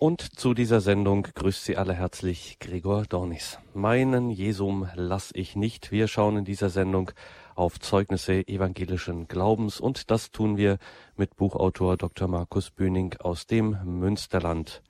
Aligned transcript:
Und 0.00 0.22
zu 0.38 0.54
dieser 0.54 0.80
Sendung 0.80 1.24
grüßt 1.24 1.62
Sie 1.62 1.76
alle 1.76 1.92
herzlich 1.92 2.56
Gregor 2.58 3.04
Dornis. 3.06 3.58
Meinen 3.74 4.30
Jesum 4.30 4.88
lass 4.94 5.30
ich 5.34 5.56
nicht. 5.56 5.92
Wir 5.92 6.08
schauen 6.08 6.38
in 6.38 6.46
dieser 6.46 6.70
Sendung 6.70 7.10
auf 7.54 7.78
Zeugnisse 7.78 8.48
evangelischen 8.48 9.28
Glaubens 9.28 9.78
und 9.78 10.10
das 10.10 10.30
tun 10.30 10.56
wir 10.56 10.78
mit 11.18 11.36
Buchautor 11.36 11.98
Dr. 11.98 12.28
Markus 12.28 12.70
Böning 12.70 13.14
aus 13.20 13.46
dem 13.46 13.76
Münsterland. 13.84 14.82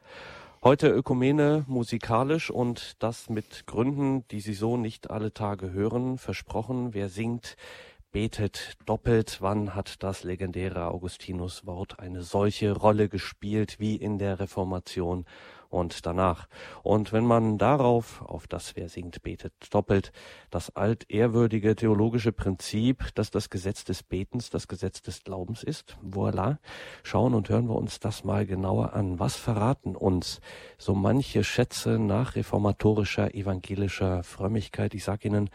Heute 0.62 0.86
Ökumene 0.90 1.64
musikalisch 1.66 2.48
und 2.48 3.02
das 3.02 3.28
mit 3.28 3.66
Gründen, 3.66 4.28
die 4.28 4.40
Sie 4.40 4.54
so 4.54 4.76
nicht 4.76 5.10
alle 5.10 5.32
Tage 5.32 5.72
hören. 5.72 6.18
Versprochen, 6.18 6.94
wer 6.94 7.08
singt, 7.08 7.56
betet 8.12 8.76
doppelt. 8.86 9.38
Wann 9.40 9.74
hat 9.74 10.02
das 10.02 10.24
legendäre 10.24 10.86
Augustinus-Wort 10.86 11.98
eine 11.98 12.22
solche 12.22 12.72
Rolle 12.72 13.08
gespielt 13.08 13.78
wie 13.78 13.96
in 13.96 14.18
der 14.18 14.40
Reformation 14.40 15.24
und 15.70 16.04
danach. 16.04 16.48
Und 16.82 17.12
wenn 17.12 17.24
man 17.24 17.56
darauf, 17.56 18.22
auf 18.22 18.48
das 18.48 18.74
wer 18.74 18.88
singt, 18.88 19.22
betet, 19.22 19.52
doppelt, 19.70 20.12
das 20.50 20.74
altehrwürdige 20.74 21.76
theologische 21.76 22.32
Prinzip, 22.32 23.14
dass 23.14 23.30
das 23.30 23.50
Gesetz 23.50 23.84
des 23.84 24.02
Betens 24.02 24.50
das 24.50 24.66
Gesetz 24.66 25.00
des 25.00 25.22
Glaubens 25.22 25.62
ist, 25.62 25.96
voilà, 26.04 26.58
schauen 27.04 27.34
und 27.34 27.48
hören 27.48 27.68
wir 27.68 27.76
uns 27.76 28.00
das 28.00 28.24
mal 28.24 28.46
genauer 28.46 28.92
an. 28.94 29.20
Was 29.20 29.36
verraten 29.36 29.94
uns 29.94 30.40
so 30.76 30.94
manche 30.94 31.44
Schätze 31.44 31.98
nach 31.98 32.34
reformatorischer 32.34 33.34
evangelischer 33.34 34.24
Frömmigkeit? 34.24 34.92
Ich 34.94 35.04
sage 35.04 35.28
Ihnen, 35.28 35.50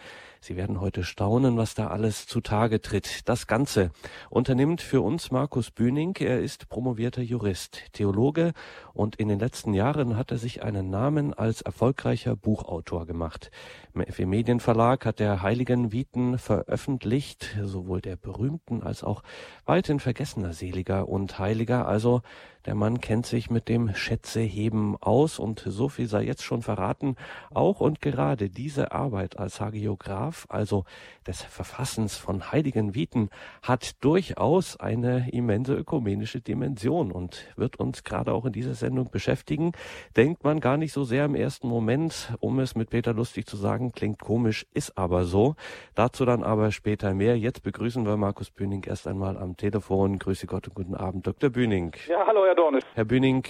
Sie 0.45 0.55
werden 0.55 0.79
heute 0.79 1.03
staunen, 1.03 1.57
was 1.57 1.73
da 1.73 1.87
alles 1.87 2.27
zutage 2.27 2.79
tritt. 2.79 3.27
Das 3.27 3.47
Ganze 3.47 3.89
unternimmt 4.29 4.79
für 4.79 5.01
uns 5.01 5.31
Markus 5.31 5.71
Bühning. 5.71 6.15
Er 6.19 6.39
ist 6.39 6.69
promovierter 6.69 7.23
Jurist, 7.23 7.91
Theologe 7.93 8.53
und 8.93 9.15
in 9.15 9.27
den 9.27 9.39
letzten 9.39 9.73
Jahren 9.73 10.15
hat 10.17 10.29
er 10.29 10.37
sich 10.37 10.61
einen 10.61 10.91
Namen 10.91 11.33
als 11.33 11.63
erfolgreicher 11.63 12.35
Buchautor 12.35 13.07
gemacht. 13.07 13.49
Im 13.95 14.05
FE 14.05 14.27
Medienverlag 14.27 15.07
hat 15.07 15.19
er 15.19 15.41
Heiligen 15.41 15.91
Viten 15.91 16.37
veröffentlicht, 16.37 17.57
sowohl 17.63 18.01
der 18.01 18.15
berühmten 18.15 18.83
als 18.83 19.03
auch 19.03 19.23
weithin 19.65 19.99
vergessener 19.99 20.53
Seliger 20.53 21.09
und 21.09 21.39
Heiliger, 21.39 21.87
also 21.87 22.21
der 22.65 22.75
Mann 22.75 22.99
kennt 22.99 23.25
sich 23.25 23.49
mit 23.49 23.69
dem 23.69 23.93
Schätzeheben 23.93 24.97
aus 24.99 25.39
und 25.39 25.63
so 25.65 25.89
viel 25.89 26.07
sei 26.07 26.23
jetzt 26.23 26.43
schon 26.43 26.61
verraten, 26.61 27.15
auch 27.53 27.79
und 27.79 28.01
gerade 28.01 28.49
diese 28.49 28.91
Arbeit 28.91 29.37
als 29.37 29.61
Hagiograph, 29.61 30.45
also 30.49 30.85
des 31.27 31.41
Verfassens 31.41 32.17
von 32.17 32.51
heiligen 32.51 32.95
Viten, 32.95 33.29
hat 33.61 34.03
durchaus 34.03 34.79
eine 34.79 35.29
immense 35.31 35.75
ökumenische 35.75 36.41
Dimension 36.41 37.11
und 37.11 37.45
wird 37.55 37.79
uns 37.79 38.03
gerade 38.03 38.33
auch 38.33 38.45
in 38.45 38.53
dieser 38.53 38.73
Sendung 38.73 39.09
beschäftigen. 39.11 39.73
Denkt 40.15 40.43
man 40.43 40.59
gar 40.59 40.77
nicht 40.77 40.93
so 40.93 41.03
sehr 41.03 41.25
im 41.25 41.35
ersten 41.35 41.67
Moment, 41.67 42.33
um 42.39 42.59
es 42.59 42.75
mit 42.75 42.89
Peter 42.89 43.13
Lustig 43.13 43.45
zu 43.47 43.57
sagen, 43.57 43.91
klingt 43.91 44.19
komisch, 44.19 44.65
ist 44.73 44.97
aber 44.97 45.25
so. 45.25 45.55
Dazu 45.93 46.25
dann 46.25 46.43
aber 46.43 46.71
später 46.71 47.13
mehr. 47.13 47.37
Jetzt 47.37 47.63
begrüßen 47.63 48.05
wir 48.05 48.17
Markus 48.17 48.49
Bühning 48.49 48.83
erst 48.85 49.07
einmal 49.07 49.37
am 49.37 49.57
Telefon. 49.57 50.19
Grüße 50.19 50.47
Gott 50.47 50.67
und 50.67 50.73
guten 50.73 50.95
Abend, 50.95 51.27
Dr. 51.27 51.49
Bühning. 51.49 51.95
Ja, 52.07 52.25
hallo, 52.25 52.45
Herr 52.45 52.54
Herr 52.55 52.63
Dornis. 52.63 52.85
Herr 52.93 53.03
Bühning, 53.03 53.45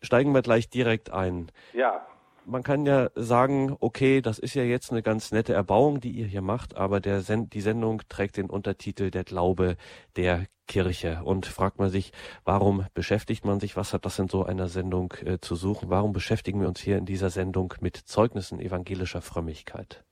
steigen 0.00 0.32
wir 0.32 0.40
gleich 0.40 0.70
direkt 0.70 1.10
ein. 1.10 1.52
Ja. 1.74 2.06
Man 2.46 2.62
kann 2.62 2.86
ja 2.86 3.10
sagen, 3.14 3.76
okay, 3.78 4.22
das 4.22 4.38
ist 4.38 4.54
ja 4.54 4.62
jetzt 4.62 4.90
eine 4.90 5.02
ganz 5.02 5.32
nette 5.32 5.52
Erbauung, 5.52 6.00
die 6.00 6.12
ihr 6.12 6.24
hier 6.24 6.40
macht, 6.40 6.74
aber 6.74 7.02
Send 7.20 7.52
die 7.52 7.60
Sendung 7.60 8.00
trägt 8.08 8.38
den 8.38 8.48
Untertitel 8.48 9.10
Der 9.10 9.24
Glaube 9.24 9.76
der 10.16 10.46
Kirche. 10.66 11.20
Und 11.24 11.44
fragt 11.44 11.78
man 11.78 11.90
sich, 11.90 12.10
warum 12.44 12.86
beschäftigt 12.94 13.44
man 13.44 13.60
sich, 13.60 13.76
was 13.76 13.92
hat 13.92 14.06
das 14.06 14.18
in 14.18 14.28
so 14.28 14.44
einer 14.44 14.68
Sendung 14.68 15.12
äh, 15.26 15.38
zu 15.40 15.54
suchen? 15.54 15.90
Warum 15.90 16.14
beschäftigen 16.14 16.62
wir 16.62 16.68
uns 16.68 16.80
hier 16.80 16.96
in 16.96 17.04
dieser 17.04 17.28
Sendung 17.28 17.74
mit 17.80 17.98
Zeugnissen 17.98 18.60
evangelischer 18.60 19.20
Frömmigkeit? 19.20 20.04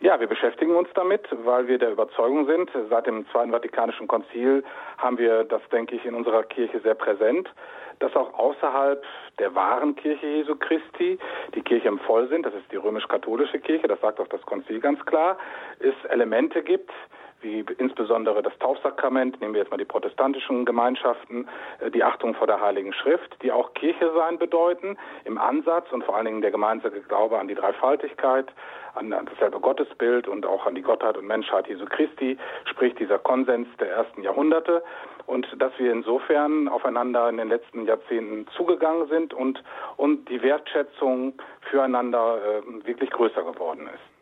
Ja, 0.00 0.20
wir 0.20 0.28
beschäftigen 0.28 0.76
uns 0.76 0.88
damit, 0.94 1.26
weil 1.44 1.66
wir 1.66 1.76
der 1.76 1.90
Überzeugung 1.90 2.46
sind, 2.46 2.70
seit 2.88 3.06
dem 3.08 3.26
Zweiten 3.30 3.50
Vatikanischen 3.50 4.06
Konzil 4.06 4.62
haben 4.96 5.18
wir 5.18 5.42
das, 5.42 5.60
denke 5.72 5.96
ich, 5.96 6.04
in 6.04 6.14
unserer 6.14 6.44
Kirche 6.44 6.78
sehr 6.80 6.94
präsent, 6.94 7.50
dass 7.98 8.14
auch 8.14 8.32
außerhalb 8.38 9.02
der 9.40 9.56
wahren 9.56 9.96
Kirche 9.96 10.24
Jesu 10.24 10.54
Christi, 10.54 11.18
die 11.56 11.62
Kirche 11.62 11.88
im 11.88 11.98
Vollsinn, 11.98 12.44
das 12.44 12.54
ist 12.54 12.70
die 12.70 12.76
römisch-katholische 12.76 13.58
Kirche, 13.58 13.88
das 13.88 14.00
sagt 14.00 14.20
auch 14.20 14.28
das 14.28 14.42
Konzil 14.42 14.78
ganz 14.78 15.04
klar, 15.04 15.36
es 15.80 15.94
Elemente 16.08 16.62
gibt, 16.62 16.92
wie 17.40 17.64
insbesondere 17.78 18.42
das 18.42 18.56
Taufsakrament, 18.58 19.40
nehmen 19.40 19.54
wir 19.54 19.60
jetzt 19.60 19.70
mal 19.70 19.76
die 19.76 19.84
protestantischen 19.84 20.64
Gemeinschaften, 20.64 21.48
äh, 21.80 21.90
die 21.90 22.02
Achtung 22.02 22.34
vor 22.34 22.46
der 22.46 22.60
Heiligen 22.60 22.92
Schrift, 22.92 23.36
die 23.42 23.52
auch 23.52 23.74
Kirche 23.74 24.12
sein 24.16 24.38
bedeuten, 24.38 24.96
im 25.24 25.38
Ansatz 25.38 25.90
und 25.92 26.04
vor 26.04 26.16
allen 26.16 26.26
Dingen 26.26 26.40
der 26.40 26.50
gemeinsame 26.50 27.00
Glaube 27.00 27.38
an 27.38 27.48
die 27.48 27.54
Dreifaltigkeit, 27.54 28.46
an 28.94 29.10
dasselbe 29.10 29.60
Gottesbild 29.60 30.26
und 30.26 30.44
auch 30.44 30.66
an 30.66 30.74
die 30.74 30.82
Gottheit 30.82 31.16
und 31.16 31.26
Menschheit 31.26 31.68
Jesu 31.68 31.84
Christi, 31.86 32.36
spricht 32.64 32.98
dieser 32.98 33.18
Konsens 33.18 33.68
der 33.78 33.90
ersten 33.90 34.22
Jahrhunderte 34.22 34.82
und 35.26 35.46
dass 35.58 35.72
wir 35.78 35.92
insofern 35.92 36.68
aufeinander 36.68 37.28
in 37.28 37.36
den 37.36 37.48
letzten 37.48 37.86
Jahrzehnten 37.86 38.46
zugegangen 38.56 39.08
sind 39.08 39.34
und, 39.34 39.62
und 39.96 40.28
die 40.28 40.42
Wertschätzung 40.42 41.34
füreinander 41.70 42.38
äh, 42.38 42.86
wirklich 42.86 43.10
größer 43.10 43.42
geworden 43.42 43.88
ist. 43.94 44.17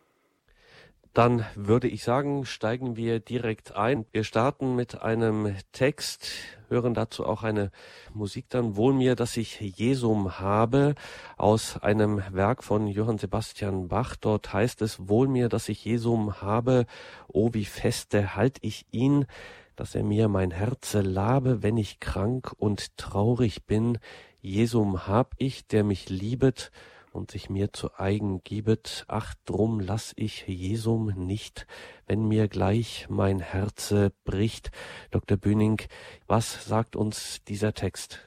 Dann 1.16 1.46
würde 1.54 1.88
ich 1.88 2.04
sagen, 2.04 2.44
steigen 2.44 2.94
wir 2.94 3.20
direkt 3.20 3.74
ein. 3.74 4.04
Wir 4.12 4.22
starten 4.22 4.76
mit 4.76 5.00
einem 5.00 5.56
Text, 5.72 6.28
hören 6.68 6.92
dazu 6.92 7.24
auch 7.24 7.42
eine 7.42 7.70
Musik 8.12 8.50
dann. 8.50 8.76
Wohl 8.76 8.92
mir, 8.92 9.14
dass 9.14 9.38
ich 9.38 9.58
Jesum 9.58 10.38
habe, 10.40 10.94
aus 11.38 11.78
einem 11.78 12.22
Werk 12.32 12.62
von 12.62 12.86
Johann 12.86 13.16
Sebastian 13.16 13.88
Bach. 13.88 14.16
Dort 14.16 14.52
heißt 14.52 14.82
es, 14.82 15.08
wohl 15.08 15.26
mir, 15.26 15.48
dass 15.48 15.70
ich 15.70 15.86
Jesum 15.86 16.42
habe, 16.42 16.84
oh 17.28 17.54
wie 17.54 17.64
feste 17.64 18.36
halt 18.36 18.58
ich 18.60 18.84
ihn, 18.90 19.24
dass 19.74 19.94
er 19.94 20.02
mir 20.02 20.28
mein 20.28 20.50
Herze 20.50 21.00
labe, 21.00 21.62
wenn 21.62 21.78
ich 21.78 21.98
krank 21.98 22.52
und 22.58 22.94
traurig 22.98 23.64
bin. 23.64 23.96
Jesum 24.42 25.06
hab 25.06 25.32
ich, 25.38 25.66
der 25.66 25.82
mich 25.82 26.10
liebet, 26.10 26.70
und 27.16 27.30
sich 27.30 27.50
mir 27.50 27.72
zu 27.72 27.88
eigen 27.96 28.42
gibet, 28.44 29.04
ach 29.08 29.34
drum 29.46 29.80
lass 29.80 30.12
ich 30.16 30.46
Jesum 30.46 31.12
nicht, 31.16 31.66
wenn 32.06 32.28
mir 32.28 32.46
gleich 32.46 33.06
mein 33.08 33.40
Herze 33.40 34.12
bricht. 34.24 34.70
Dr. 35.10 35.36
Bühning, 35.36 35.80
was 36.28 36.68
sagt 36.68 36.94
uns 36.94 37.42
dieser 37.44 37.72
Text? 37.72 38.22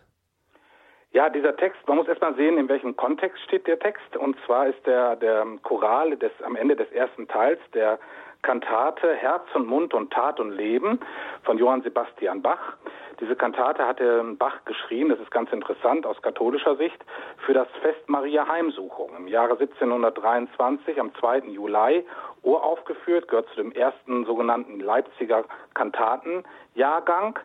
Ja, 1.12 1.30
dieser 1.30 1.56
Text, 1.56 1.80
man 1.88 1.98
muss 1.98 2.08
erstmal 2.08 2.36
sehen, 2.36 2.58
in 2.58 2.70
welchem 2.70 2.96
Kontext 2.96 3.42
steht 3.44 3.66
der 3.66 3.80
Text. 3.80 4.16
Und 4.16 4.38
zwar 4.46 4.68
ist 4.68 4.86
der, 4.86 5.16
der 5.16 5.46
Choral 5.64 6.16
des, 6.18 6.32
am 6.44 6.56
Ende 6.56 6.76
des 6.76 6.92
ersten 6.92 7.28
Teils 7.28 7.60
der 7.74 8.00
Kantate 8.42 9.14
Herz 9.16 9.44
und 9.54 9.68
Mund 9.68 9.94
und 9.94 10.12
Tat 10.12 10.40
und 10.40 10.52
Leben 10.52 11.00
von 11.44 11.58
Johann 11.58 11.82
Sebastian 11.82 12.42
Bach. 12.42 12.78
Diese 13.20 13.36
Kantate 13.36 13.86
hatte 13.86 14.24
Bach 14.38 14.64
geschrieben, 14.64 15.10
das 15.10 15.20
ist 15.20 15.32
ganz 15.32 15.52
interessant 15.52 16.06
aus 16.06 16.22
katholischer 16.22 16.78
Sicht, 16.78 17.04
für 17.46 17.54
das 17.54 17.68
Fest 17.82 18.08
Maria 18.08 18.48
Heimsuchung 18.48 19.12
im 19.18 19.28
Jahre 19.28 19.60
1723 19.60 21.00
am 21.00 21.14
2. 21.16 21.40
Juli 21.50 22.06
uraufgeführt, 22.44 23.28
gehört 23.28 23.50
zu 23.50 23.58
dem 23.58 23.74
ersten 23.74 24.26
sogenannten 24.26 24.80
Leipziger 24.80 25.44
Kantatenjahrgang 25.74 27.38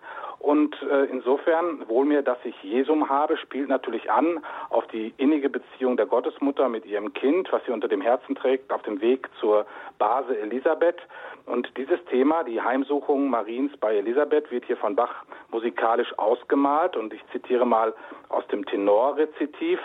und 0.44 0.76
äh, 0.82 1.04
insofern, 1.06 1.88
wohl 1.88 2.04
mir, 2.04 2.20
dass 2.20 2.36
ich 2.44 2.54
Jesum 2.62 3.08
habe, 3.08 3.38
spielt 3.38 3.70
natürlich 3.70 4.10
an 4.10 4.44
auf 4.68 4.86
die 4.88 5.14
innige 5.16 5.48
Beziehung 5.48 5.96
der 5.96 6.04
Gottesmutter 6.04 6.68
mit 6.68 6.84
ihrem 6.84 7.14
Kind, 7.14 7.50
was 7.50 7.64
sie 7.64 7.72
unter 7.72 7.88
dem 7.88 8.02
Herzen 8.02 8.34
trägt, 8.34 8.70
auf 8.70 8.82
dem 8.82 9.00
Weg 9.00 9.26
zur 9.40 9.64
Base 9.98 10.38
Elisabeth. 10.38 11.00
Und 11.46 11.74
dieses 11.78 11.98
Thema, 12.10 12.44
die 12.44 12.60
Heimsuchung 12.60 13.30
Mariens 13.30 13.74
bei 13.78 13.96
Elisabeth, 13.96 14.50
wird 14.50 14.66
hier 14.66 14.76
von 14.76 14.94
Bach 14.94 15.24
musikalisch 15.50 16.12
ausgemalt. 16.18 16.94
Und 16.94 17.14
ich 17.14 17.24
zitiere 17.32 17.64
mal 17.64 17.94
aus 18.28 18.46
dem 18.48 18.66
Tenorrezitiv. 18.66 19.80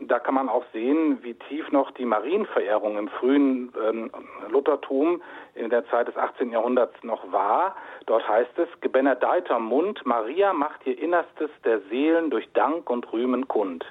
Da 0.00 0.20
kann 0.20 0.34
man 0.34 0.48
auch 0.48 0.64
sehen, 0.72 1.18
wie 1.22 1.34
tief 1.34 1.72
noch 1.72 1.90
die 1.90 2.04
Marienverehrung 2.04 2.98
im 2.98 3.08
frühen 3.08 3.72
ähm, 3.84 4.10
Luthertum 4.48 5.20
in 5.54 5.70
der 5.70 5.86
Zeit 5.88 6.06
des 6.06 6.16
18. 6.16 6.52
Jahrhunderts 6.52 7.02
noch 7.02 7.32
war. 7.32 7.74
Dort 8.06 8.26
heißt 8.28 8.58
es, 8.58 8.68
gebenedeiter 8.80 9.58
Mund, 9.58 10.06
Maria 10.06 10.52
macht 10.52 10.86
ihr 10.86 10.96
Innerstes 10.96 11.50
der 11.64 11.80
Seelen 11.90 12.30
durch 12.30 12.48
Dank 12.52 12.88
und 12.90 13.12
Rühmen 13.12 13.48
kund. 13.48 13.84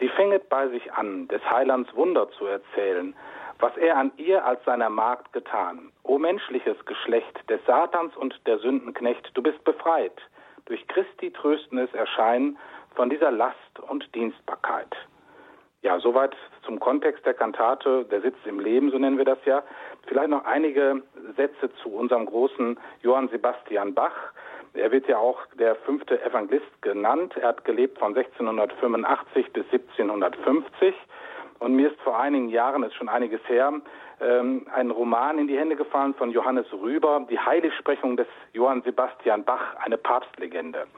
Sie 0.00 0.08
fänget 0.08 0.48
bei 0.48 0.68
sich 0.68 0.92
an, 0.92 1.28
des 1.28 1.42
Heilands 1.48 1.94
Wunder 1.94 2.28
zu 2.32 2.46
erzählen, 2.46 3.14
was 3.60 3.76
er 3.76 3.96
an 3.96 4.10
ihr 4.16 4.44
als 4.44 4.62
seiner 4.64 4.90
Magd 4.90 5.32
getan. 5.32 5.92
O 6.02 6.18
menschliches 6.18 6.76
Geschlecht 6.86 7.48
des 7.48 7.64
Satans 7.66 8.16
und 8.16 8.38
der 8.46 8.58
Sündenknecht, 8.58 9.30
du 9.34 9.42
bist 9.42 9.62
befreit, 9.64 10.20
durch 10.66 10.86
Christi 10.88 11.30
tröstendes 11.30 11.92
Erscheinen 11.94 12.58
von 12.94 13.08
dieser 13.08 13.30
Last 13.30 13.78
und 13.88 14.12
Dienstbarkeit. 14.14 14.94
Ja, 15.86 16.00
soweit 16.00 16.34
zum 16.64 16.80
Kontext 16.80 17.24
der 17.24 17.34
Kantate, 17.34 18.06
der 18.10 18.20
Sitz 18.20 18.34
im 18.44 18.58
Leben, 18.58 18.90
so 18.90 18.98
nennen 18.98 19.18
wir 19.18 19.24
das 19.24 19.38
ja. 19.44 19.62
Vielleicht 20.08 20.30
noch 20.30 20.44
einige 20.44 21.00
Sätze 21.36 21.72
zu 21.80 21.90
unserem 21.90 22.26
großen 22.26 22.76
Johann 23.02 23.28
Sebastian 23.28 23.94
Bach. 23.94 24.32
Er 24.74 24.90
wird 24.90 25.06
ja 25.06 25.18
auch 25.18 25.38
der 25.60 25.76
fünfte 25.76 26.20
Evangelist 26.24 26.82
genannt. 26.82 27.36
Er 27.36 27.50
hat 27.50 27.64
gelebt 27.64 28.00
von 28.00 28.16
1685 28.16 29.52
bis 29.52 29.64
1750. 29.70 30.92
Und 31.60 31.76
mir 31.76 31.92
ist 31.92 32.00
vor 32.00 32.18
einigen 32.18 32.48
Jahren, 32.48 32.82
ist 32.82 32.96
schon 32.96 33.08
einiges 33.08 33.40
her, 33.48 33.72
ähm, 34.20 34.66
ein 34.74 34.90
Roman 34.90 35.38
in 35.38 35.46
die 35.46 35.56
Hände 35.56 35.76
gefallen 35.76 36.14
von 36.14 36.32
Johannes 36.32 36.66
Rüber, 36.72 37.24
die 37.30 37.38
Heiligsprechung 37.38 38.16
des 38.16 38.26
Johann 38.54 38.82
Sebastian 38.82 39.44
Bach, 39.44 39.76
eine 39.84 39.98
Papstlegende. 39.98 40.88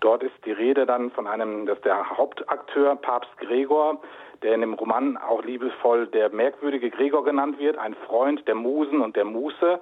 Dort 0.00 0.22
ist 0.22 0.34
die 0.44 0.52
Rede 0.52 0.86
dann 0.86 1.10
von 1.10 1.26
einem, 1.26 1.66
das 1.66 1.76
ist 1.76 1.84
der 1.84 2.16
Hauptakteur, 2.16 2.96
Papst 2.96 3.36
Gregor, 3.38 4.00
der 4.42 4.54
in 4.54 4.62
dem 4.62 4.74
Roman 4.74 5.18
auch 5.18 5.44
liebevoll 5.44 6.06
der 6.06 6.30
merkwürdige 6.30 6.90
Gregor 6.90 7.24
genannt 7.24 7.58
wird, 7.58 7.76
ein 7.76 7.94
Freund 8.06 8.46
der 8.48 8.54
Musen 8.54 9.02
und 9.02 9.14
der 9.16 9.26
Muße. 9.26 9.78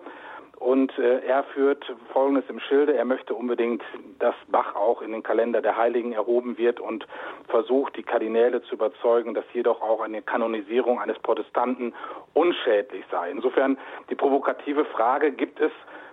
Und 0.59 0.99
äh, 0.99 1.21
er 1.21 1.45
führt 1.45 1.85
Folgendes 2.13 2.43
im 2.49 2.59
Schilde. 2.59 2.97
Er 2.97 3.05
möchte 3.05 3.33
unbedingt, 3.33 3.81
dass 4.19 4.35
Bach 4.49 4.75
auch 4.75 5.03
in 5.03 5.13
den 5.13 5.23
Kalender 5.23 5.63
der 5.63 5.77
Heiligen 5.77 6.13
erhoben 6.13 6.59
wird 6.59 6.81
und 6.81 7.07
versucht, 7.47 7.97
die 7.97 8.03
Kardinäle 8.03 8.61
zu 8.63 8.75
überzeugen, 8.75 9.35
dass 9.35 9.45
jedoch 9.53 9.81
auch 9.81 10.01
eine 10.01 10.21
Kanonisierung 10.21 11.01
eines 11.01 11.17
Protestanten 11.21 11.95
unschädlich 12.35 13.05
sei. 13.09 13.31
Insofern 13.31 13.79
die 14.11 14.17
provokative 14.17 14.85
Frage, 14.87 15.31
gibt 15.31 15.61
es 15.61 15.71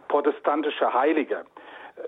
protestantische 0.10 0.94
Heilige? 0.94 1.46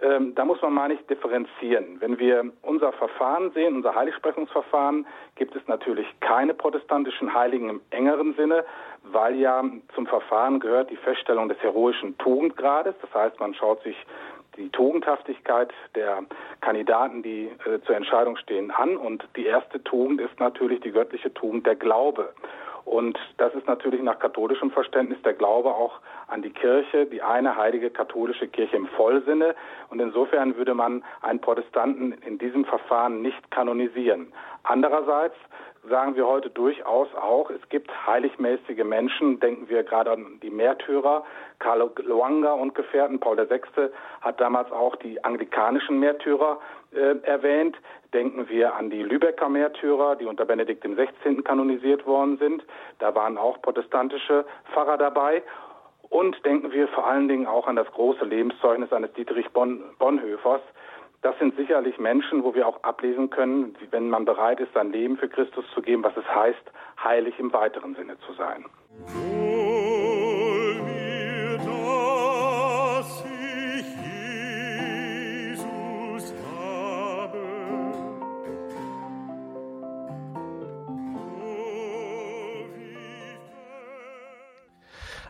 Ähm, 0.02 0.36
da 0.36 0.46
muss 0.46 0.62
man 0.62 0.74
mal 0.74 0.88
nicht 0.88 1.10
differenzieren. 1.10 1.98
Wenn 2.00 2.20
wir 2.20 2.52
unser 2.62 2.92
Verfahren 2.94 3.52
sehen, 3.52 3.76
unser 3.76 3.96
Heiligsprechungsverfahren, 3.96 5.06
gibt 5.36 5.56
es 5.56 5.68
natürlich 5.68 6.08
keine 6.20 6.54
protestantischen 6.54 7.34
Heiligen 7.34 7.70
im 7.70 7.82
engeren 7.90 8.34
Sinne, 8.36 8.66
weil 9.04 9.36
ja 9.36 9.64
zum 9.96 10.08
Verfahren 10.08 10.60
gehört 10.60 10.90
die 10.90 10.98
Feststellung 10.98 11.50
des 11.50 11.60
heroischen 11.60 12.18
Tugendgrades. 12.18 12.96
Das 13.02 13.14
heißt, 13.14 13.40
man 13.40 13.54
schaut 13.54 13.82
sich 13.84 13.96
die 14.58 14.70
Tugendhaftigkeit 14.70 15.72
der 15.96 16.24
Kandidaten, 16.62 17.22
die 17.22 17.52
äh, 17.66 17.80
zur 17.86 17.96
Entscheidung 17.96 18.38
stehen, 18.38 18.72
an. 18.72 18.98
Und 18.98 19.28
die 19.36 19.46
erste 19.46 19.84
Tugend 19.84 20.20
ist 20.20 20.40
natürlich 20.40 20.82
die 20.82 20.92
göttliche 20.92 21.34
Tugend 21.34 21.66
der 21.66 21.76
Glaube. 21.76 22.34
Und 22.88 23.20
das 23.36 23.54
ist 23.54 23.68
natürlich 23.68 24.02
nach 24.02 24.18
katholischem 24.18 24.72
Verständnis 24.72 25.22
der 25.22 25.34
Glaube 25.34 25.72
auch 25.72 26.00
an 26.28 26.42
die 26.42 26.52
Kirche, 26.52 27.06
die 27.06 27.22
eine 27.22 27.58
heilige 27.58 27.90
katholische 27.90 28.48
Kirche 28.48 28.78
im 28.78 28.88
Vollsinne. 28.88 29.56
Und 29.90 30.00
insofern 30.00 30.56
würde 30.56 30.74
man 30.74 31.04
einen 31.22 31.42
Protestanten 31.42 32.14
in 32.14 32.38
diesem 32.38 32.64
Verfahren 32.64 33.22
nicht 33.22 33.52
kanonisieren. 33.52 34.32
Andererseits 34.64 35.36
sagen 35.90 36.16
wir 36.16 36.28
heute 36.28 36.50
durchaus 36.50 37.14
auch, 37.16 37.50
es 37.50 37.68
gibt 37.68 37.92
heiligmäßige 38.08 38.86
Menschen, 38.86 39.42
denken 39.42 39.68
wir 39.68 39.84
gerade 39.84 40.12
an 40.12 40.40
die 40.42 40.50
Märtyrer, 40.50 41.26
Karl 41.60 41.92
Luanga 42.04 42.54
und 42.54 42.74
Gefährten, 42.74 43.20
Paul 43.20 43.38
VI. 43.38 43.90
hat 44.22 44.40
damals 44.40 44.72
auch 44.72 44.96
die 44.96 45.22
anglikanischen 45.26 46.00
Märtyrer 46.00 46.60
äh, 46.94 47.18
erwähnt. 47.24 47.76
Denken 48.14 48.48
wir 48.50 48.76
an 48.76 48.90
die 48.90 49.04
Lübecker 49.04 49.50
Märtyrer, 49.50 50.16
die 50.16 50.26
unter 50.26 50.46
Benedikt 50.46 50.84
XVI. 50.84 51.42
kanonisiert 51.44 52.06
worden 52.06 52.38
sind. 52.38 52.66
Da 53.00 53.14
waren 53.16 53.38
auch 53.38 53.62
protestantische 53.62 54.46
Pfarrer 54.72 54.98
dabei. 54.98 55.44
Und 56.10 56.44
denken 56.46 56.72
wir 56.72 56.88
vor 56.88 57.06
allen 57.06 57.28
Dingen 57.28 57.48
auch 57.48 57.68
an 57.68 57.76
das 57.76 57.88
große 57.92 58.24
Lebenszeugnis 58.24 58.94
eines 58.94 59.12
Dietrich 59.14 59.50
Bonn 59.50 59.84
Bonhoeffers, 60.00 60.62
das 61.22 61.38
sind 61.40 61.56
sicherlich 61.58 61.98
Menschen, 61.98 62.44
wo 62.44 62.54
wir 62.54 62.68
auch 62.68 62.84
ablesen 62.84 63.30
können, 63.30 63.76
wenn 63.92 64.10
man 64.10 64.26
bereit 64.26 64.60
ist, 64.60 64.74
sein 64.74 64.92
Leben 64.92 65.18
für 65.18 65.28
Christus 65.28 65.66
zu 65.74 65.82
geben, 65.82 66.04
was 66.04 66.16
es 66.16 66.26
heißt, 66.26 66.72
heilig 67.04 67.40
im 67.40 67.52
weiteren 67.54 67.96
Sinne 67.96 68.18
zu 68.20 68.34
sein. 68.34 68.66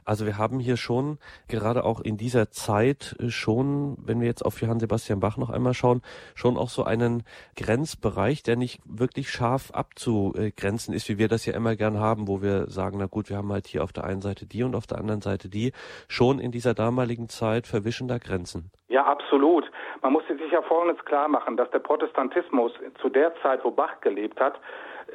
Also 0.07 0.25
wir 0.25 0.37
haben 0.37 0.59
hier 0.59 0.77
schon, 0.77 1.19
gerade 1.49 1.83
auch 1.83 1.99
in 1.99 2.15
dieser 2.15 2.49
Zeit 2.49 3.17
äh, 3.19 3.29
schon, 3.29 3.97
wenn 3.99 4.21
wir 4.21 4.27
jetzt 4.27 4.41
auf 4.41 4.61
Johann 4.61 4.79
Sebastian 4.79 5.19
Bach 5.19 5.35
noch 5.35 5.49
einmal 5.49 5.73
schauen, 5.73 6.01
schon 6.33 6.55
auch 6.55 6.69
so 6.69 6.85
einen 6.85 7.23
Grenzbereich, 7.57 8.41
der 8.41 8.55
nicht 8.55 8.79
wirklich 8.85 9.29
scharf 9.29 9.71
abzugrenzen 9.71 10.93
ist, 10.93 11.09
wie 11.09 11.17
wir 11.17 11.27
das 11.27 11.45
ja 11.45 11.53
immer 11.53 11.75
gern 11.75 11.99
haben, 11.99 12.29
wo 12.29 12.41
wir 12.41 12.67
sagen, 12.69 12.99
na 12.99 13.07
gut, 13.07 13.29
wir 13.29 13.35
haben 13.35 13.51
halt 13.51 13.67
hier 13.67 13.83
auf 13.83 13.91
der 13.91 14.05
einen 14.05 14.21
Seite 14.21 14.45
die 14.45 14.63
und 14.63 14.75
auf 14.75 14.87
der 14.87 14.97
anderen 14.97 15.19
Seite 15.19 15.49
die, 15.49 15.73
schon 16.07 16.39
in 16.39 16.51
dieser 16.51 16.73
damaligen 16.73 17.27
Zeit 17.27 17.67
verwischender 17.67 18.19
Grenzen. 18.19 18.71
Ja, 18.87 19.03
absolut. 19.05 19.69
Man 20.01 20.13
muss 20.13 20.23
sich 20.27 20.39
ja 20.53 20.61
Folgendes 20.61 21.03
klar 21.03 21.27
machen, 21.27 21.57
dass 21.57 21.69
der 21.71 21.79
Protestantismus 21.79 22.71
zu 23.01 23.09
der 23.09 23.33
Zeit, 23.41 23.65
wo 23.65 23.71
Bach 23.71 23.99
gelebt 23.99 24.39
hat, 24.39 24.57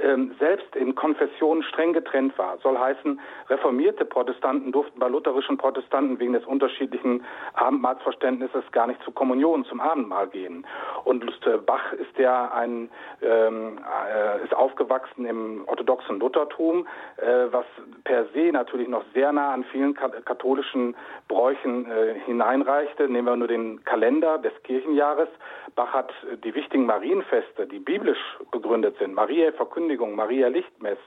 ähm, 0.01 0.35
selbst 0.39 0.75
in 0.75 0.95
Konfessionen 0.95 1.63
streng 1.63 1.93
getrennt 1.93 2.37
war. 2.39 2.59
Soll 2.63 2.79
heißen, 2.79 3.21
reformierte 3.49 4.05
Protestanten 4.05 4.73
durften 4.73 4.99
bei 4.99 5.09
lutherischen 5.09 5.59
Protestanten 5.59 6.19
wegen 6.19 6.33
des 6.33 6.45
unterschiedlichen 6.47 7.25
Abendmahlsverständnisses 7.55 8.65
gar 8.73 8.87
nicht 8.87 9.03
zur 9.03 9.15
Kommunion, 9.15 9.65
zum 9.65 9.81
Abendmahl 9.81 10.29
gehen. 10.29 10.67
Und 11.05 11.25
äh, 11.47 11.59
Bach 11.59 11.93
ist 11.93 12.19
ja 12.19 12.51
ein, 12.53 12.91
ähm, 13.23 13.79
äh, 14.11 14.45
ist 14.45 14.55
aufgewachsen 14.55 15.27
im 15.27 15.65
orthodoxen 15.67 16.19
Luthertum, 16.21 16.87
äh, 17.17 17.53
was 17.53 17.67
per 18.05 18.27
se 18.35 18.51
natürlich 18.53 18.89
noch 18.89 19.05
sehr 19.15 19.33
nah 19.33 19.53
an 19.53 19.65
vielen 19.65 19.95
katholischen 19.95 20.97
Bräuchen 21.29 21.91
äh, 21.91 22.15
hineinreichte. 22.25 23.09
Nehmen 23.09 23.27
wir 23.27 23.37
nur 23.37 23.49
den 23.49 23.85
Kalender 23.85 24.39
des 24.39 24.53
Kirchenjahres. 24.63 25.29
Bach 25.75 25.93
hat 25.93 26.13
die 26.45 26.55
wichtigen 26.55 26.87
Marienfeste, 26.87 27.67
die 27.67 27.79
biblisch 27.79 28.19
begründet 28.51 28.97
sind, 28.99 29.15
Maria 29.15 29.53
Verkündigung, 29.83 30.15
Maria 30.15 30.47
Lichtmess, 30.47 30.99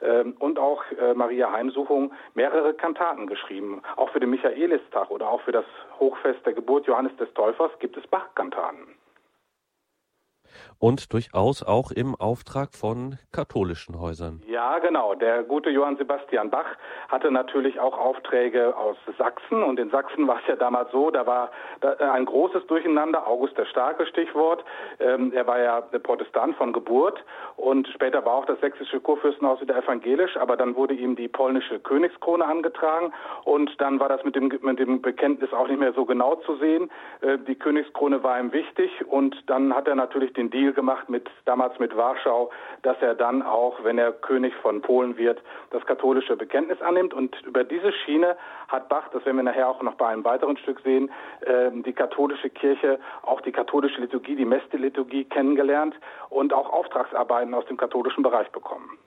ähm, 0.00 0.36
und 0.38 0.58
auch 0.58 0.84
äh, 0.92 1.12
Maria 1.14 1.50
Heimsuchung 1.50 2.12
mehrere 2.34 2.72
Kantaten 2.72 3.26
geschrieben. 3.26 3.82
Auch 3.96 4.10
für 4.10 4.20
den 4.20 4.30
Michaelistag 4.30 5.10
oder 5.10 5.28
auch 5.28 5.40
für 5.40 5.50
das 5.50 5.64
Hochfest 5.98 6.46
der 6.46 6.52
Geburt 6.52 6.86
Johannes 6.86 7.16
des 7.16 7.32
Täufers 7.34 7.72
gibt 7.80 7.96
es 7.96 8.06
Bach-Kantaten 8.06 8.94
und 10.78 11.12
durchaus 11.12 11.62
auch 11.62 11.90
im 11.90 12.14
Auftrag 12.14 12.74
von 12.74 13.18
katholischen 13.32 14.00
Häusern. 14.00 14.42
Ja, 14.46 14.78
genau. 14.78 15.14
Der 15.14 15.42
gute 15.42 15.70
Johann 15.70 15.96
Sebastian 15.96 16.50
Bach 16.50 16.76
hatte 17.08 17.30
natürlich 17.30 17.78
auch 17.80 17.98
Aufträge 17.98 18.76
aus 18.76 18.96
Sachsen 19.18 19.62
und 19.62 19.78
in 19.78 19.90
Sachsen 19.90 20.26
war 20.26 20.36
es 20.36 20.46
ja 20.48 20.56
damals 20.56 20.90
so, 20.92 21.10
da 21.10 21.26
war 21.26 21.50
ein 21.98 22.24
großes 22.24 22.66
Durcheinander, 22.66 23.26
August 23.26 23.56
der 23.58 23.66
Starke 23.66 24.06
Stichwort. 24.06 24.64
Ähm, 25.00 25.32
er 25.34 25.46
war 25.46 25.58
ja 25.58 25.80
Protestant 25.80 26.56
von 26.56 26.72
Geburt 26.72 27.22
und 27.56 27.88
später 27.88 28.24
war 28.24 28.34
auch 28.34 28.46
das 28.46 28.60
sächsische 28.60 29.00
Kurfürstenhaus 29.00 29.60
wieder 29.60 29.76
evangelisch, 29.76 30.36
aber 30.36 30.56
dann 30.56 30.76
wurde 30.76 30.94
ihm 30.94 31.16
die 31.16 31.28
polnische 31.28 31.80
Königskrone 31.80 32.44
angetragen 32.44 33.12
und 33.44 33.70
dann 33.80 34.00
war 34.00 34.08
das 34.08 34.24
mit 34.24 34.34
dem, 34.34 34.52
mit 34.62 34.78
dem 34.78 35.02
Bekenntnis 35.02 35.52
auch 35.52 35.68
nicht 35.68 35.80
mehr 35.80 35.92
so 35.92 36.04
genau 36.04 36.36
zu 36.36 36.56
sehen. 36.56 36.90
Äh, 37.20 37.38
die 37.38 37.54
Königskrone 37.54 38.22
war 38.22 38.38
ihm 38.38 38.52
wichtig 38.52 38.90
und 39.06 39.36
dann 39.46 39.74
hat 39.74 39.88
er 39.88 39.94
natürlich 39.94 40.32
den 40.32 40.41
Deal 40.50 40.72
gemacht 40.72 41.08
mit 41.08 41.28
damals 41.44 41.78
mit 41.78 41.96
Warschau, 41.96 42.50
dass 42.82 42.96
er 43.00 43.14
dann 43.14 43.42
auch, 43.42 43.82
wenn 43.84 43.98
er 43.98 44.12
König 44.12 44.54
von 44.56 44.80
Polen 44.82 45.16
wird, 45.16 45.40
das 45.70 45.84
katholische 45.86 46.36
Bekenntnis 46.36 46.80
annimmt. 46.80 47.14
Und 47.14 47.40
über 47.42 47.64
diese 47.64 47.92
Schiene 47.92 48.36
hat 48.68 48.88
Bach, 48.88 49.08
das 49.12 49.24
werden 49.24 49.36
wir 49.36 49.44
nachher 49.44 49.68
auch 49.68 49.82
noch 49.82 49.94
bei 49.94 50.08
einem 50.08 50.24
weiteren 50.24 50.56
Stück 50.56 50.80
sehen, 50.80 51.10
ähm, 51.46 51.82
die 51.82 51.92
katholische 51.92 52.50
Kirche, 52.50 52.98
auch 53.22 53.40
die 53.40 53.52
katholische 53.52 54.00
Liturgie, 54.00 54.36
die 54.36 54.44
Meste-Liturgie 54.44 55.24
kennengelernt 55.24 55.94
und 56.30 56.52
auch 56.52 56.72
Auftragsarbeiten 56.72 57.54
aus 57.54 57.66
dem 57.66 57.76
katholischen 57.76 58.22
Bereich 58.22 58.50
bekommen 58.50 58.98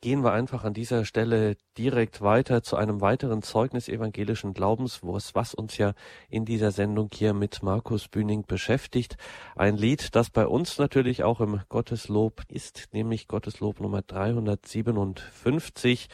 gehen 0.00 0.22
wir 0.22 0.32
einfach 0.32 0.64
an 0.64 0.74
dieser 0.74 1.04
Stelle 1.04 1.56
direkt 1.78 2.20
weiter 2.20 2.62
zu 2.62 2.76
einem 2.76 3.00
weiteren 3.00 3.42
Zeugnis 3.42 3.88
evangelischen 3.88 4.52
Glaubens, 4.52 5.00
was 5.02 5.54
uns 5.54 5.78
ja 5.78 5.94
in 6.28 6.44
dieser 6.44 6.70
Sendung 6.70 7.08
hier 7.12 7.32
mit 7.32 7.62
Markus 7.62 8.08
Bühning 8.08 8.44
beschäftigt. 8.46 9.16
Ein 9.54 9.76
Lied, 9.76 10.14
das 10.14 10.30
bei 10.30 10.46
uns 10.46 10.78
natürlich 10.78 11.24
auch 11.24 11.40
im 11.40 11.60
Gotteslob 11.68 12.42
ist, 12.48 12.88
nämlich 12.92 13.26
Gotteslob 13.26 13.80
Nummer 13.80 14.02
357, 14.02 16.08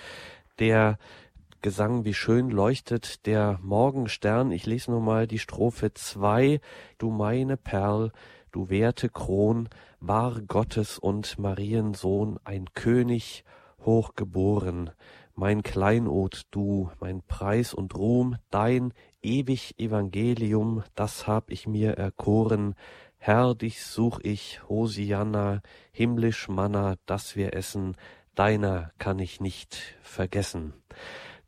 der 0.59 0.99
Gesang, 1.63 2.05
wie 2.05 2.15
schön 2.15 2.51
leuchtet 2.51 3.25
der 3.27 3.61
Morgenstern. 3.63 4.51
Ich 4.51 4.67
lese 4.67 4.91
nur 4.91 5.01
mal 5.01 5.29
die 5.29 5.39
Strophe 5.39 5.95
2. 5.95 6.61
Du 6.99 7.11
meine 7.11 7.57
Perl, 7.57 8.11
du 8.51 8.69
werte 8.69 9.09
Kron, 9.09 9.69
war 10.01 10.41
Gottes 10.41 10.99
und 10.99 11.39
Mariensohn, 11.39 12.41
ein 12.43 12.65
König, 12.75 13.45
hochgeboren, 13.85 14.91
mein 15.35 15.63
Kleinod 15.63 16.43
du, 16.51 16.91
mein 17.01 17.23
Preis 17.23 17.73
und 17.75 17.95
Ruhm, 17.95 18.37
dein 18.51 18.93
ewig 19.23 19.79
Evangelium, 19.79 20.83
das 20.95 21.27
hab 21.27 21.51
ich 21.51 21.67
mir 21.67 21.93
erkoren, 21.93 22.75
Herr, 23.19 23.55
dich 23.55 23.85
such 23.85 24.19
ich, 24.23 24.61
Hosianna, 24.69 25.63
himmlisch 25.93 26.49
Manna, 26.49 26.97
das 27.07 27.37
wir 27.37 27.55
essen, 27.55 27.97
deiner 28.35 28.91
kann 28.99 29.19
ich 29.19 29.41
nicht 29.41 29.97
vergessen. 30.03 30.75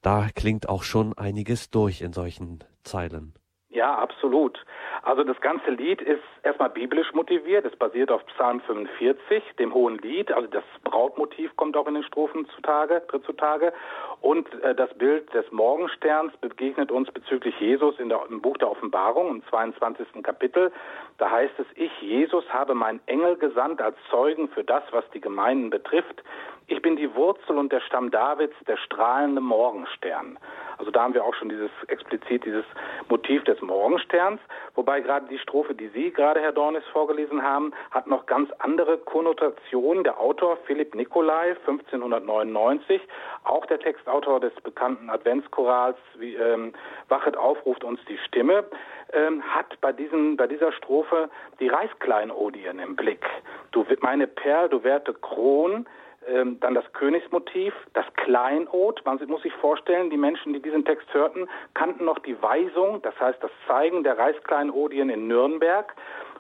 Da 0.01 0.29
klingt 0.35 0.69
auch 0.69 0.83
schon 0.83 1.17
einiges 1.19 1.71
durch 1.71 2.01
in 2.01 2.13
solchen 2.13 2.63
Zeilen. 2.85 3.35
Ja, 3.75 3.97
absolut. 3.97 4.65
Also 5.03 5.25
das 5.25 5.41
ganze 5.41 5.73
Lied 5.73 6.01
ist 6.01 6.23
erstmal 6.45 6.71
biblisch 6.71 7.13
motiviert. 7.13 7.65
Es 7.65 7.75
basiert 7.75 8.13
auf 8.13 8.25
Psalm 8.27 8.61
45, 8.61 9.43
dem 9.59 9.75
Hohen 9.75 9.99
Lied. 9.99 10.31
Also 10.31 10.47
das 10.49 10.63
Brautmotiv 10.85 11.57
kommt 11.57 11.77
auch 11.77 11.89
in 11.89 11.95
den 11.95 12.05
Strophen 12.05 12.47
zutage, 12.55 13.03
tritt 13.09 13.25
zutage. 13.25 13.73
Und 14.21 14.47
äh, 14.63 14.77
das 14.77 14.95
Bild 14.95 15.35
des 15.35 15.51
Morgensterns 15.51 16.33
begegnet 16.37 16.93
uns 16.93 17.11
bezüglich 17.11 17.59
Jesus 17.59 17.99
in 17.99 18.11
der, 18.11 18.21
im 18.31 18.41
Buch 18.41 18.57
der 18.59 18.71
Offenbarung 18.71 19.29
im 19.29 19.47
22. 19.49 20.23
Kapitel. 20.23 20.71
Da 21.19 21.33
heißt 21.33 21.55
es, 21.59 21.67
ich, 21.75 21.91
Jesus, 22.01 22.49
habe 22.51 22.75
meinen 22.75 23.01
Engel 23.07 23.35
gesandt 23.37 23.83
als 23.83 23.97
Zeugen 24.09 24.49
für 24.51 24.63
das, 24.63 24.85
was 24.93 25.05
die 25.15 25.21
Gemeinden 25.21 25.71
betrifft. 25.71 26.23
Ich 26.67 26.81
bin 26.81 26.97
die 26.97 27.15
Wurzel 27.15 27.59
und 27.59 27.73
der 27.73 27.81
Stamm 27.81 28.11
Davids, 28.11 28.55
der 28.67 28.79
strahlende 28.79 29.43
Morgenstern. 29.43 30.39
Also 30.79 30.91
da 30.91 31.03
haben 31.03 31.15
wir 31.15 31.23
auch 31.23 31.35
schon 31.35 31.51
dieses 31.51 31.71
explizit 31.89 32.45
dieses 32.47 32.65
Motiv 33.09 33.45
des 33.45 33.61
Morgensterns, 33.61 34.41
wobei 34.75 35.01
gerade 35.01 35.27
die 35.29 35.39
Strophe, 35.39 35.75
die 35.75 35.89
Sie 35.89 36.11
gerade, 36.11 36.41
Herr 36.41 36.53
Dornis, 36.53 36.83
vorgelesen 36.93 37.43
haben, 37.43 37.73
hat 37.91 38.07
noch 38.07 38.25
ganz 38.25 38.51
andere 38.61 38.97
Konnotationen. 38.97 40.05
Der 40.05 40.19
Autor 40.19 40.57
Philipp 40.67 40.95
Nicolai, 40.95 41.51
1599, 41.67 43.03
auch 43.45 43.67
der 43.67 43.79
Textautor 43.79 44.41
des 44.41 44.55
bekannten 44.63 45.11
Adventschorals 45.11 45.99
wie, 46.17 46.35
ähm, 46.35 46.73
Wachet 47.09 47.37
auf, 47.37 47.65
ruft 47.67 47.85
uns 47.85 48.01
die 48.09 48.19
Stimme, 48.19 48.65
ähm, 49.13 49.43
hat 49.43 49.79
bei, 49.83 49.93
diesen, 49.93 50.39
bei 50.39 50.47
dieser 50.47 50.73
Strophe 50.73 51.29
die 51.61 51.69
Reichskleinodien 51.69 52.79
im 52.79 52.97
Blick. 52.97 53.25
Du, 53.73 53.85
meine 54.01 54.27
Perl, 54.27 54.71
du 54.71 54.83
werte 54.83 55.13
Kron, 55.13 55.87
ähm, 56.29 56.59
dann 56.61 56.75
das 56.75 56.85
Königsmotiv, 56.93 57.75
das 57.93 58.07
Kleinod. 58.17 59.03
Man 59.05 59.21
muss 59.27 59.43
sich 59.43 59.53
vorstellen, 59.55 60.11
die 60.11 60.17
Menschen, 60.17 60.53
die 60.53 60.61
diesen 60.61 60.85
Text 60.85 61.13
hörten, 61.13 61.49
kannten 61.75 62.05
noch 62.05 62.19
die 62.21 62.41
Weisung, 62.43 63.03
das 63.03 63.19
heißt 63.19 63.43
das 63.43 63.51
Zeigen 63.67 64.05
der 64.05 64.19
Reichskleinodien 64.19 65.11
in 65.11 65.29
Nürnberg. 65.29 65.95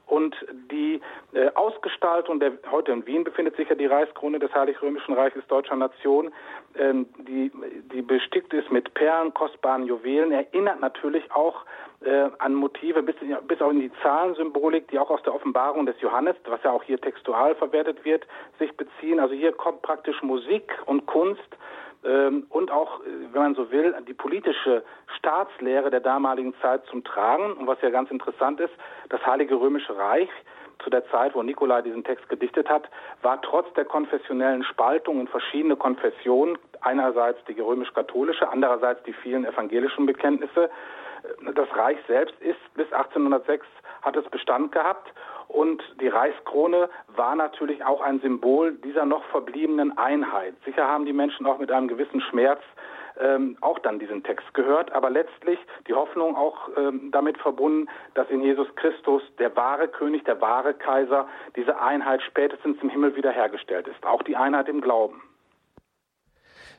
Und 0.07 0.37
die 0.71 1.01
äh, 1.33 1.51
Ausgestaltung 1.55 2.39
der, 2.39 2.53
heute 2.71 2.93
in 2.93 3.07
Wien 3.07 3.25
befindet 3.25 3.57
sich 3.57 3.69
ja 3.71 3.75
die 3.75 3.87
Reichskrone 3.87 4.39
des 4.39 4.55
Heilig 4.55 4.81
Römischen 4.83 5.15
Reiches 5.15 5.47
Deutscher 5.49 5.77
Nation, 5.77 6.31
ähm, 6.79 7.07
die, 7.27 7.51
die 7.93 8.03
bestickt 8.03 8.53
ist 8.53 8.71
mit 8.71 8.93
Perlen, 8.93 9.33
kostbaren 9.33 9.87
Juwelen, 9.87 10.31
erinnert 10.31 10.81
natürlich 10.81 11.31
auch 11.33 11.65
äh, 12.05 12.31
an 12.39 12.55
Motive 12.55 13.03
bis, 13.03 13.17
bis 13.47 13.61
auch 13.61 13.71
in 13.71 13.81
die 13.81 13.91
Zahlensymbolik, 14.03 14.89
die 14.89 14.99
auch 14.99 15.11
aus 15.11 15.23
der 15.23 15.35
Offenbarung 15.35 15.87
des 15.87 16.01
Johannes, 16.01 16.37
was 16.45 16.63
ja 16.63 16.71
auch 16.71 16.83
hier 16.83 17.01
textual 17.01 17.55
verwertet 17.55 18.05
wird, 18.05 18.27
sich 18.59 18.77
beziehen. 18.77 19.21
Also 19.21 19.35
hier 19.35 19.53
kommt 19.53 19.83
praktisch 19.83 20.23
Musik 20.23 20.73
und 20.87 21.07
Kunst 21.07 21.41
ähm, 22.05 22.47
und 22.51 22.71
auch, 22.71 23.01
äh, 23.01 23.05
wenn 23.33 23.43
man 23.43 23.55
so 23.55 23.71
will, 23.71 23.95
die 24.07 24.15
politische 24.15 24.85
Staatslehre 25.19 25.91
der 25.91 26.01
damaligen 26.01 26.55
Zeit 26.61 26.85
zum 26.87 27.05
Tragen. 27.05 27.55
Und 27.55 27.67
was 27.67 27.81
ja 27.83 27.91
ganz 27.91 28.11
interessant 28.11 28.61
ist, 28.61 28.73
das 29.09 29.25
Heilige 29.27 29.55
Römische 29.55 29.97
Reich 29.97 30.29
zu 30.83 30.91
der 30.91 31.07
Zeit, 31.11 31.35
wo 31.35 31.43
Nikolai 31.43 31.83
diesen 31.83 32.05
Text 32.05 32.29
gedichtet 32.29 32.69
hat, 32.69 32.89
war 33.23 33.41
trotz 33.41 33.73
der 33.75 33.85
konfessionellen 33.85 34.65
Spaltung 34.65 35.21
in 35.21 35.29
verschiedene 35.29 35.77
Konfessionen, 35.77 36.59
einerseits 36.83 37.43
die 37.47 37.59
römisch-katholische, 37.59 38.49
andererseits 38.49 39.03
die 39.05 39.15
vielen 39.15 39.47
evangelischen 39.47 40.05
Bekenntnisse, 40.05 40.71
das 41.55 41.69
Reich 41.77 41.99
selbst 42.07 42.35
ist 42.41 42.59
bis 42.75 42.93
1806 42.93 43.67
hat 44.03 44.17
es 44.17 44.25
Bestand 44.31 44.73
gehabt 44.73 45.13
und 45.49 45.83
die 46.01 46.09
Reichskrone 46.09 46.89
war 47.09 47.35
natürlich 47.35 47.85
auch 47.85 48.01
ein 48.01 48.21
Symbol 48.21 48.75
dieser 48.85 49.07
noch 49.07 49.25
verbliebenen 49.27 49.97
Einheit. 49.97 50.55
Sicher 50.65 50.87
haben 50.87 51.07
die 51.07 51.13
Menschen 51.13 51.47
auch 51.47 51.59
mit 51.59 51.71
einem 51.71 51.89
gewissen 51.89 52.21
Schmerz 52.21 52.61
ähm, 53.21 53.57
auch 53.61 53.79
dann 53.79 53.99
diesen 53.99 54.23
Text 54.25 54.53
gehört, 54.55 54.93
aber 54.93 55.11
letztlich 55.11 55.59
die 55.87 55.95
Hoffnung 55.95 56.37
auch 56.37 56.69
ähm, 56.77 57.11
damit 57.13 57.39
verbunden, 57.39 57.89
dass 58.15 58.29
in 58.31 58.43
Jesus 58.43 58.67
Christus 58.77 59.23
der 59.39 59.55
wahre 59.57 59.89
König, 59.89 60.25
der 60.25 60.41
wahre 60.41 60.75
Kaiser, 60.75 61.29
diese 61.57 61.81
Einheit 61.81 62.23
spätestens 62.23 62.77
im 62.83 62.91
Himmel 62.91 63.15
wiederhergestellt 63.15 63.87
ist. 63.87 64.05
Auch 64.05 64.23
die 64.23 64.37
Einheit 64.37 64.69
im 64.69 64.81
Glauben. 64.81 65.23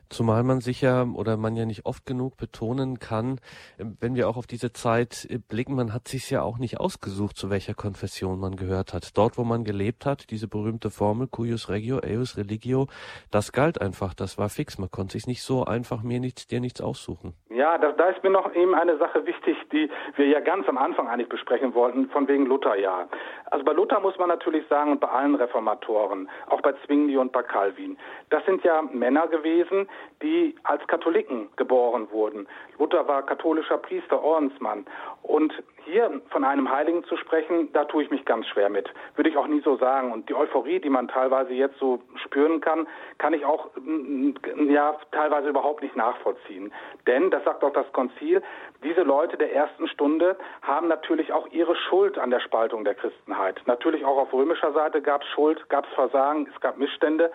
Zumal 0.10 0.44
man 0.44 0.62
sich 0.62 0.82
ja 0.82 1.04
oder 1.04 1.38
man 1.38 1.56
ja 1.56 1.66
nicht 1.66 1.86
oft 1.86 2.06
genug 2.06 2.38
betonen 2.38 3.00
kann, 3.00 3.40
ähm, 3.80 3.98
wenn 4.00 4.16
wir 4.16 4.30
auch 4.30 4.38
auf 4.38 4.48
diese 4.48 4.72
Zeit 4.74 5.28
äh, 5.30 5.38
blicken, 5.38 5.76
man 5.76 5.94
hat 5.94 6.08
sich 6.08 6.30
ja 6.30 6.42
auch 6.42 6.58
nicht 6.58 6.80
ausgesucht, 6.80 7.38
zu 7.38 7.50
welcher 7.50 7.74
Konfession 7.74 8.40
man 8.40 8.56
gehört 8.56 8.94
hat. 8.94 9.18
Dort, 9.18 9.38
wo 9.38 9.44
man 9.44 9.64
gelebt 9.64 10.06
hat, 10.06 10.30
diese 10.32 10.48
berühmte 10.48 10.90
Formel 10.90 11.28
cuius 11.28 11.70
regio, 11.70 12.00
eius 12.04 12.38
religio, 12.38 12.88
das 13.32 13.52
galt 13.52 13.82
einfach, 13.82 14.14
das 14.14 14.38
war 14.38 14.50
fix. 14.50 14.78
Man 14.78 14.92
konnte 14.92 15.14
sich 15.14 15.28
nicht 15.28 15.44
so 15.44 15.66
einfach 15.66 16.04
mir 16.04 16.20
nichts, 16.20 16.48
dir 16.48 16.60
nichts 16.60 16.82
aussuchen. 16.82 17.34
Ja, 17.50 17.78
da, 17.78 17.92
da 17.94 18.10
ist 18.10 18.22
mir 18.24 18.30
noch 18.30 18.54
eben 18.54 18.76
eine 18.76 18.98
Sache 18.98 19.26
wichtig, 19.26 19.58
die 19.72 19.90
wir 20.18 20.28
ja 20.28 20.40
ganz 20.40 20.68
am 20.68 20.78
Anfang 20.78 21.08
eigentlich 21.08 21.30
besprechen 21.30 21.74
wollten, 21.74 22.10
von 22.10 22.28
wegen 22.28 22.46
Luther 22.46 22.76
ja. 22.76 23.08
Also 23.50 23.64
bei 23.64 23.74
Luther 23.74 24.00
muss 24.00 24.18
man 24.18 24.30
natürlich 24.30 24.68
sagen 24.68 24.92
und 24.92 25.00
bei 25.00 25.08
allen 25.08 25.36
Reformatoren, 25.36 26.30
auch 26.48 26.62
bei 26.62 26.74
Zwingli 26.86 27.18
und 27.18 27.32
bei 27.32 27.44
Calvin, 27.44 27.98
das 28.30 28.46
sind 28.46 28.64
ja 28.64 28.82
Männer 28.82 29.28
gewesen, 29.28 29.88
die 30.22 30.56
als 30.64 30.86
Katholiken 30.88 31.50
geboren 31.56 32.08
wurden. 32.12 32.48
Luther 32.80 33.08
war 33.08 33.24
katholischer 33.24 33.78
Priester, 33.78 34.22
Ordensmann. 34.24 34.86
Und 35.22 35.54
hier 35.86 36.22
von 36.30 36.44
einem 36.44 36.70
Heiligen 36.72 37.04
zu 37.06 37.16
sprechen, 37.18 37.72
da 37.74 37.86
tue 37.86 38.04
ich 38.04 38.10
mich 38.10 38.26
ganz 38.26 38.48
schwer 38.48 38.70
mit. 38.70 38.90
Würde 39.16 39.30
ich 39.30 39.38
auch 39.38 39.48
nie 39.48 39.62
so 39.62 39.78
sagen. 39.78 40.12
Und 40.12 40.28
die 40.30 40.36
Euphorie, 40.36 40.80
die 40.80 40.90
man 40.90 41.08
teilweise 41.08 41.54
jetzt 41.54 41.78
so 41.80 42.02
spüren 42.16 42.60
kann, 42.62 42.88
kann 43.18 43.34
ich 43.34 43.46
auch 43.46 43.70
mm, 43.76 44.32
ja 44.70 44.96
teilweise 45.12 45.50
überhaupt 45.50 45.84
nicht 45.84 45.96
nachvollziehen. 45.96 46.74
Denn, 47.08 47.30
das 47.30 47.44
sagt 47.44 47.64
auch 47.64 47.74
das 47.74 47.92
Konzil, 47.94 48.42
diese 48.84 49.02
Leute 49.02 49.38
der 49.38 49.54
ersten 49.54 49.88
Stunde 49.88 50.38
haben 50.62 50.88
natürlich 50.88 51.32
auch 51.32 51.48
ihre 51.52 51.76
Schuld 51.76 52.18
an 52.18 52.32
der 52.32 52.40
Spaltung 52.40 52.84
der 52.84 52.96
Christenheit. 52.96 53.62
Natürlich 53.66 54.04
auch 54.06 54.18
auf 54.18 54.34
römischer 54.34 54.74
Seite 54.74 55.02
gab 55.02 55.22
es 55.22 55.28
Schuld, 55.30 55.70
gab 55.70 55.86
es 55.86 55.94
Versagen, 55.94 56.50
es 56.54 56.62
gab 56.62 56.78
Missstände. 56.78 57.32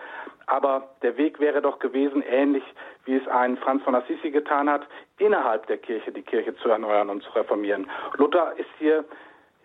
Aber 0.47 0.89
der 1.01 1.17
Weg 1.17 1.39
wäre 1.39 1.61
doch 1.61 1.79
gewesen, 1.79 2.21
ähnlich 2.21 2.63
wie 3.05 3.15
es 3.15 3.27
ein 3.27 3.57
Franz 3.57 3.83
von 3.83 3.95
Assisi 3.95 4.31
getan 4.31 4.69
hat, 4.69 4.85
innerhalb 5.21 5.67
der 5.67 5.77
Kirche 5.77 6.11
die 6.11 6.23
Kirche 6.23 6.55
zu 6.57 6.69
erneuern 6.69 7.09
und 7.09 7.23
zu 7.23 7.29
reformieren. 7.31 7.89
Luther 8.17 8.53
ist 8.57 8.69
hier 8.79 9.05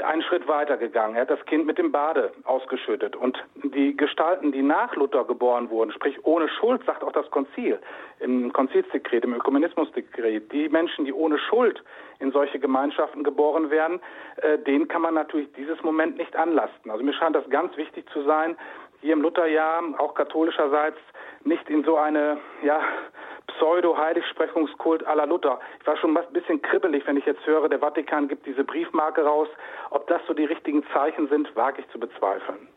einen 0.04 0.22
Schritt 0.22 0.46
weiter 0.46 0.76
gegangen. 0.76 1.14
Er 1.14 1.22
hat 1.22 1.30
das 1.30 1.44
Kind 1.46 1.66
mit 1.66 1.78
dem 1.78 1.90
Bade 1.90 2.32
ausgeschüttet. 2.44 3.16
Und 3.16 3.42
die 3.64 3.96
Gestalten, 3.96 4.52
die 4.52 4.62
nach 4.62 4.94
Luther 4.94 5.24
geboren 5.24 5.70
wurden, 5.70 5.90
sprich 5.90 6.24
ohne 6.24 6.48
Schuld, 6.48 6.84
sagt 6.84 7.02
auch 7.02 7.12
das 7.12 7.30
Konzil, 7.30 7.78
im 8.20 8.52
Konzilsdekret, 8.52 9.24
im 9.24 9.34
Ökumenismusdekret, 9.34 10.52
die 10.52 10.68
Menschen, 10.68 11.06
die 11.06 11.12
ohne 11.12 11.38
Schuld 11.38 11.82
in 12.18 12.30
solche 12.32 12.58
Gemeinschaften 12.58 13.24
geboren 13.24 13.70
werden, 13.70 14.00
äh, 14.36 14.58
denen 14.58 14.88
kann 14.88 15.02
man 15.02 15.14
natürlich 15.14 15.52
dieses 15.52 15.82
Moment 15.82 16.16
nicht 16.18 16.34
anlasten. 16.36 16.90
Also 16.90 17.04
mir 17.04 17.12
scheint 17.14 17.36
das 17.36 17.48
ganz 17.48 17.76
wichtig 17.76 18.08
zu 18.10 18.22
sein, 18.22 18.56
hier 19.06 19.12
im 19.12 19.22
Lutherjahr, 19.22 19.84
auch 19.98 20.14
katholischerseits, 20.14 20.98
nicht 21.44 21.70
in 21.70 21.84
so 21.84 21.96
eine, 21.96 22.38
ja, 22.62 22.80
Pseudo-Heiligsprechungskult 23.46 25.06
à 25.06 25.14
Luther. 25.24 25.60
Ich 25.80 25.86
war 25.86 25.96
schon 25.96 26.16
ein 26.16 26.32
bisschen 26.32 26.60
kribbelig, 26.60 27.06
wenn 27.06 27.16
ich 27.16 27.24
jetzt 27.24 27.46
höre, 27.46 27.68
der 27.68 27.78
Vatikan 27.78 28.26
gibt 28.26 28.46
diese 28.46 28.64
Briefmarke 28.64 29.22
raus. 29.22 29.48
Ob 29.90 30.08
das 30.08 30.20
so 30.26 30.34
die 30.34 30.44
richtigen 30.44 30.84
Zeichen 30.92 31.28
sind, 31.28 31.54
wage 31.54 31.82
ich 31.82 31.88
zu 31.90 32.00
bezweifeln 32.00 32.68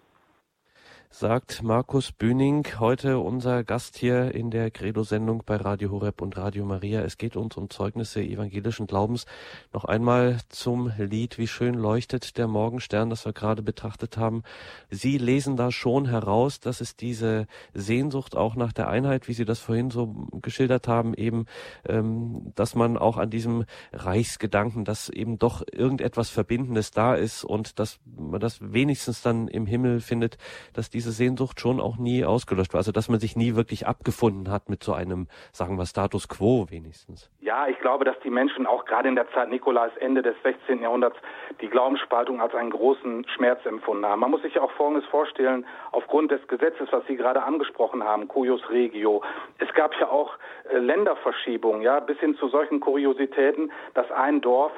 sagt 1.11 1.63
Markus 1.63 2.11
Bühning, 2.11 2.65
heute 2.77 3.17
unser 3.17 3.63
Gast 3.63 3.97
hier 3.97 4.33
in 4.33 4.51
der 4.51 4.69
Credo-Sendung 4.69 5.41
bei 5.43 5.55
Radio 5.55 5.89
Horeb 5.89 6.21
und 6.21 6.37
Radio 6.37 6.65
Maria. 6.65 7.01
Es 7.01 7.17
geht 7.17 7.35
uns 7.35 7.57
um 7.57 7.69
Zeugnisse 7.71 8.21
evangelischen 8.21 8.85
Glaubens. 8.85 9.25
Noch 9.73 9.85
einmal 9.85 10.37
zum 10.49 10.93
Lied 10.97 11.39
Wie 11.39 11.47
schön 11.47 11.73
leuchtet 11.73 12.37
der 12.37 12.47
Morgenstern, 12.47 13.09
das 13.09 13.25
wir 13.25 13.33
gerade 13.33 13.63
betrachtet 13.63 14.17
haben. 14.17 14.43
Sie 14.91 15.17
lesen 15.17 15.57
da 15.57 15.71
schon 15.71 16.05
heraus, 16.07 16.59
dass 16.59 16.79
es 16.79 16.95
diese 16.95 17.47
Sehnsucht 17.73 18.37
auch 18.37 18.55
nach 18.55 18.71
der 18.71 18.87
Einheit, 18.87 19.27
wie 19.27 19.33
Sie 19.33 19.45
das 19.45 19.59
vorhin 19.59 19.89
so 19.89 20.27
geschildert 20.41 20.87
haben, 20.87 21.15
eben, 21.15 21.47
ähm, 21.87 22.53
dass 22.53 22.75
man 22.75 22.97
auch 22.97 23.17
an 23.17 23.31
diesem 23.31 23.65
Reichsgedanken, 23.91 24.85
dass 24.85 25.09
eben 25.09 25.39
doch 25.39 25.63
irgendetwas 25.69 26.29
Verbindendes 26.29 26.91
da 26.91 27.15
ist 27.15 27.43
und 27.43 27.79
dass 27.79 27.99
man 28.05 28.39
das 28.39 28.59
wenigstens 28.61 29.23
dann 29.23 29.47
im 29.47 29.65
Himmel 29.65 30.01
findet, 30.01 30.37
dass 30.73 30.91
die 30.91 30.98
diese 30.99 31.11
Sehnsucht 31.11 31.61
schon 31.61 31.79
auch 31.79 31.97
nie 31.97 32.25
ausgelöscht 32.25 32.73
war. 32.73 32.79
Also 32.79 32.91
dass 32.91 33.07
man 33.07 33.21
sich 33.21 33.37
nie 33.37 33.55
wirklich 33.55 33.87
abgefunden 33.87 34.51
hat 34.51 34.67
mit 34.67 34.83
so 34.83 34.91
einem, 34.91 35.27
sagen 35.53 35.77
wir, 35.77 35.85
Status 35.85 36.27
quo 36.27 36.67
wenigstens. 36.69 37.31
Ja, 37.39 37.67
ich 37.67 37.79
glaube, 37.79 38.03
dass 38.03 38.19
die 38.19 38.29
Menschen 38.29 38.67
auch 38.67 38.83
gerade 38.83 39.07
in 39.07 39.15
der 39.15 39.31
Zeit 39.31 39.49
Nikolais 39.49 39.91
Ende 40.01 40.21
des 40.21 40.35
16. 40.43 40.81
Jahrhunderts 40.81 41.15
die 41.61 41.69
Glaubensspaltung 41.69 42.41
als 42.41 42.53
einen 42.53 42.71
großen 42.71 43.25
Schmerz 43.29 43.65
empfunden 43.65 44.05
haben. 44.05 44.19
Man 44.19 44.31
muss 44.31 44.41
sich 44.41 44.55
ja 44.55 44.61
auch 44.61 44.71
Folgendes 44.71 45.07
vorstellen, 45.09 45.65
aufgrund 45.93 46.31
des 46.31 46.45
Gesetzes, 46.49 46.89
was 46.91 47.05
Sie 47.07 47.15
gerade 47.15 47.43
angesprochen 47.43 48.03
haben, 48.03 48.27
Cuius 48.27 48.69
Regio. 48.69 49.23
Es 49.57 49.73
gab 49.73 49.97
ja 50.01 50.09
auch 50.09 50.33
äh, 50.69 50.79
Länderverschiebungen, 50.79 51.81
ja, 51.81 52.01
bis 52.01 52.19
hin 52.19 52.35
zu 52.35 52.49
solchen 52.49 52.81
Kuriositäten, 52.81 53.71
dass 53.93 54.11
ein 54.11 54.41
Dorf 54.41 54.73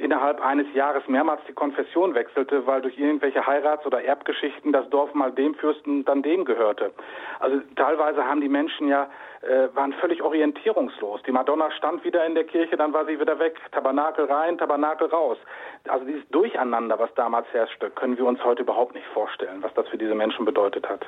innerhalb 0.00 0.44
eines 0.44 0.66
Jahres 0.74 1.06
mehrmals 1.08 1.40
die 1.48 1.52
Konfession 1.52 2.14
wechselte, 2.14 2.66
weil 2.66 2.82
durch 2.82 2.98
irgendwelche 2.98 3.46
Heirats- 3.46 3.86
oder 3.86 4.02
Erbgeschichten 4.02 4.72
das 4.72 4.88
Dorf 4.90 5.14
mal 5.14 5.32
dem 5.32 5.56
Kurfürsten 5.62 6.04
dann 6.04 6.22
dem 6.22 6.44
gehörte. 6.44 6.92
Also 7.38 7.60
teilweise 7.76 8.24
haben 8.24 8.40
die 8.40 8.48
Menschen 8.48 8.88
ja 8.88 9.08
äh, 9.42 9.68
waren 9.74 9.92
völlig 9.94 10.22
orientierungslos. 10.22 11.22
Die 11.22 11.32
Madonna 11.32 11.70
stand 11.70 12.04
wieder 12.04 12.24
in 12.26 12.34
der 12.34 12.44
Kirche, 12.44 12.76
dann 12.76 12.92
war 12.92 13.06
sie 13.06 13.18
wieder 13.18 13.38
weg. 13.38 13.58
Tabernakel 13.72 14.26
rein, 14.26 14.58
Tabernakel 14.58 15.08
raus. 15.08 15.38
Also 15.88 16.04
dieses 16.04 16.26
Durcheinander, 16.28 16.98
was 16.98 17.12
damals 17.14 17.46
herrschte, 17.52 17.90
können 17.90 18.18
wir 18.18 18.26
uns 18.26 18.42
heute 18.44 18.62
überhaupt 18.62 18.94
nicht 18.94 19.06
vorstellen, 19.08 19.62
was 19.62 19.72
das 19.74 19.88
für 19.88 19.98
diese 19.98 20.14
Menschen 20.14 20.44
bedeutet 20.44 20.88
hat. 20.88 21.06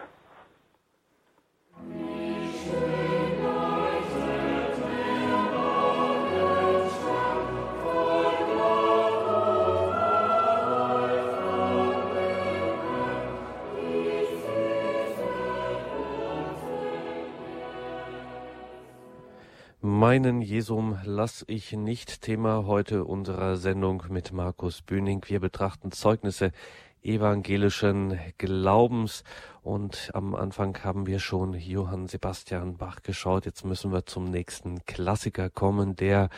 Meinen 20.06 20.42
Jesum 20.42 20.98
lass 21.04 21.46
ich 21.48 21.72
nicht 21.72 22.20
Thema 22.20 22.66
heute 22.66 23.06
unserer 23.06 23.56
Sendung 23.56 24.02
mit 24.10 24.32
Markus 24.32 24.82
Bühning. 24.82 25.24
Wir 25.28 25.40
betrachten 25.40 25.92
Zeugnisse 25.92 26.52
evangelischen 27.02 28.18
Glaubens 28.36 29.24
und 29.64 30.10
am 30.12 30.34
Anfang 30.34 30.84
haben 30.84 31.06
wir 31.06 31.18
schon 31.18 31.54
Johann 31.54 32.06
Sebastian 32.06 32.76
Bach 32.76 33.02
geschaut. 33.02 33.46
Jetzt 33.46 33.64
müssen 33.64 33.92
wir 33.92 34.04
zum 34.04 34.30
nächsten 34.30 34.84
Klassiker 34.84 35.48
kommen, 35.48 35.96
der 35.96 36.28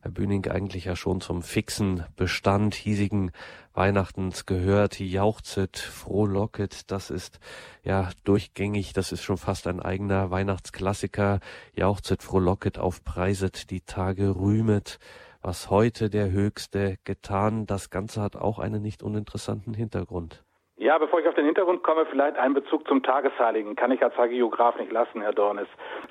Herr 0.00 0.12
Bühning 0.12 0.46
eigentlich 0.46 0.84
ja 0.84 0.94
schon 0.94 1.20
zum 1.20 1.42
fixen 1.42 2.04
Bestand 2.14 2.76
hiesigen 2.76 3.32
Weihnachtens 3.74 4.46
gehört. 4.46 5.00
Jauchzet, 5.00 5.76
frohlocket, 5.76 6.90
das 6.92 7.10
ist 7.10 7.40
ja 7.82 8.10
durchgängig, 8.22 8.92
das 8.92 9.10
ist 9.10 9.22
schon 9.22 9.38
fast 9.38 9.66
ein 9.66 9.80
eigener 9.80 10.30
Weihnachtsklassiker. 10.30 11.40
Jauchzet, 11.74 12.22
frohlocket, 12.22 12.78
aufpreiset, 12.78 13.70
die 13.70 13.80
Tage 13.80 14.36
rühmet 14.36 15.00
was 15.40 15.70
heute 15.70 16.10
der 16.10 16.32
Höchste 16.32 16.98
getan. 17.04 17.64
Das 17.66 17.90
Ganze 17.90 18.20
hat 18.20 18.34
auch 18.34 18.58
einen 18.58 18.82
nicht 18.82 19.04
uninteressanten 19.04 19.72
Hintergrund. 19.72 20.44
Ja, 20.80 20.96
bevor 20.96 21.18
ich 21.18 21.26
auf 21.26 21.34
den 21.34 21.44
Hintergrund 21.44 21.82
komme, 21.82 22.06
vielleicht 22.06 22.36
ein 22.36 22.54
Bezug 22.54 22.86
zum 22.86 23.02
Tagesheiligen. 23.02 23.74
Kann 23.74 23.90
ich 23.90 24.00
als 24.00 24.16
Hagiograf 24.16 24.78
nicht 24.78 24.92
lassen, 24.92 25.20
Herr 25.20 25.32
Dornis. 25.32 25.66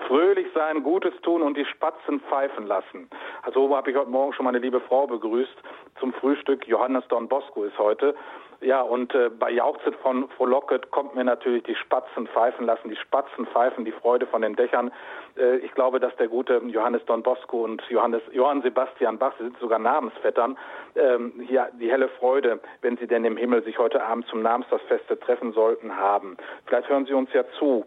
Fröhlich 0.08 0.48
sein, 0.54 0.84
Gutes 0.84 1.14
tun 1.22 1.42
und 1.42 1.56
die 1.56 1.64
Spatzen 1.64 2.20
pfeifen 2.20 2.68
lassen. 2.68 3.10
Also 3.44 3.74
habe 3.74 3.90
ich 3.90 3.96
heute 3.96 4.10
Morgen 4.10 4.34
schon 4.34 4.44
meine 4.44 4.60
liebe 4.60 4.82
Frau 4.82 5.08
begrüßt 5.08 5.56
zum 6.02 6.12
Frühstück. 6.12 6.68
Johannes 6.68 7.08
Don 7.08 7.30
Bosco 7.30 7.64
ist 7.64 7.80
heute. 7.80 8.14
Ja, 8.60 8.82
und 8.82 9.14
äh, 9.14 9.30
bei 9.30 9.52
Jauchzet 9.52 9.96
von 9.98 10.28
Frohlocket 10.30 10.90
kommt 10.90 11.16
mir 11.16 11.24
natürlich 11.24 11.64
die 11.64 11.76
Spatzen 11.76 12.28
pfeifen 12.28 12.66
lassen. 12.66 12.90
Die 12.90 12.96
Spatzen 12.96 13.46
pfeifen 13.46 13.86
die 13.86 13.92
Freude 13.92 14.26
von 14.26 14.42
den 14.42 14.56
Dächern. 14.56 14.92
Äh, 15.38 15.58
ich 15.58 15.72
glaube, 15.74 16.00
dass 16.00 16.16
der 16.16 16.28
gute 16.28 16.62
Johannes 16.66 17.06
Don 17.06 17.22
Bosco 17.22 17.64
und 17.64 17.84
Johannes, 17.90 18.24
Johann 18.32 18.64
Sebastian 18.64 19.20
Bach, 19.20 19.34
sie 19.38 19.44
sind 19.44 19.60
sogar 19.60 19.78
Namensvettern, 19.78 20.58
ähm, 20.96 21.34
hier 21.48 21.70
die 21.80 21.92
helle 21.92 22.10
Freude, 22.10 22.60
wenn 22.82 22.98
sie 22.98 23.06
denn 23.06 23.26
im 23.26 23.38
Himmel 23.38 23.64
sich 23.64 23.78
heute 23.78 24.04
Abend 24.04 24.26
zum 24.28 24.42
Namensfeste 24.42 25.20
treffen 25.20 25.54
sollten, 25.54 25.96
haben. 25.96 26.36
Vielleicht 26.66 26.90
hören 26.90 27.06
Sie 27.06 27.14
uns 27.14 27.32
ja 27.34 27.44
zu. 27.60 27.86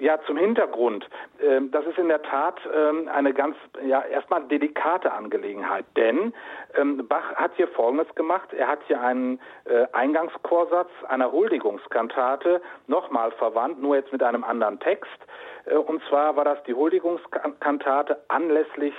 Ja, 0.00 0.20
zum 0.26 0.36
Hintergrund. 0.36 1.08
Ähm, 1.42 1.72
das 1.72 1.84
ist 1.86 1.98
in 1.98 2.08
der 2.08 2.22
Tat 2.22 2.60
ähm, 2.72 3.08
eine 3.12 3.34
ganz, 3.34 3.56
ja, 3.84 4.02
erstmal 4.02 4.44
delikate 4.44 5.12
Angelegenheit, 5.12 5.84
denn 5.96 6.32
ähm, 6.76 7.04
Bach 7.08 7.34
hat 7.34 7.50
hier 7.56 7.66
Folgendes 7.66 8.14
gemacht. 8.14 8.52
Er 8.52 8.68
hat 8.68 8.78
hier 8.86 9.00
einen 9.00 9.40
äh, 9.64 9.86
Eingangskorsatz 9.92 10.90
einer 11.08 11.32
Huldigungskantate 11.32 12.62
nochmal 12.86 13.32
verwandt, 13.32 13.82
nur 13.82 13.96
jetzt 13.96 14.12
mit 14.12 14.22
einem 14.22 14.44
anderen 14.44 14.78
Text. 14.78 15.18
Äh, 15.64 15.74
und 15.74 16.00
zwar 16.08 16.36
war 16.36 16.44
das 16.44 16.62
die 16.62 16.74
Huldigungskantate 16.74 18.18
anlässlich 18.28 18.94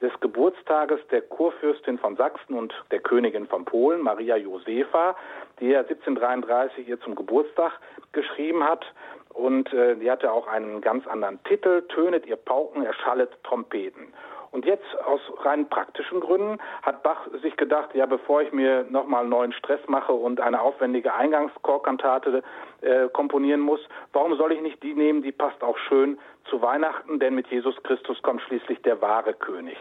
des 0.00 0.12
Geburtstages 0.20 1.00
der 1.10 1.22
Kurfürstin 1.22 1.98
von 1.98 2.16
Sachsen 2.16 2.54
und 2.54 2.72
der 2.90 3.00
Königin 3.00 3.46
von 3.46 3.64
Polen, 3.64 4.00
Maria 4.00 4.36
Josefa, 4.36 5.14
die 5.60 5.72
er 5.72 5.80
1733 5.80 6.88
ihr 6.88 7.00
zum 7.00 7.14
Geburtstag 7.14 7.72
geschrieben 8.12 8.64
hat. 8.64 8.84
Und 9.32 9.72
äh, 9.72 9.96
die 9.96 10.10
hatte 10.10 10.32
auch 10.32 10.46
einen 10.46 10.80
ganz 10.80 11.06
anderen 11.06 11.42
Titel, 11.44 11.82
Tönet 11.88 12.26
ihr 12.26 12.36
Pauken, 12.36 12.84
erschallet 12.84 13.30
Trompeten. 13.44 14.12
Und 14.52 14.64
jetzt 14.64 14.84
aus 15.04 15.20
rein 15.44 15.68
praktischen 15.68 16.20
Gründen 16.20 16.58
hat 16.82 17.02
Bach 17.04 17.28
sich 17.40 17.56
gedacht, 17.56 17.94
ja, 17.94 18.06
bevor 18.06 18.42
ich 18.42 18.52
mir 18.52 18.84
nochmal 18.90 19.24
neuen 19.24 19.52
Stress 19.52 19.80
mache 19.86 20.12
und 20.12 20.40
eine 20.40 20.60
aufwendige 20.60 21.14
Eingangschorkantate 21.14 22.42
äh, 22.80 23.08
komponieren 23.12 23.60
muss, 23.60 23.80
warum 24.12 24.36
soll 24.36 24.52
ich 24.52 24.60
nicht 24.60 24.82
die 24.82 24.94
nehmen, 24.94 25.22
die 25.22 25.32
passt 25.32 25.62
auch 25.62 25.78
schön 25.78 26.18
zu 26.48 26.60
Weihnachten, 26.62 27.20
denn 27.20 27.36
mit 27.36 27.46
Jesus 27.46 27.80
Christus 27.84 28.20
kommt 28.22 28.42
schließlich 28.42 28.82
der 28.82 29.00
wahre 29.00 29.34
König. 29.34 29.76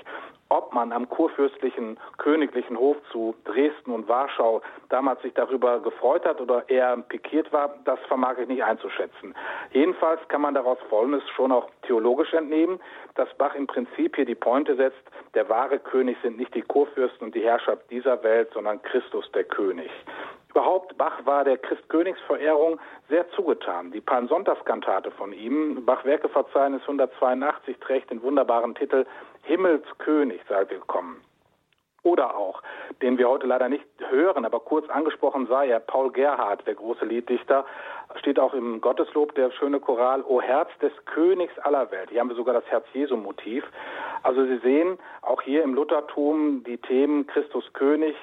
Ob 0.51 0.73
man 0.73 0.91
am 0.91 1.07
kurfürstlichen 1.07 1.99
königlichen 2.17 2.75
Hof 2.75 2.97
zu 3.11 3.35
Dresden 3.45 3.91
und 3.91 4.07
Warschau 4.07 4.63
damals 4.89 5.21
sich 5.21 5.33
darüber 5.35 5.79
gefreut 5.79 6.25
hat 6.25 6.41
oder 6.41 6.67
eher 6.69 6.97
pikiert 6.97 7.53
war, 7.53 7.75
das 7.85 7.99
vermag 8.07 8.39
ich 8.39 8.47
nicht 8.47 8.63
einzuschätzen. 8.63 9.35
Jedenfalls 9.73 10.19
kann 10.27 10.41
man 10.41 10.55
daraus 10.55 10.79
Folgendes 10.89 11.21
schon 11.35 11.51
auch 11.51 11.69
theologisch 11.83 12.33
entnehmen, 12.33 12.79
dass 13.13 13.29
Bach 13.37 13.53
im 13.53 13.67
Prinzip 13.67 14.15
hier 14.15 14.25
die 14.25 14.33
Pointe 14.33 14.75
setzt, 14.75 15.03
der 15.35 15.47
wahre 15.49 15.77
König 15.77 16.17
sind 16.23 16.39
nicht 16.39 16.55
die 16.55 16.63
Kurfürsten 16.63 17.27
und 17.27 17.35
die 17.35 17.43
Herrschaft 17.43 17.83
dieser 17.91 18.23
Welt, 18.23 18.49
sondern 18.51 18.81
Christus 18.81 19.31
der 19.33 19.43
König. 19.43 19.91
Überhaupt, 20.49 20.97
Bach 20.97 21.23
war 21.25 21.43
der 21.43 21.59
Christkönigsverehrung 21.59 22.79
sehr 23.07 23.29
zugetan. 23.31 23.91
Die 23.91 24.01
Palmsonntagskantate 24.01 25.11
von 25.11 25.31
ihm, 25.31 25.85
Bach-Werkeverzeichnis 25.85 26.81
182, 26.81 27.77
trägt 27.77 28.09
den 28.09 28.23
wunderbaren 28.23 28.73
Titel 28.73 29.05
Himmelskönig 29.43 30.41
sei 30.47 30.65
willkommen. 30.69 31.28
Oder 32.03 32.35
auch, 32.35 32.61
den 33.01 33.17
wir 33.17 33.29
heute 33.29 33.47
leider 33.47 33.69
nicht 33.69 33.85
hören, 34.09 34.45
aber 34.45 34.59
kurz 34.59 34.89
angesprochen 34.89 35.47
sei 35.47 35.67
er, 35.67 35.79
Paul 35.79 36.11
Gerhard, 36.11 36.65
der 36.65 36.75
große 36.75 37.05
Lieddichter, 37.05 37.65
steht 38.15 38.39
auch 38.39 38.53
im 38.53 38.81
Gotteslob 38.81 39.35
der 39.35 39.51
schöne 39.51 39.79
Choral, 39.79 40.23
O 40.23 40.41
Herz 40.41 40.69
des 40.81 40.91
Königs 41.05 41.57
aller 41.59 41.91
Welt. 41.91 42.09
Hier 42.09 42.21
haben 42.21 42.29
wir 42.29 42.35
sogar 42.35 42.53
das 42.53 42.65
Herz-Jesu-Motiv. 42.65 43.63
Also 44.23 44.45
Sie 44.45 44.57
sehen 44.57 44.97
auch 45.21 45.41
hier 45.41 45.63
im 45.63 45.73
Luthertum 45.73 46.63
die 46.63 46.77
Themen 46.77 47.27
Christus 47.27 47.71
König, 47.73 48.15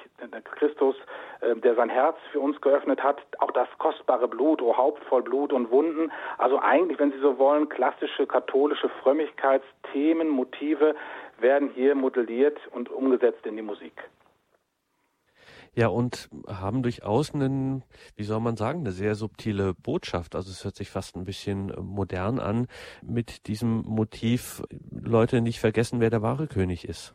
Christus, 0.55 0.95
äh, 1.41 1.55
der 1.55 1.75
sein 1.75 1.89
Herz 1.89 2.17
für 2.31 2.39
uns 2.39 2.59
geöffnet 2.61 3.01
hat, 3.01 3.21
auch 3.39 3.51
das 3.51 3.67
kostbare 3.77 4.27
Blut, 4.27 4.61
O 4.61 4.75
Haupt 4.75 5.03
voll 5.05 5.23
Blut 5.23 5.53
und 5.53 5.71
Wunden. 5.71 6.11
Also 6.37 6.59
eigentlich, 6.59 6.99
wenn 6.99 7.11
Sie 7.11 7.19
so 7.19 7.37
wollen, 7.39 7.69
klassische 7.69 8.27
katholische 8.27 8.89
Frömmigkeitsthemen, 9.01 10.29
Motive, 10.29 10.95
werden 11.41 11.71
hier 11.73 11.95
modelliert 11.95 12.59
und 12.71 12.89
umgesetzt 12.89 13.45
in 13.45 13.55
die 13.55 13.61
Musik. 13.61 13.93
Ja, 15.77 15.89
und 15.89 16.27
haben 16.47 16.81
durchaus 16.81 17.35
einen, 17.35 17.83
wie 18.15 18.23
soll 18.23 18.39
man 18.39 18.55
sagen, 18.55 18.79
eine 18.79 18.91
sehr 18.91 19.13
subtile 19.13 19.75
Botschaft. 19.75 20.35
Also 20.35 20.49
es 20.49 20.65
hört 20.65 20.75
sich 20.75 20.89
fast 20.89 21.15
ein 21.15 21.23
bisschen 21.23 21.71
modern 21.79 22.39
an, 22.39 22.65
mit 23.03 23.47
diesem 23.47 23.83
Motiv 23.85 24.63
Leute 24.89 25.39
nicht 25.41 25.59
vergessen, 25.59 25.99
wer 25.99 26.09
der 26.09 26.23
wahre 26.23 26.47
König 26.47 26.87
ist. 26.87 27.13